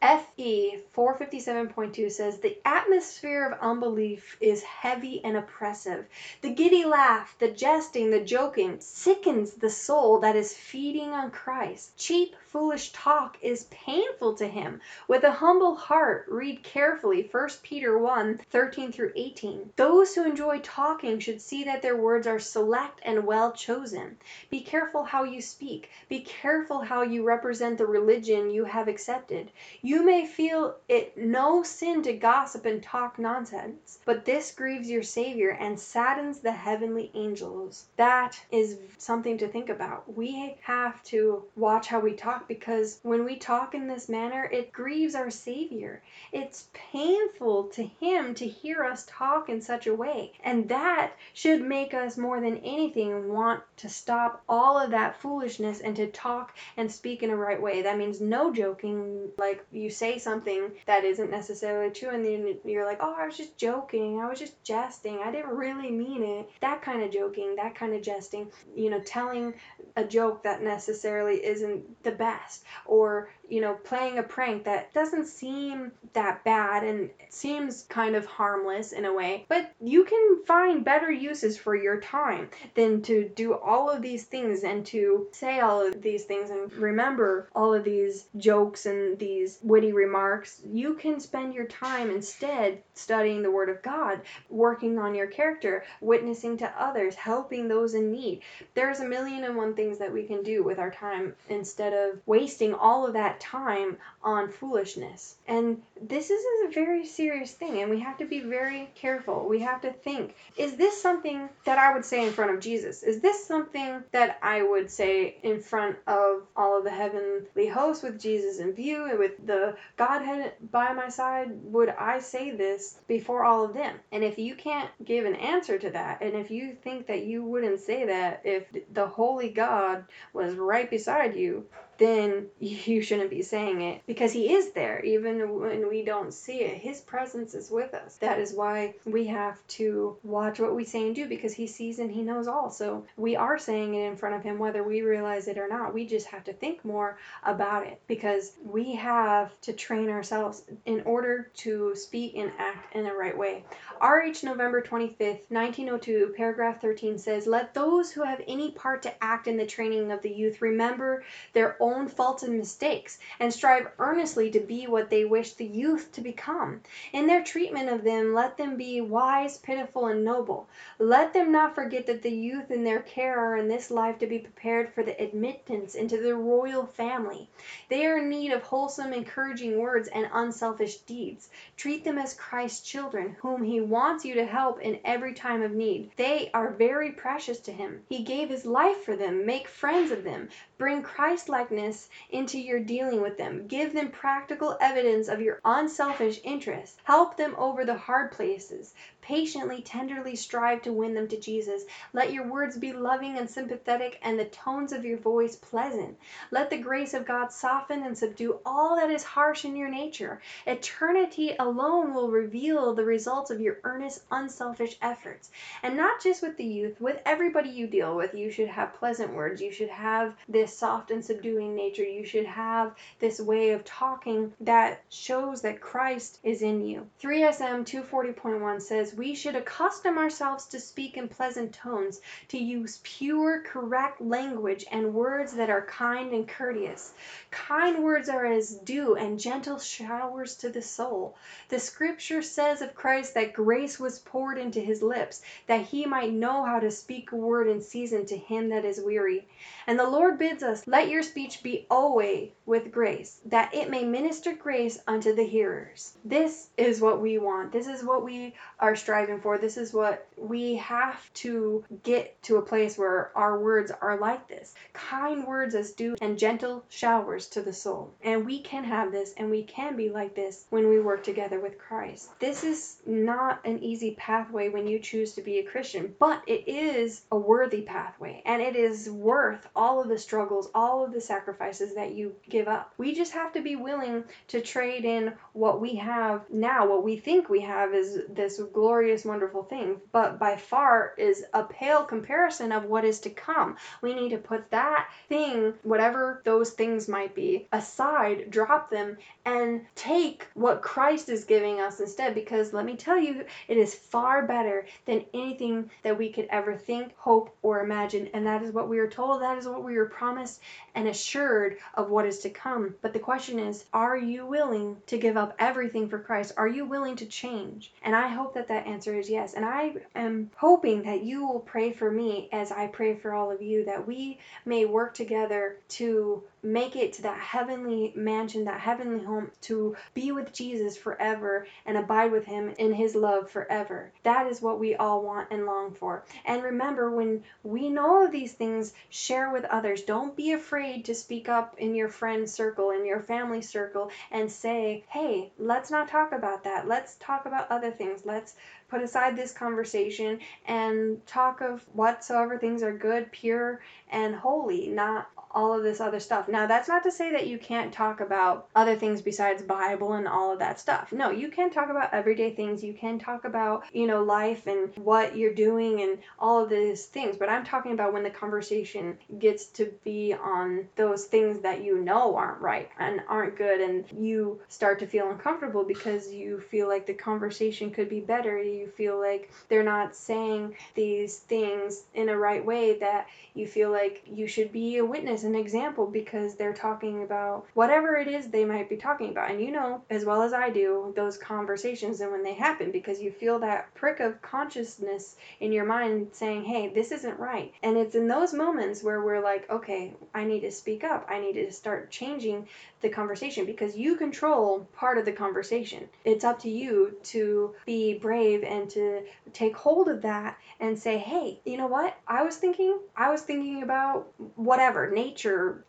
FE 0.00 0.78
457.2 0.96 2.10
says 2.10 2.38
the 2.38 2.56
atmosphere 2.64 3.50
of 3.50 3.58
unbelief 3.60 4.38
is 4.40 4.62
heavy 4.62 5.22
and 5.22 5.36
oppressive. 5.36 6.06
The 6.40 6.54
giddy 6.54 6.86
laugh, 6.86 7.36
the 7.38 7.50
jesting, 7.50 8.10
the 8.10 8.24
joking 8.24 8.80
sickens 8.80 9.52
the 9.52 9.68
soul 9.68 10.20
that 10.20 10.36
is 10.36 10.54
feeding 10.54 11.10
on 11.10 11.30
Christ. 11.30 11.94
Cheap 11.98 12.29
foolish 12.42 12.92
talk 12.92 13.38
is 13.42 13.68
painful 13.70 14.34
to 14.34 14.46
him. 14.46 14.80
With 15.06 15.24
a 15.24 15.30
humble 15.30 15.74
heart 15.74 16.26
read 16.28 16.62
carefully 16.62 17.28
1 17.30 17.48
Peter 17.62 17.98
1 17.98 18.40
13 18.50 18.92
through 18.92 19.12
18. 19.14 19.72
Those 19.76 20.14
who 20.14 20.24
enjoy 20.24 20.58
talking 20.60 21.18
should 21.18 21.40
see 21.40 21.64
that 21.64 21.82
their 21.82 21.96
words 21.96 22.26
are 22.26 22.38
select 22.38 23.00
and 23.04 23.26
well 23.26 23.52
chosen. 23.52 24.16
Be 24.50 24.60
careful 24.60 25.04
how 25.04 25.24
you 25.24 25.40
speak. 25.40 25.90
Be 26.08 26.20
careful 26.20 26.80
how 26.80 27.02
you 27.02 27.22
represent 27.22 27.78
the 27.78 27.86
religion 27.86 28.50
you 28.50 28.64
have 28.64 28.88
accepted. 28.88 29.50
You 29.82 30.04
may 30.04 30.26
feel 30.26 30.76
it 30.88 31.16
no 31.16 31.62
sin 31.62 32.02
to 32.02 32.12
gossip 32.12 32.66
and 32.66 32.82
talk 32.82 33.18
nonsense, 33.18 33.98
but 34.04 34.24
this 34.24 34.52
grieves 34.52 34.90
your 34.90 35.02
Savior 35.02 35.50
and 35.50 35.78
saddens 35.78 36.40
the 36.40 36.52
heavenly 36.52 37.10
angels. 37.14 37.86
That 37.96 38.40
is 38.50 38.78
something 38.98 39.38
to 39.38 39.48
think 39.48 39.68
about. 39.68 40.12
We 40.14 40.56
have 40.62 41.02
to 41.04 41.44
watch 41.56 41.86
how 41.86 42.00
we 42.00 42.14
talk 42.20 42.46
because 42.46 43.00
when 43.02 43.24
we 43.24 43.36
talk 43.36 43.74
in 43.74 43.88
this 43.88 44.08
manner, 44.08 44.44
it 44.44 44.72
grieves 44.72 45.14
our 45.14 45.30
Savior. 45.30 46.02
It's 46.32 46.68
painful 46.72 47.64
to 47.68 47.82
Him 47.82 48.34
to 48.34 48.46
hear 48.46 48.84
us 48.84 49.06
talk 49.08 49.48
in 49.48 49.60
such 49.60 49.86
a 49.86 49.94
way. 49.94 50.32
And 50.44 50.68
that 50.68 51.12
should 51.32 51.62
make 51.62 51.94
us 51.94 52.16
more 52.16 52.40
than 52.40 52.58
anything 52.58 53.28
want 53.28 53.62
to 53.78 53.88
stop 53.88 54.42
all 54.48 54.78
of 54.78 54.90
that 54.90 55.20
foolishness 55.20 55.80
and 55.80 55.96
to 55.96 56.10
talk 56.10 56.56
and 56.76 56.90
speak 56.90 57.22
in 57.22 57.30
a 57.30 57.36
right 57.36 57.60
way. 57.60 57.82
That 57.82 57.98
means 57.98 58.20
no 58.20 58.52
joking, 58.52 59.30
like 59.38 59.64
you 59.72 59.90
say 59.90 60.18
something 60.18 60.70
that 60.86 61.04
isn't 61.04 61.30
necessarily 61.30 61.92
true, 61.92 62.10
and 62.10 62.24
then 62.24 62.58
you're 62.64 62.86
like, 62.86 62.98
oh, 63.00 63.14
I 63.18 63.26
was 63.26 63.36
just 63.36 63.56
joking, 63.56 64.20
I 64.20 64.28
was 64.28 64.38
just 64.38 64.62
jesting, 64.62 65.20
I 65.24 65.32
didn't 65.32 65.50
really 65.50 65.90
mean 65.90 66.22
it. 66.22 66.50
That 66.60 66.82
kind 66.82 67.02
of 67.02 67.10
joking, 67.10 67.56
that 67.56 67.74
kind 67.74 67.94
of 67.94 68.02
jesting, 68.02 68.50
you 68.76 68.90
know, 68.90 69.00
telling 69.00 69.54
a 69.96 70.04
joke 70.04 70.42
that 70.44 70.62
necessarily 70.62 71.44
isn't 71.44 71.99
the 72.02 72.12
best, 72.12 72.64
or 72.86 73.30
you 73.50 73.60
know, 73.60 73.74
playing 73.84 74.18
a 74.18 74.22
prank 74.22 74.64
that 74.64 74.94
doesn't 74.94 75.26
seem 75.26 75.92
that 76.12 76.42
bad 76.44 76.84
and 76.84 77.10
seems 77.28 77.82
kind 77.88 78.14
of 78.14 78.24
harmless 78.26 78.92
in 78.92 79.04
a 79.04 79.12
way, 79.12 79.44
but 79.48 79.72
you 79.80 80.04
can 80.04 80.44
find 80.46 80.84
better 80.84 81.10
uses 81.10 81.58
for 81.58 81.74
your 81.74 82.00
time 82.00 82.48
than 82.74 83.02
to 83.02 83.28
do 83.34 83.54
all 83.54 83.90
of 83.90 84.02
these 84.02 84.24
things 84.24 84.62
and 84.62 84.86
to 84.86 85.26
say 85.32 85.60
all 85.60 85.84
of 85.84 86.00
these 86.02 86.24
things 86.24 86.50
and 86.50 86.72
remember 86.74 87.48
all 87.54 87.74
of 87.74 87.84
these 87.84 88.26
jokes 88.36 88.86
and 88.86 89.18
these 89.18 89.58
witty 89.62 89.92
remarks. 89.92 90.62
You 90.72 90.94
can 90.94 91.20
spend 91.20 91.54
your 91.54 91.66
time 91.66 92.10
instead 92.10 92.82
studying 92.94 93.42
the 93.42 93.50
Word 93.50 93.68
of 93.68 93.82
God, 93.82 94.20
working 94.48 94.98
on 94.98 95.14
your 95.14 95.26
character, 95.26 95.84
witnessing 96.00 96.56
to 96.58 96.82
others, 96.82 97.14
helping 97.14 97.68
those 97.68 97.94
in 97.94 98.12
need. 98.12 98.42
There's 98.74 99.00
a 99.00 99.08
million 99.08 99.44
and 99.44 99.56
one 99.56 99.74
things 99.74 99.98
that 99.98 100.12
we 100.12 100.24
can 100.24 100.42
do 100.42 100.62
with 100.62 100.78
our 100.78 100.90
time 100.90 101.34
instead 101.48 101.92
of 101.92 102.20
wasting 102.26 102.74
all 102.74 103.06
of 103.06 103.14
that 103.14 103.39
time 103.40 103.96
on 104.22 104.50
foolishness. 104.50 105.36
And 105.48 105.82
this 106.00 106.30
is 106.30 106.44
a 106.68 106.72
very 106.72 107.06
serious 107.06 107.52
thing, 107.52 107.80
and 107.80 107.90
we 107.90 108.00
have 108.00 108.18
to 108.18 108.26
be 108.26 108.40
very 108.40 108.90
careful. 108.94 109.48
We 109.48 109.60
have 109.60 109.80
to 109.82 109.92
think 109.92 110.34
is 110.56 110.76
this 110.76 111.00
something 111.00 111.48
that 111.64 111.78
I 111.78 111.92
would 111.94 112.04
say 112.04 112.26
in 112.26 112.32
front 112.32 112.52
of 112.52 112.60
Jesus? 112.60 113.02
Is 113.02 113.20
this 113.20 113.44
something 113.46 114.02
that 114.12 114.38
I 114.42 114.62
would 114.62 114.90
say 114.90 115.38
in 115.42 115.60
front 115.60 115.96
of 116.06 116.42
all 116.56 116.78
of 116.78 116.84
the 116.84 116.90
heavenly 116.90 117.66
hosts 117.66 118.02
with 118.02 118.20
Jesus 118.20 118.58
in 118.58 118.72
view 118.72 119.06
and 119.06 119.18
with 119.18 119.46
the 119.46 119.76
Godhead 119.96 120.52
by 120.70 120.92
my 120.92 121.08
side? 121.08 121.50
Would 121.64 121.90
I 121.90 122.18
say 122.18 122.50
this 122.50 123.00
before 123.08 123.44
all 123.44 123.64
of 123.64 123.74
them? 123.74 123.96
And 124.12 124.22
if 124.22 124.38
you 124.38 124.54
can't 124.54 124.90
give 125.04 125.24
an 125.24 125.36
answer 125.36 125.78
to 125.78 125.90
that, 125.90 126.20
and 126.20 126.34
if 126.34 126.50
you 126.50 126.76
think 126.82 127.06
that 127.06 127.24
you 127.24 127.42
wouldn't 127.42 127.80
say 127.80 128.06
that 128.06 128.42
if 128.44 128.64
the 128.92 129.06
Holy 129.06 129.50
God 129.50 130.04
was 130.32 130.54
right 130.54 130.90
beside 130.90 131.36
you, 131.36 131.66
then 132.00 132.46
you 132.58 133.02
shouldn't 133.02 133.28
be 133.28 133.42
saying 133.42 133.82
it 133.82 134.00
because 134.06 134.32
he 134.32 134.54
is 134.54 134.72
there 134.72 135.04
even 135.04 135.60
when 135.60 135.88
we 135.88 136.02
don't 136.02 136.32
see 136.32 136.62
it. 136.62 136.78
His 136.78 137.02
presence 137.02 137.54
is 137.54 137.70
with 137.70 137.92
us. 137.92 138.16
That 138.16 138.40
is 138.40 138.54
why 138.54 138.94
we 139.04 139.26
have 139.26 139.64
to 139.68 140.16
watch 140.24 140.58
what 140.58 140.74
we 140.74 140.84
say 140.84 141.06
and 141.06 141.14
do 141.14 141.28
because 141.28 141.52
he 141.52 141.66
sees 141.66 141.98
and 141.98 142.10
he 142.10 142.22
knows 142.22 142.48
all. 142.48 142.70
So 142.70 143.04
we 143.18 143.36
are 143.36 143.58
saying 143.58 143.94
it 143.94 144.06
in 144.06 144.16
front 144.16 144.34
of 144.34 144.42
him 144.42 144.58
whether 144.58 144.82
we 144.82 145.02
realize 145.02 145.46
it 145.46 145.58
or 145.58 145.68
not. 145.68 145.92
We 145.92 146.06
just 146.06 146.26
have 146.28 146.42
to 146.44 146.54
think 146.54 146.82
more 146.86 147.18
about 147.44 147.86
it 147.86 148.00
because 148.08 148.52
we 148.64 148.94
have 148.94 149.52
to 149.60 149.74
train 149.74 150.08
ourselves 150.08 150.62
in 150.86 151.02
order 151.02 151.50
to 151.56 151.94
speak 151.94 152.34
and 152.34 152.50
act 152.58 152.96
in 152.96 153.04
the 153.04 153.12
right 153.12 153.36
way. 153.36 153.62
RH 154.00 154.42
November 154.42 154.80
25th, 154.80 155.50
1902, 155.50 156.32
paragraph 156.34 156.80
13 156.80 157.18
says, 157.18 157.46
Let 157.46 157.74
those 157.74 158.10
who 158.10 158.22
have 158.22 158.40
any 158.48 158.70
part 158.70 159.02
to 159.02 159.12
act 159.22 159.48
in 159.48 159.58
the 159.58 159.66
training 159.66 160.10
of 160.10 160.22
the 160.22 160.30
youth 160.30 160.62
remember 160.62 161.24
their 161.52 161.76
own 161.78 161.89
own 161.92 162.08
faults 162.08 162.42
and 162.42 162.56
mistakes, 162.56 163.18
and 163.38 163.52
strive 163.52 163.90
earnestly 163.98 164.50
to 164.50 164.60
be 164.60 164.86
what 164.86 165.10
they 165.10 165.24
wish 165.24 165.54
the 165.54 165.66
youth 165.66 166.12
to 166.12 166.20
become. 166.20 166.80
In 167.12 167.26
their 167.26 167.42
treatment 167.42 167.88
of 167.88 168.04
them 168.04 168.32
let 168.32 168.56
them 168.56 168.76
be 168.76 169.00
wise, 169.00 169.58
pitiful, 169.58 170.06
and 170.06 170.24
noble. 170.24 170.68
Let 170.98 171.32
them 171.32 171.52
not 171.52 171.74
forget 171.74 172.06
that 172.06 172.22
the 172.22 172.30
youth 172.30 172.70
in 172.70 172.84
their 172.84 173.00
care 173.00 173.38
are 173.38 173.56
in 173.56 173.68
this 173.68 173.90
life 173.90 174.18
to 174.18 174.26
be 174.26 174.38
prepared 174.38 174.92
for 174.92 175.02
the 175.02 175.20
admittance 175.20 175.94
into 175.94 176.18
the 176.18 176.34
royal 176.34 176.86
family. 176.86 177.48
They 177.88 178.06
are 178.06 178.18
in 178.18 178.28
need 178.28 178.52
of 178.52 178.62
wholesome, 178.62 179.12
encouraging 179.12 179.78
words 179.78 180.08
and 180.08 180.28
unselfish 180.32 180.98
deeds. 180.98 181.50
Treat 181.76 182.04
them 182.04 182.18
as 182.18 182.34
Christ's 182.34 182.88
children, 182.88 183.36
whom 183.40 183.62
He 183.62 183.80
wants 183.80 184.24
you 184.24 184.34
to 184.34 184.44
help 184.44 184.80
in 184.80 185.00
every 185.04 185.34
time 185.34 185.62
of 185.62 185.72
need. 185.72 186.10
They 186.16 186.50
are 186.54 186.70
very 186.70 187.12
precious 187.12 187.60
to 187.60 187.72
Him. 187.72 188.02
He 188.08 188.22
gave 188.22 188.48
His 188.48 188.64
life 188.64 189.04
for 189.04 189.16
them. 189.16 189.44
Make 189.44 189.68
friends 189.68 190.10
of 190.10 190.24
them. 190.24 190.48
Bring 190.80 191.02
Christ 191.02 191.50
likeness 191.50 192.08
into 192.30 192.58
your 192.58 192.80
dealing 192.80 193.20
with 193.20 193.36
them. 193.36 193.66
Give 193.66 193.92
them 193.92 194.10
practical 194.10 194.78
evidence 194.80 195.28
of 195.28 195.42
your 195.42 195.60
unselfish 195.62 196.40
interest. 196.42 197.00
Help 197.04 197.36
them 197.36 197.54
over 197.58 197.84
the 197.84 197.98
hard 197.98 198.32
places. 198.32 198.94
Patiently, 199.30 199.80
tenderly 199.82 200.34
strive 200.34 200.82
to 200.82 200.92
win 200.92 201.14
them 201.14 201.28
to 201.28 201.38
Jesus. 201.38 201.84
Let 202.12 202.32
your 202.32 202.48
words 202.48 202.76
be 202.76 202.92
loving 202.92 203.38
and 203.38 203.48
sympathetic, 203.48 204.18
and 204.22 204.36
the 204.36 204.46
tones 204.46 204.90
of 204.92 205.04
your 205.04 205.18
voice 205.18 205.54
pleasant. 205.54 206.18
Let 206.50 206.68
the 206.68 206.78
grace 206.78 207.14
of 207.14 207.28
God 207.28 207.52
soften 207.52 208.02
and 208.02 208.18
subdue 208.18 208.58
all 208.66 208.96
that 208.96 209.08
is 209.08 209.22
harsh 209.22 209.64
in 209.64 209.76
your 209.76 209.88
nature. 209.88 210.42
Eternity 210.66 211.54
alone 211.60 212.12
will 212.12 212.28
reveal 212.28 212.92
the 212.92 213.04
results 213.04 213.52
of 213.52 213.60
your 213.60 213.78
earnest, 213.84 214.24
unselfish 214.32 214.96
efforts. 215.00 215.52
And 215.84 215.96
not 215.96 216.20
just 216.20 216.42
with 216.42 216.56
the 216.56 216.64
youth, 216.64 217.00
with 217.00 217.22
everybody 217.24 217.68
you 217.70 217.86
deal 217.86 218.16
with, 218.16 218.34
you 218.34 218.50
should 218.50 218.66
have 218.66 218.94
pleasant 218.94 219.32
words. 219.32 219.62
You 219.62 219.70
should 219.70 219.90
have 219.90 220.34
this 220.48 220.76
soft 220.76 221.12
and 221.12 221.24
subduing 221.24 221.76
nature. 221.76 222.02
You 222.02 222.24
should 222.24 222.46
have 222.46 222.96
this 223.20 223.38
way 223.38 223.70
of 223.70 223.84
talking 223.84 224.52
that 224.62 225.04
shows 225.08 225.62
that 225.62 225.80
Christ 225.80 226.40
is 226.42 226.62
in 226.62 226.84
you. 226.84 227.06
3SM 227.22 227.86
240.1 227.86 228.82
says, 228.82 229.19
We 229.20 229.34
should 229.34 229.54
accustom 229.54 230.16
ourselves 230.16 230.64
to 230.68 230.80
speak 230.80 231.18
in 231.18 231.28
pleasant 231.28 231.74
tones, 231.74 232.22
to 232.48 232.56
use 232.56 233.00
pure, 233.02 233.60
correct 233.60 234.22
language 234.22 234.86
and 234.90 235.12
words 235.12 235.52
that 235.56 235.68
are 235.68 235.84
kind 235.84 236.32
and 236.32 236.48
courteous. 236.48 237.12
Kind 237.50 238.02
words 238.02 238.30
are 238.30 238.46
as 238.46 238.76
dew 238.76 239.16
and 239.16 239.38
gentle 239.38 239.78
showers 239.78 240.56
to 240.56 240.70
the 240.70 240.80
soul. 240.80 241.36
The 241.68 241.78
scripture 241.78 242.40
says 242.40 242.80
of 242.80 242.94
Christ 242.94 243.34
that 243.34 243.52
grace 243.52 244.00
was 244.00 244.20
poured 244.20 244.56
into 244.56 244.80
his 244.80 245.02
lips, 245.02 245.42
that 245.66 245.82
he 245.82 246.06
might 246.06 246.32
know 246.32 246.64
how 246.64 246.80
to 246.80 246.90
speak 246.90 247.32
a 247.32 247.36
word 247.36 247.68
in 247.68 247.82
season 247.82 248.24
to 248.24 248.38
him 248.38 248.70
that 248.70 248.86
is 248.86 249.02
weary. 249.02 249.46
And 249.86 249.98
the 249.98 250.08
Lord 250.08 250.38
bids 250.38 250.62
us, 250.62 250.86
Let 250.86 251.10
your 251.10 251.22
speech 251.22 251.62
be 251.62 251.86
always 251.90 252.52
with 252.64 252.90
grace, 252.90 253.42
that 253.44 253.74
it 253.74 253.90
may 253.90 254.02
minister 254.02 254.54
grace 254.54 254.98
unto 255.06 255.34
the 255.34 255.44
hearers. 255.44 256.16
This 256.24 256.70
is 256.78 257.02
what 257.02 257.20
we 257.20 257.36
want. 257.36 257.72
This 257.72 257.86
is 257.86 258.02
what 258.02 258.24
we 258.24 258.54
are 258.78 258.96
striving 258.96 259.09
for. 259.42 259.58
This 259.58 259.76
is 259.76 259.92
what 259.92 260.26
we 260.36 260.76
have 260.76 261.32
to 261.34 261.84
get 262.02 262.40
to 262.44 262.56
a 262.56 262.62
place 262.62 262.96
where 262.96 263.30
our 263.36 263.58
words 263.58 263.90
are 264.00 264.18
like 264.18 264.48
this 264.48 264.74
kind 264.92 265.46
words 265.46 265.74
as 265.74 265.92
dew 265.92 266.16
and 266.20 266.38
gentle 266.38 266.84
showers 266.88 267.48
to 267.48 267.62
the 267.62 267.72
soul. 267.72 268.12
And 268.22 268.46
we 268.46 268.60
can 268.60 268.84
have 268.84 269.12
this 269.12 269.34
and 269.36 269.50
we 269.50 269.62
can 269.62 269.96
be 269.96 270.10
like 270.10 270.34
this 270.34 270.66
when 270.70 270.88
we 270.88 271.00
work 271.00 271.24
together 271.24 271.60
with 271.60 271.78
Christ. 271.78 272.38
This 272.38 272.64
is 272.64 272.98
not 273.06 273.64
an 273.64 273.82
easy 273.82 274.12
pathway 274.12 274.68
when 274.68 274.86
you 274.86 274.98
choose 274.98 275.34
to 275.34 275.42
be 275.42 275.58
a 275.58 275.64
Christian, 275.64 276.14
but 276.18 276.42
it 276.46 276.68
is 276.68 277.22
a 277.30 277.36
worthy 277.36 277.82
pathway 277.82 278.42
and 278.46 278.62
it 278.62 278.76
is 278.76 279.08
worth 279.10 279.66
all 279.74 280.00
of 280.00 280.08
the 280.08 280.18
struggles, 280.18 280.70
all 280.74 281.04
of 281.04 281.12
the 281.12 281.20
sacrifices 281.20 281.94
that 281.94 282.12
you 282.12 282.34
give 282.48 282.68
up. 282.68 282.92
We 282.98 283.14
just 283.14 283.32
have 283.32 283.52
to 283.54 283.60
be 283.60 283.76
willing 283.76 284.24
to 284.48 284.60
trade 284.60 285.04
in 285.04 285.32
what 285.52 285.80
we 285.80 285.96
have 285.96 286.44
now, 286.50 286.88
what 286.88 287.04
we 287.04 287.16
think 287.16 287.48
we 287.48 287.60
have 287.60 287.94
is 287.94 288.20
this 288.28 288.60
glorious, 288.72 288.89
wonderful 289.24 289.64
thing, 289.64 290.00
but 290.12 290.38
by 290.38 290.56
far 290.56 291.14
is 291.16 291.44
a 291.54 291.64
pale 291.64 292.04
comparison 292.04 292.72
of 292.72 292.84
what 292.84 293.04
is 293.04 293.20
to 293.20 293.30
come. 293.30 293.76
We 294.02 294.14
need 294.14 294.30
to 294.30 294.38
put 294.38 294.70
that 294.70 295.08
thing, 295.28 295.74
whatever 295.82 296.42
those 296.44 296.70
things 296.70 297.08
might 297.08 297.34
be, 297.34 297.66
aside, 297.72 298.50
drop 298.50 298.90
them, 298.90 299.16
and 299.44 299.86
take 299.94 300.46
what 300.54 300.82
Christ 300.82 301.28
is 301.28 301.44
giving 301.44 301.80
us 301.80 302.00
instead. 302.00 302.34
Because 302.34 302.72
let 302.72 302.84
me 302.84 302.96
tell 302.96 303.18
you, 303.18 303.44
it 303.68 303.76
is 303.76 303.94
far 303.94 304.46
better 304.46 304.86
than 305.06 305.24
anything 305.34 305.90
that 306.02 306.18
we 306.18 306.30
could 306.30 306.46
ever 306.50 306.76
think, 306.76 307.16
hope, 307.16 307.56
or 307.62 307.82
imagine. 307.82 308.28
And 308.34 308.46
that 308.46 308.62
is 308.62 308.72
what 308.72 308.88
we 308.88 308.98
are 308.98 309.08
told, 309.08 309.42
that 309.42 309.58
is 309.58 309.66
what 309.66 309.84
we 309.84 309.96
are 309.96 310.06
promised, 310.06 310.60
and 310.94 311.08
assured 311.08 311.50
assured 311.50 311.78
of 311.94 312.10
what 312.10 312.26
is 312.26 312.40
to 312.40 312.50
come. 312.50 312.94
But 313.02 313.12
the 313.12 313.18
question 313.18 313.58
is, 313.58 313.84
are 313.92 314.16
you 314.16 314.46
willing 314.46 314.96
to 315.06 315.18
give 315.18 315.36
up 315.36 315.54
everything 315.58 316.08
for 316.08 316.18
Christ? 316.18 316.54
Are 316.56 316.68
you 316.68 316.84
willing 316.84 317.16
to 317.16 317.26
change? 317.26 317.92
And 318.02 318.14
I 318.14 318.28
hope 318.28 318.54
that 318.54 318.68
that 318.68 318.79
answer 318.86 319.18
is 319.18 319.30
yes. 319.30 319.54
And 319.54 319.64
I 319.64 319.94
am 320.14 320.50
hoping 320.56 321.02
that 321.02 321.22
you 321.22 321.46
will 321.46 321.60
pray 321.60 321.92
for 321.92 322.10
me 322.10 322.48
as 322.52 322.72
I 322.72 322.86
pray 322.88 323.14
for 323.14 323.32
all 323.32 323.50
of 323.50 323.62
you 323.62 323.84
that 323.84 324.06
we 324.06 324.38
may 324.64 324.84
work 324.84 325.14
together 325.14 325.76
to 325.88 326.42
make 326.62 326.96
it 326.96 327.12
to 327.14 327.22
that 327.22 327.38
heavenly 327.38 328.12
mansion, 328.14 328.64
that 328.64 328.80
heavenly 328.80 329.24
home, 329.24 329.50
to 329.62 329.96
be 330.14 330.32
with 330.32 330.52
Jesus 330.52 330.96
forever 330.96 331.66
and 331.86 331.96
abide 331.96 332.32
with 332.32 332.44
him 332.44 332.74
in 332.78 332.92
his 332.92 333.14
love 333.14 333.50
forever. 333.50 334.12
That 334.22 334.46
is 334.46 334.60
what 334.60 334.78
we 334.78 334.94
all 334.96 335.22
want 335.22 335.48
and 335.50 335.66
long 335.66 335.92
for. 335.92 336.24
And 336.44 336.62
remember, 336.62 337.10
when 337.10 337.42
we 337.62 337.88
know 337.88 338.28
these 338.30 338.52
things, 338.52 338.92
share 339.08 339.50
with 339.52 339.64
others. 339.64 340.02
Don't 340.02 340.36
be 340.36 340.52
afraid 340.52 341.04
to 341.06 341.14
speak 341.14 341.48
up 341.48 341.74
in 341.78 341.94
your 341.94 342.08
friend 342.08 342.48
circle, 342.48 342.90
in 342.90 343.06
your 343.06 343.20
family 343.20 343.62
circle, 343.62 344.10
and 344.30 344.50
say, 344.50 345.04
hey, 345.08 345.52
let's 345.58 345.90
not 345.90 346.08
talk 346.08 346.32
about 346.32 346.64
that. 346.64 346.86
Let's 346.86 347.16
talk 347.16 347.46
about 347.46 347.70
other 347.70 347.90
things. 347.90 348.22
Let's 348.24 348.54
put 348.88 349.02
aside 349.02 349.36
this 349.36 349.52
conversation 349.52 350.40
and 350.66 351.24
talk 351.26 351.60
of 351.60 351.82
whatsoever 351.92 352.58
things 352.58 352.82
are 352.82 352.96
good, 352.96 353.30
pure, 353.32 353.80
and 354.10 354.34
holy, 354.34 354.88
not 354.88 355.30
all 355.52 355.72
of 355.76 355.82
this 355.82 356.00
other 356.00 356.20
stuff. 356.20 356.48
Now, 356.48 356.66
that's 356.66 356.88
not 356.88 357.02
to 357.04 357.10
say 357.10 357.32
that 357.32 357.46
you 357.46 357.58
can't 357.58 357.92
talk 357.92 358.20
about 358.20 358.68
other 358.74 358.96
things 358.96 359.22
besides 359.22 359.62
Bible 359.62 360.14
and 360.14 360.28
all 360.28 360.52
of 360.52 360.58
that 360.60 360.80
stuff. 360.80 361.12
No, 361.12 361.30
you 361.30 361.48
can 361.48 361.70
talk 361.70 361.90
about 361.90 362.14
everyday 362.14 362.54
things. 362.54 362.82
You 362.84 362.94
can 362.94 363.18
talk 363.18 363.44
about, 363.44 363.84
you 363.92 364.06
know, 364.06 364.22
life 364.22 364.66
and 364.66 364.94
what 364.96 365.36
you're 365.36 365.54
doing 365.54 366.02
and 366.02 366.18
all 366.38 366.62
of 366.62 366.70
these 366.70 367.06
things. 367.06 367.36
But 367.36 367.48
I'm 367.48 367.64
talking 367.64 367.92
about 367.92 368.12
when 368.12 368.22
the 368.22 368.30
conversation 368.30 369.18
gets 369.38 369.66
to 369.66 369.92
be 370.04 370.34
on 370.34 370.86
those 370.96 371.24
things 371.24 371.60
that 371.60 371.82
you 371.82 371.98
know 371.98 372.36
aren't 372.36 372.60
right 372.60 372.90
and 372.98 373.20
aren't 373.28 373.56
good 373.56 373.80
and 373.80 374.04
you 374.18 374.60
start 374.68 374.98
to 375.00 375.06
feel 375.06 375.30
uncomfortable 375.30 375.84
because 375.84 376.32
you 376.32 376.60
feel 376.60 376.88
like 376.88 377.06
the 377.06 377.14
conversation 377.14 377.90
could 377.90 378.08
be 378.08 378.20
better. 378.20 378.60
You 378.62 378.88
feel 378.88 379.18
like 379.18 379.50
they're 379.68 379.82
not 379.82 380.14
saying 380.14 380.76
these 380.94 381.38
things 381.38 382.04
in 382.14 382.28
a 382.28 382.36
right 382.36 382.64
way 382.64 382.98
that 382.98 383.28
you 383.54 383.66
feel 383.66 383.90
like 383.90 384.22
you 384.26 384.46
should 384.46 384.72
be 384.72 384.98
a 384.98 385.04
witness, 385.04 385.39
an 385.44 385.54
example, 385.54 386.06
because 386.06 386.54
they're 386.54 386.72
talking 386.72 387.22
about 387.22 387.66
whatever 387.74 388.16
it 388.16 388.28
is 388.28 388.48
they 388.48 388.64
might 388.64 388.88
be 388.88 388.96
talking 388.96 389.30
about. 389.30 389.50
And 389.50 389.60
you 389.60 389.70
know, 389.70 390.02
as 390.10 390.24
well 390.24 390.42
as 390.42 390.52
I 390.52 390.70
do, 390.70 391.12
those 391.16 391.36
conversations 391.36 392.20
and 392.20 392.32
when 392.32 392.42
they 392.42 392.54
happen, 392.54 392.90
because 392.90 393.20
you 393.20 393.30
feel 393.30 393.58
that 393.60 393.92
prick 393.94 394.20
of 394.20 394.40
consciousness 394.42 395.36
in 395.60 395.72
your 395.72 395.84
mind 395.84 396.28
saying, 396.32 396.64
hey, 396.64 396.88
this 396.88 397.12
isn't 397.12 397.38
right. 397.38 397.72
And 397.82 397.96
it's 397.96 398.14
in 398.14 398.28
those 398.28 398.52
moments 398.52 399.02
where 399.02 399.22
we're 399.22 399.42
like, 399.42 399.70
okay, 399.70 400.14
I 400.34 400.44
need 400.44 400.60
to 400.60 400.70
speak 400.70 401.04
up. 401.04 401.26
I 401.28 401.40
need 401.40 401.54
to 401.54 401.72
start 401.72 402.10
changing 402.10 402.66
the 403.00 403.08
conversation 403.08 403.64
because 403.64 403.96
you 403.96 404.16
control 404.16 404.86
part 404.94 405.18
of 405.18 405.24
the 405.24 405.32
conversation. 405.32 406.08
It's 406.24 406.44
up 406.44 406.60
to 406.60 406.70
you 406.70 407.16
to 407.24 407.74
be 407.86 408.18
brave 408.18 408.62
and 408.62 408.90
to 408.90 409.22
take 409.52 409.76
hold 409.76 410.08
of 410.08 410.22
that 410.22 410.58
and 410.80 410.98
say, 410.98 411.18
hey, 411.18 411.60
you 411.64 411.76
know 411.76 411.86
what? 411.86 412.16
I 412.26 412.42
was 412.42 412.56
thinking, 412.56 412.98
I 413.16 413.30
was 413.30 413.42
thinking 413.42 413.82
about 413.82 414.32
whatever, 414.56 415.10
nature. 415.10 415.29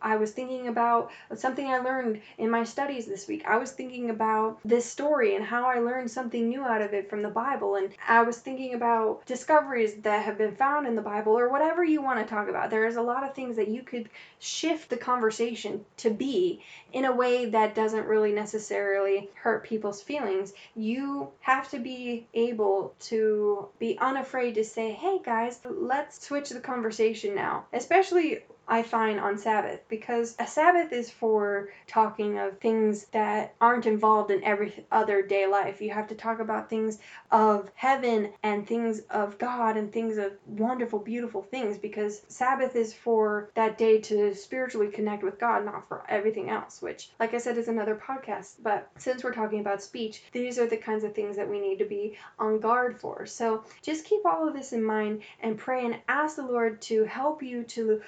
I 0.01 0.15
was 0.17 0.31
thinking 0.31 0.67
about 0.67 1.11
something 1.35 1.67
I 1.67 1.79
learned 1.79 2.21
in 2.37 2.49
my 2.49 2.63
studies 2.63 3.05
this 3.05 3.27
week. 3.27 3.43
I 3.45 3.57
was 3.57 3.71
thinking 3.71 4.09
about 4.09 4.59
this 4.63 4.85
story 4.85 5.35
and 5.35 5.43
how 5.43 5.65
I 5.65 5.79
learned 5.79 6.11
something 6.11 6.47
new 6.47 6.63
out 6.63 6.81
of 6.81 6.93
it 6.93 7.09
from 7.09 7.21
the 7.21 7.29
Bible. 7.29 7.75
And 7.75 7.89
I 8.07 8.23
was 8.23 8.37
thinking 8.37 8.73
about 8.73 9.25
discoveries 9.25 9.95
that 10.01 10.23
have 10.23 10.37
been 10.37 10.55
found 10.55 10.87
in 10.87 10.95
the 10.95 11.01
Bible 11.01 11.37
or 11.37 11.49
whatever 11.49 11.83
you 11.83 12.01
want 12.01 12.19
to 12.19 12.25
talk 12.25 12.49
about. 12.49 12.69
There's 12.69 12.95
a 12.95 13.01
lot 13.01 13.23
of 13.23 13.33
things 13.33 13.55
that 13.55 13.67
you 13.67 13.83
could 13.83 14.09
shift 14.39 14.89
the 14.89 14.97
conversation 14.97 15.85
to 15.97 16.09
be 16.09 16.61
in 16.93 17.05
a 17.05 17.15
way 17.15 17.45
that 17.45 17.75
doesn't 17.75 18.07
really 18.07 18.31
necessarily 18.31 19.29
hurt 19.35 19.63
people's 19.63 20.01
feelings. 20.01 20.53
You 20.75 21.29
have 21.39 21.69
to 21.71 21.79
be 21.79 22.27
able 22.33 22.93
to 23.01 23.69
be 23.79 23.97
unafraid 23.99 24.55
to 24.55 24.63
say, 24.63 24.91
hey 24.91 25.19
guys, 25.23 25.59
let's 25.65 26.25
switch 26.25 26.49
the 26.49 26.59
conversation 26.59 27.35
now. 27.35 27.65
Especially 27.73 28.39
I 28.67 28.83
find 28.83 29.19
on 29.19 29.37
Sabbath 29.37 29.81
because 29.89 30.35
a 30.39 30.47
Sabbath 30.47 30.93
is 30.93 31.11
for 31.11 31.69
talking 31.87 32.37
of 32.39 32.57
things 32.59 33.05
that 33.07 33.53
aren't 33.59 33.85
involved 33.85 34.31
in 34.31 34.43
every 34.43 34.85
other 34.91 35.21
day 35.21 35.45
life. 35.45 35.81
You 35.81 35.91
have 35.91 36.07
to 36.07 36.15
talk 36.15 36.39
about 36.39 36.69
things 36.69 36.99
of 37.31 37.69
heaven 37.75 38.31
and 38.43 38.65
things 38.65 39.01
of 39.09 39.37
God 39.37 39.75
and 39.75 39.91
things 39.91 40.17
of 40.17 40.33
wonderful, 40.45 40.99
beautiful 40.99 41.41
things 41.41 41.77
because 41.77 42.21
Sabbath 42.29 42.75
is 42.75 42.93
for 42.93 43.49
that 43.55 43.77
day 43.77 43.99
to 44.01 44.33
spiritually 44.33 44.87
connect 44.87 45.23
with 45.23 45.39
God, 45.39 45.65
not 45.65 45.87
for 45.87 46.05
everything 46.07 46.49
else, 46.49 46.81
which, 46.81 47.11
like 47.19 47.33
I 47.33 47.39
said, 47.39 47.57
is 47.57 47.67
another 47.67 47.95
podcast. 47.95 48.55
But 48.63 48.89
since 48.97 49.23
we're 49.23 49.33
talking 49.33 49.59
about 49.59 49.81
speech, 49.81 50.23
these 50.31 50.57
are 50.57 50.67
the 50.67 50.77
kinds 50.77 51.03
of 51.03 51.13
things 51.13 51.35
that 51.35 51.49
we 51.49 51.59
need 51.59 51.79
to 51.79 51.85
be 51.85 52.17
on 52.39 52.59
guard 52.59 52.99
for. 52.99 53.25
So 53.25 53.65
just 53.81 54.05
keep 54.05 54.25
all 54.25 54.47
of 54.47 54.53
this 54.53 54.71
in 54.71 54.83
mind 54.83 55.23
and 55.41 55.57
pray 55.57 55.85
and 55.85 55.99
ask 56.07 56.37
the 56.37 56.45
Lord 56.45 56.81
to 56.83 57.03
help 57.03 57.43
you 57.43 57.63
to 57.63 58.01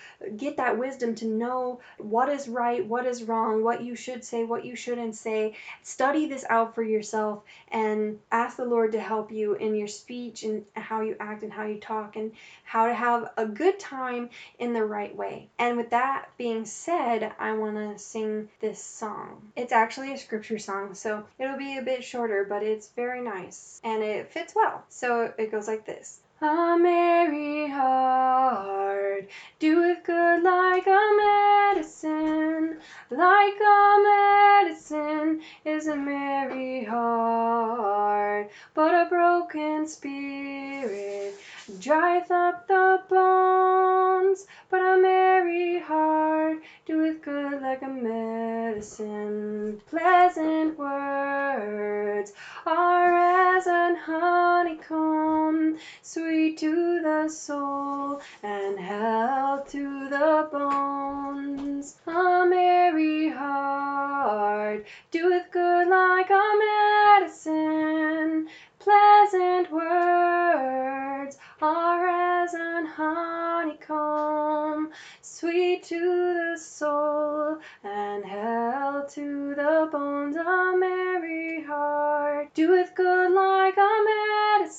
get 0.44 0.58
that 0.58 0.78
wisdom 0.78 1.16
to 1.16 1.26
know 1.26 1.80
what 1.98 2.30
is 2.30 2.48
right, 2.48 2.86
what 2.86 3.06
is 3.06 3.24
wrong, 3.24 3.64
what 3.64 3.84
you 3.84 3.96
should 3.96 4.24
say, 4.24 4.44
what 4.44 4.66
you 4.66 4.76
shouldn't 4.76 5.16
say. 5.16 5.56
Study 5.82 6.28
this 6.28 6.46
out 6.50 6.76
for 6.76 6.84
yourself 6.84 7.44
and 7.70 8.20
ask 8.32 8.58
the 8.58 8.66
Lord 8.66 8.92
to 8.92 9.00
help 9.00 9.32
you 9.32 9.54
in 9.56 9.76
your 9.76 9.88
speech 9.88 10.44
and 10.44 10.66
how 10.76 11.02
you 11.02 11.16
act 11.20 11.44
and 11.44 11.52
how 11.52 11.66
you 11.66 11.80
talk 11.80 12.16
and 12.16 12.32
how 12.64 12.88
to 12.88 12.94
have 12.94 13.32
a 13.38 13.46
good 13.46 13.80
time 13.80 14.30
in 14.60 14.74
the 14.74 14.86
right 14.86 15.16
way. 15.16 15.50
And 15.58 15.78
with 15.78 15.90
that 15.92 16.30
being 16.38 16.66
said, 16.66 17.34
I 17.40 17.54
want 17.54 17.76
to 17.76 17.98
sing 17.98 18.50
this 18.60 18.84
song. 18.84 19.52
It's 19.56 19.74
actually 19.74 20.14
a 20.14 20.18
scripture 20.18 20.60
song, 20.60 20.94
so 20.94 21.26
it'll 21.40 21.58
be 21.58 21.78
a 21.78 21.84
bit 21.84 22.04
shorter, 22.04 22.46
but 22.48 22.64
it's 22.64 22.90
very 22.90 23.22
nice 23.22 23.80
and 23.84 24.04
it 24.04 24.32
fits 24.32 24.54
well. 24.56 24.84
So 24.90 25.34
it 25.38 25.52
goes 25.52 25.68
like 25.68 25.86
this. 25.86 26.20
A 26.42 26.78
merry 26.78 27.70
heart. 27.70 29.28
Doeth 29.60 30.04
good 30.04 30.44
like 30.44 30.88
a 30.88 31.74
medicine, 31.76 32.78
like 33.10 33.60
a 33.62 34.64
medicine 34.66 35.42
is 35.64 35.88
a 35.88 35.96
merry 35.96 36.84
heart, 36.84 38.50
but 38.74 38.94
a 38.94 39.08
broken 39.10 39.88
spirit 39.88 41.36
drieth 41.80 42.32
up 42.32 42.68
the 42.68 43.02
bones, 43.10 44.46
but 44.70 44.82
a 44.82 44.98
merry 44.98 45.80
heart 45.80 46.62
doeth 46.86 47.22
good 47.22 47.62
like 47.62 47.82
a 47.82 47.88
medicine. 47.88 49.80
Pleasant 49.90 50.78
words 50.78 52.34
are 52.66 53.56
as 53.56 53.68
an 53.68 53.96
honeycomb, 53.96 55.78
sweet 56.02 56.58
to 56.58 57.02
the 57.02 57.30
soul 57.30 58.20
and 58.44 58.78
health 58.78 59.72
to 59.72 60.10
the 60.10 60.50
bones. 60.52 61.96
A 62.06 62.46
merry 62.50 63.30
heart 63.30 64.86
doeth 65.12 65.52
good 65.52 65.63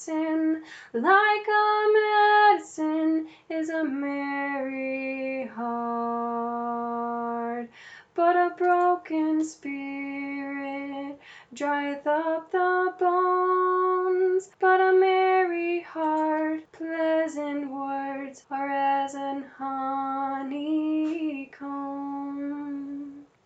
medicine, 0.06 0.62
like 0.92 1.46
a 1.48 1.92
medicine 2.52 3.28
is 3.48 3.70
a 3.70 3.84
merry 3.84 5.46
heart. 5.46 6.54
But 8.14 8.36
a 8.36 8.54
broken 8.56 9.44
spirit 9.44 11.18
drieth 11.52 12.06
up 12.06 12.52
the 12.52 12.94
bones. 12.98 14.50
But 14.60 14.80
a 14.80 14.92
merry 14.92 15.80
heart, 15.80 16.70
pleasant 16.72 17.70
words 17.70 18.44
are 18.50 18.68
as 18.68 19.14
an 19.14 19.44
honeycomb. 19.58 20.54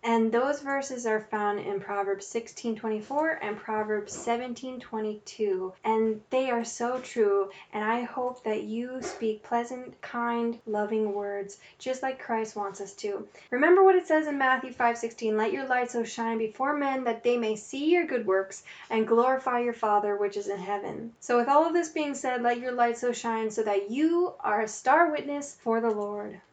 And 0.01 0.31
those 0.31 0.61
verses 0.61 1.05
are 1.05 1.27
found 1.29 1.59
in 1.59 1.81
Proverbs 1.81 2.25
16:24 2.27 3.37
and 3.41 3.57
Proverbs 3.57 4.13
17:22, 4.13 5.73
and 5.83 6.21
they 6.29 6.49
are 6.49 6.63
so 6.63 6.99
true, 6.99 7.49
and 7.73 7.83
I 7.83 8.01
hope 8.01 8.43
that 8.43 8.63
you 8.63 9.01
speak 9.01 9.43
pleasant, 9.43 10.01
kind, 10.01 10.57
loving 10.65 11.13
words 11.13 11.59
just 11.77 12.01
like 12.01 12.17
Christ 12.17 12.55
wants 12.55 12.79
us 12.79 12.93
to. 12.93 13.27
Remember 13.51 13.83
what 13.83 13.95
it 13.95 14.07
says 14.07 14.27
in 14.27 14.37
Matthew 14.37 14.71
5:16, 14.71 15.35
"Let 15.35 15.51
your 15.51 15.65
light 15.65 15.91
so 15.91 16.03
shine 16.03 16.37
before 16.37 16.73
men 16.73 17.03
that 17.03 17.23
they 17.23 17.37
may 17.37 17.57
see 17.57 17.91
your 17.91 18.05
good 18.05 18.25
works 18.25 18.63
and 18.89 19.07
glorify 19.07 19.59
your 19.59 19.73
Father 19.73 20.15
which 20.15 20.37
is 20.37 20.47
in 20.47 20.59
heaven." 20.59 21.13
So 21.19 21.37
with 21.37 21.49
all 21.49 21.65
of 21.65 21.73
this 21.73 21.89
being 21.89 22.15
said, 22.15 22.41
let 22.41 22.59
your 22.59 22.71
light 22.71 22.97
so 22.97 23.11
shine 23.11 23.51
so 23.51 23.63
that 23.63 23.91
you 23.91 24.33
are 24.39 24.61
a 24.61 24.67
star 24.67 25.11
witness 25.11 25.57
for 25.61 25.81
the 25.81 25.91
Lord. 25.91 26.39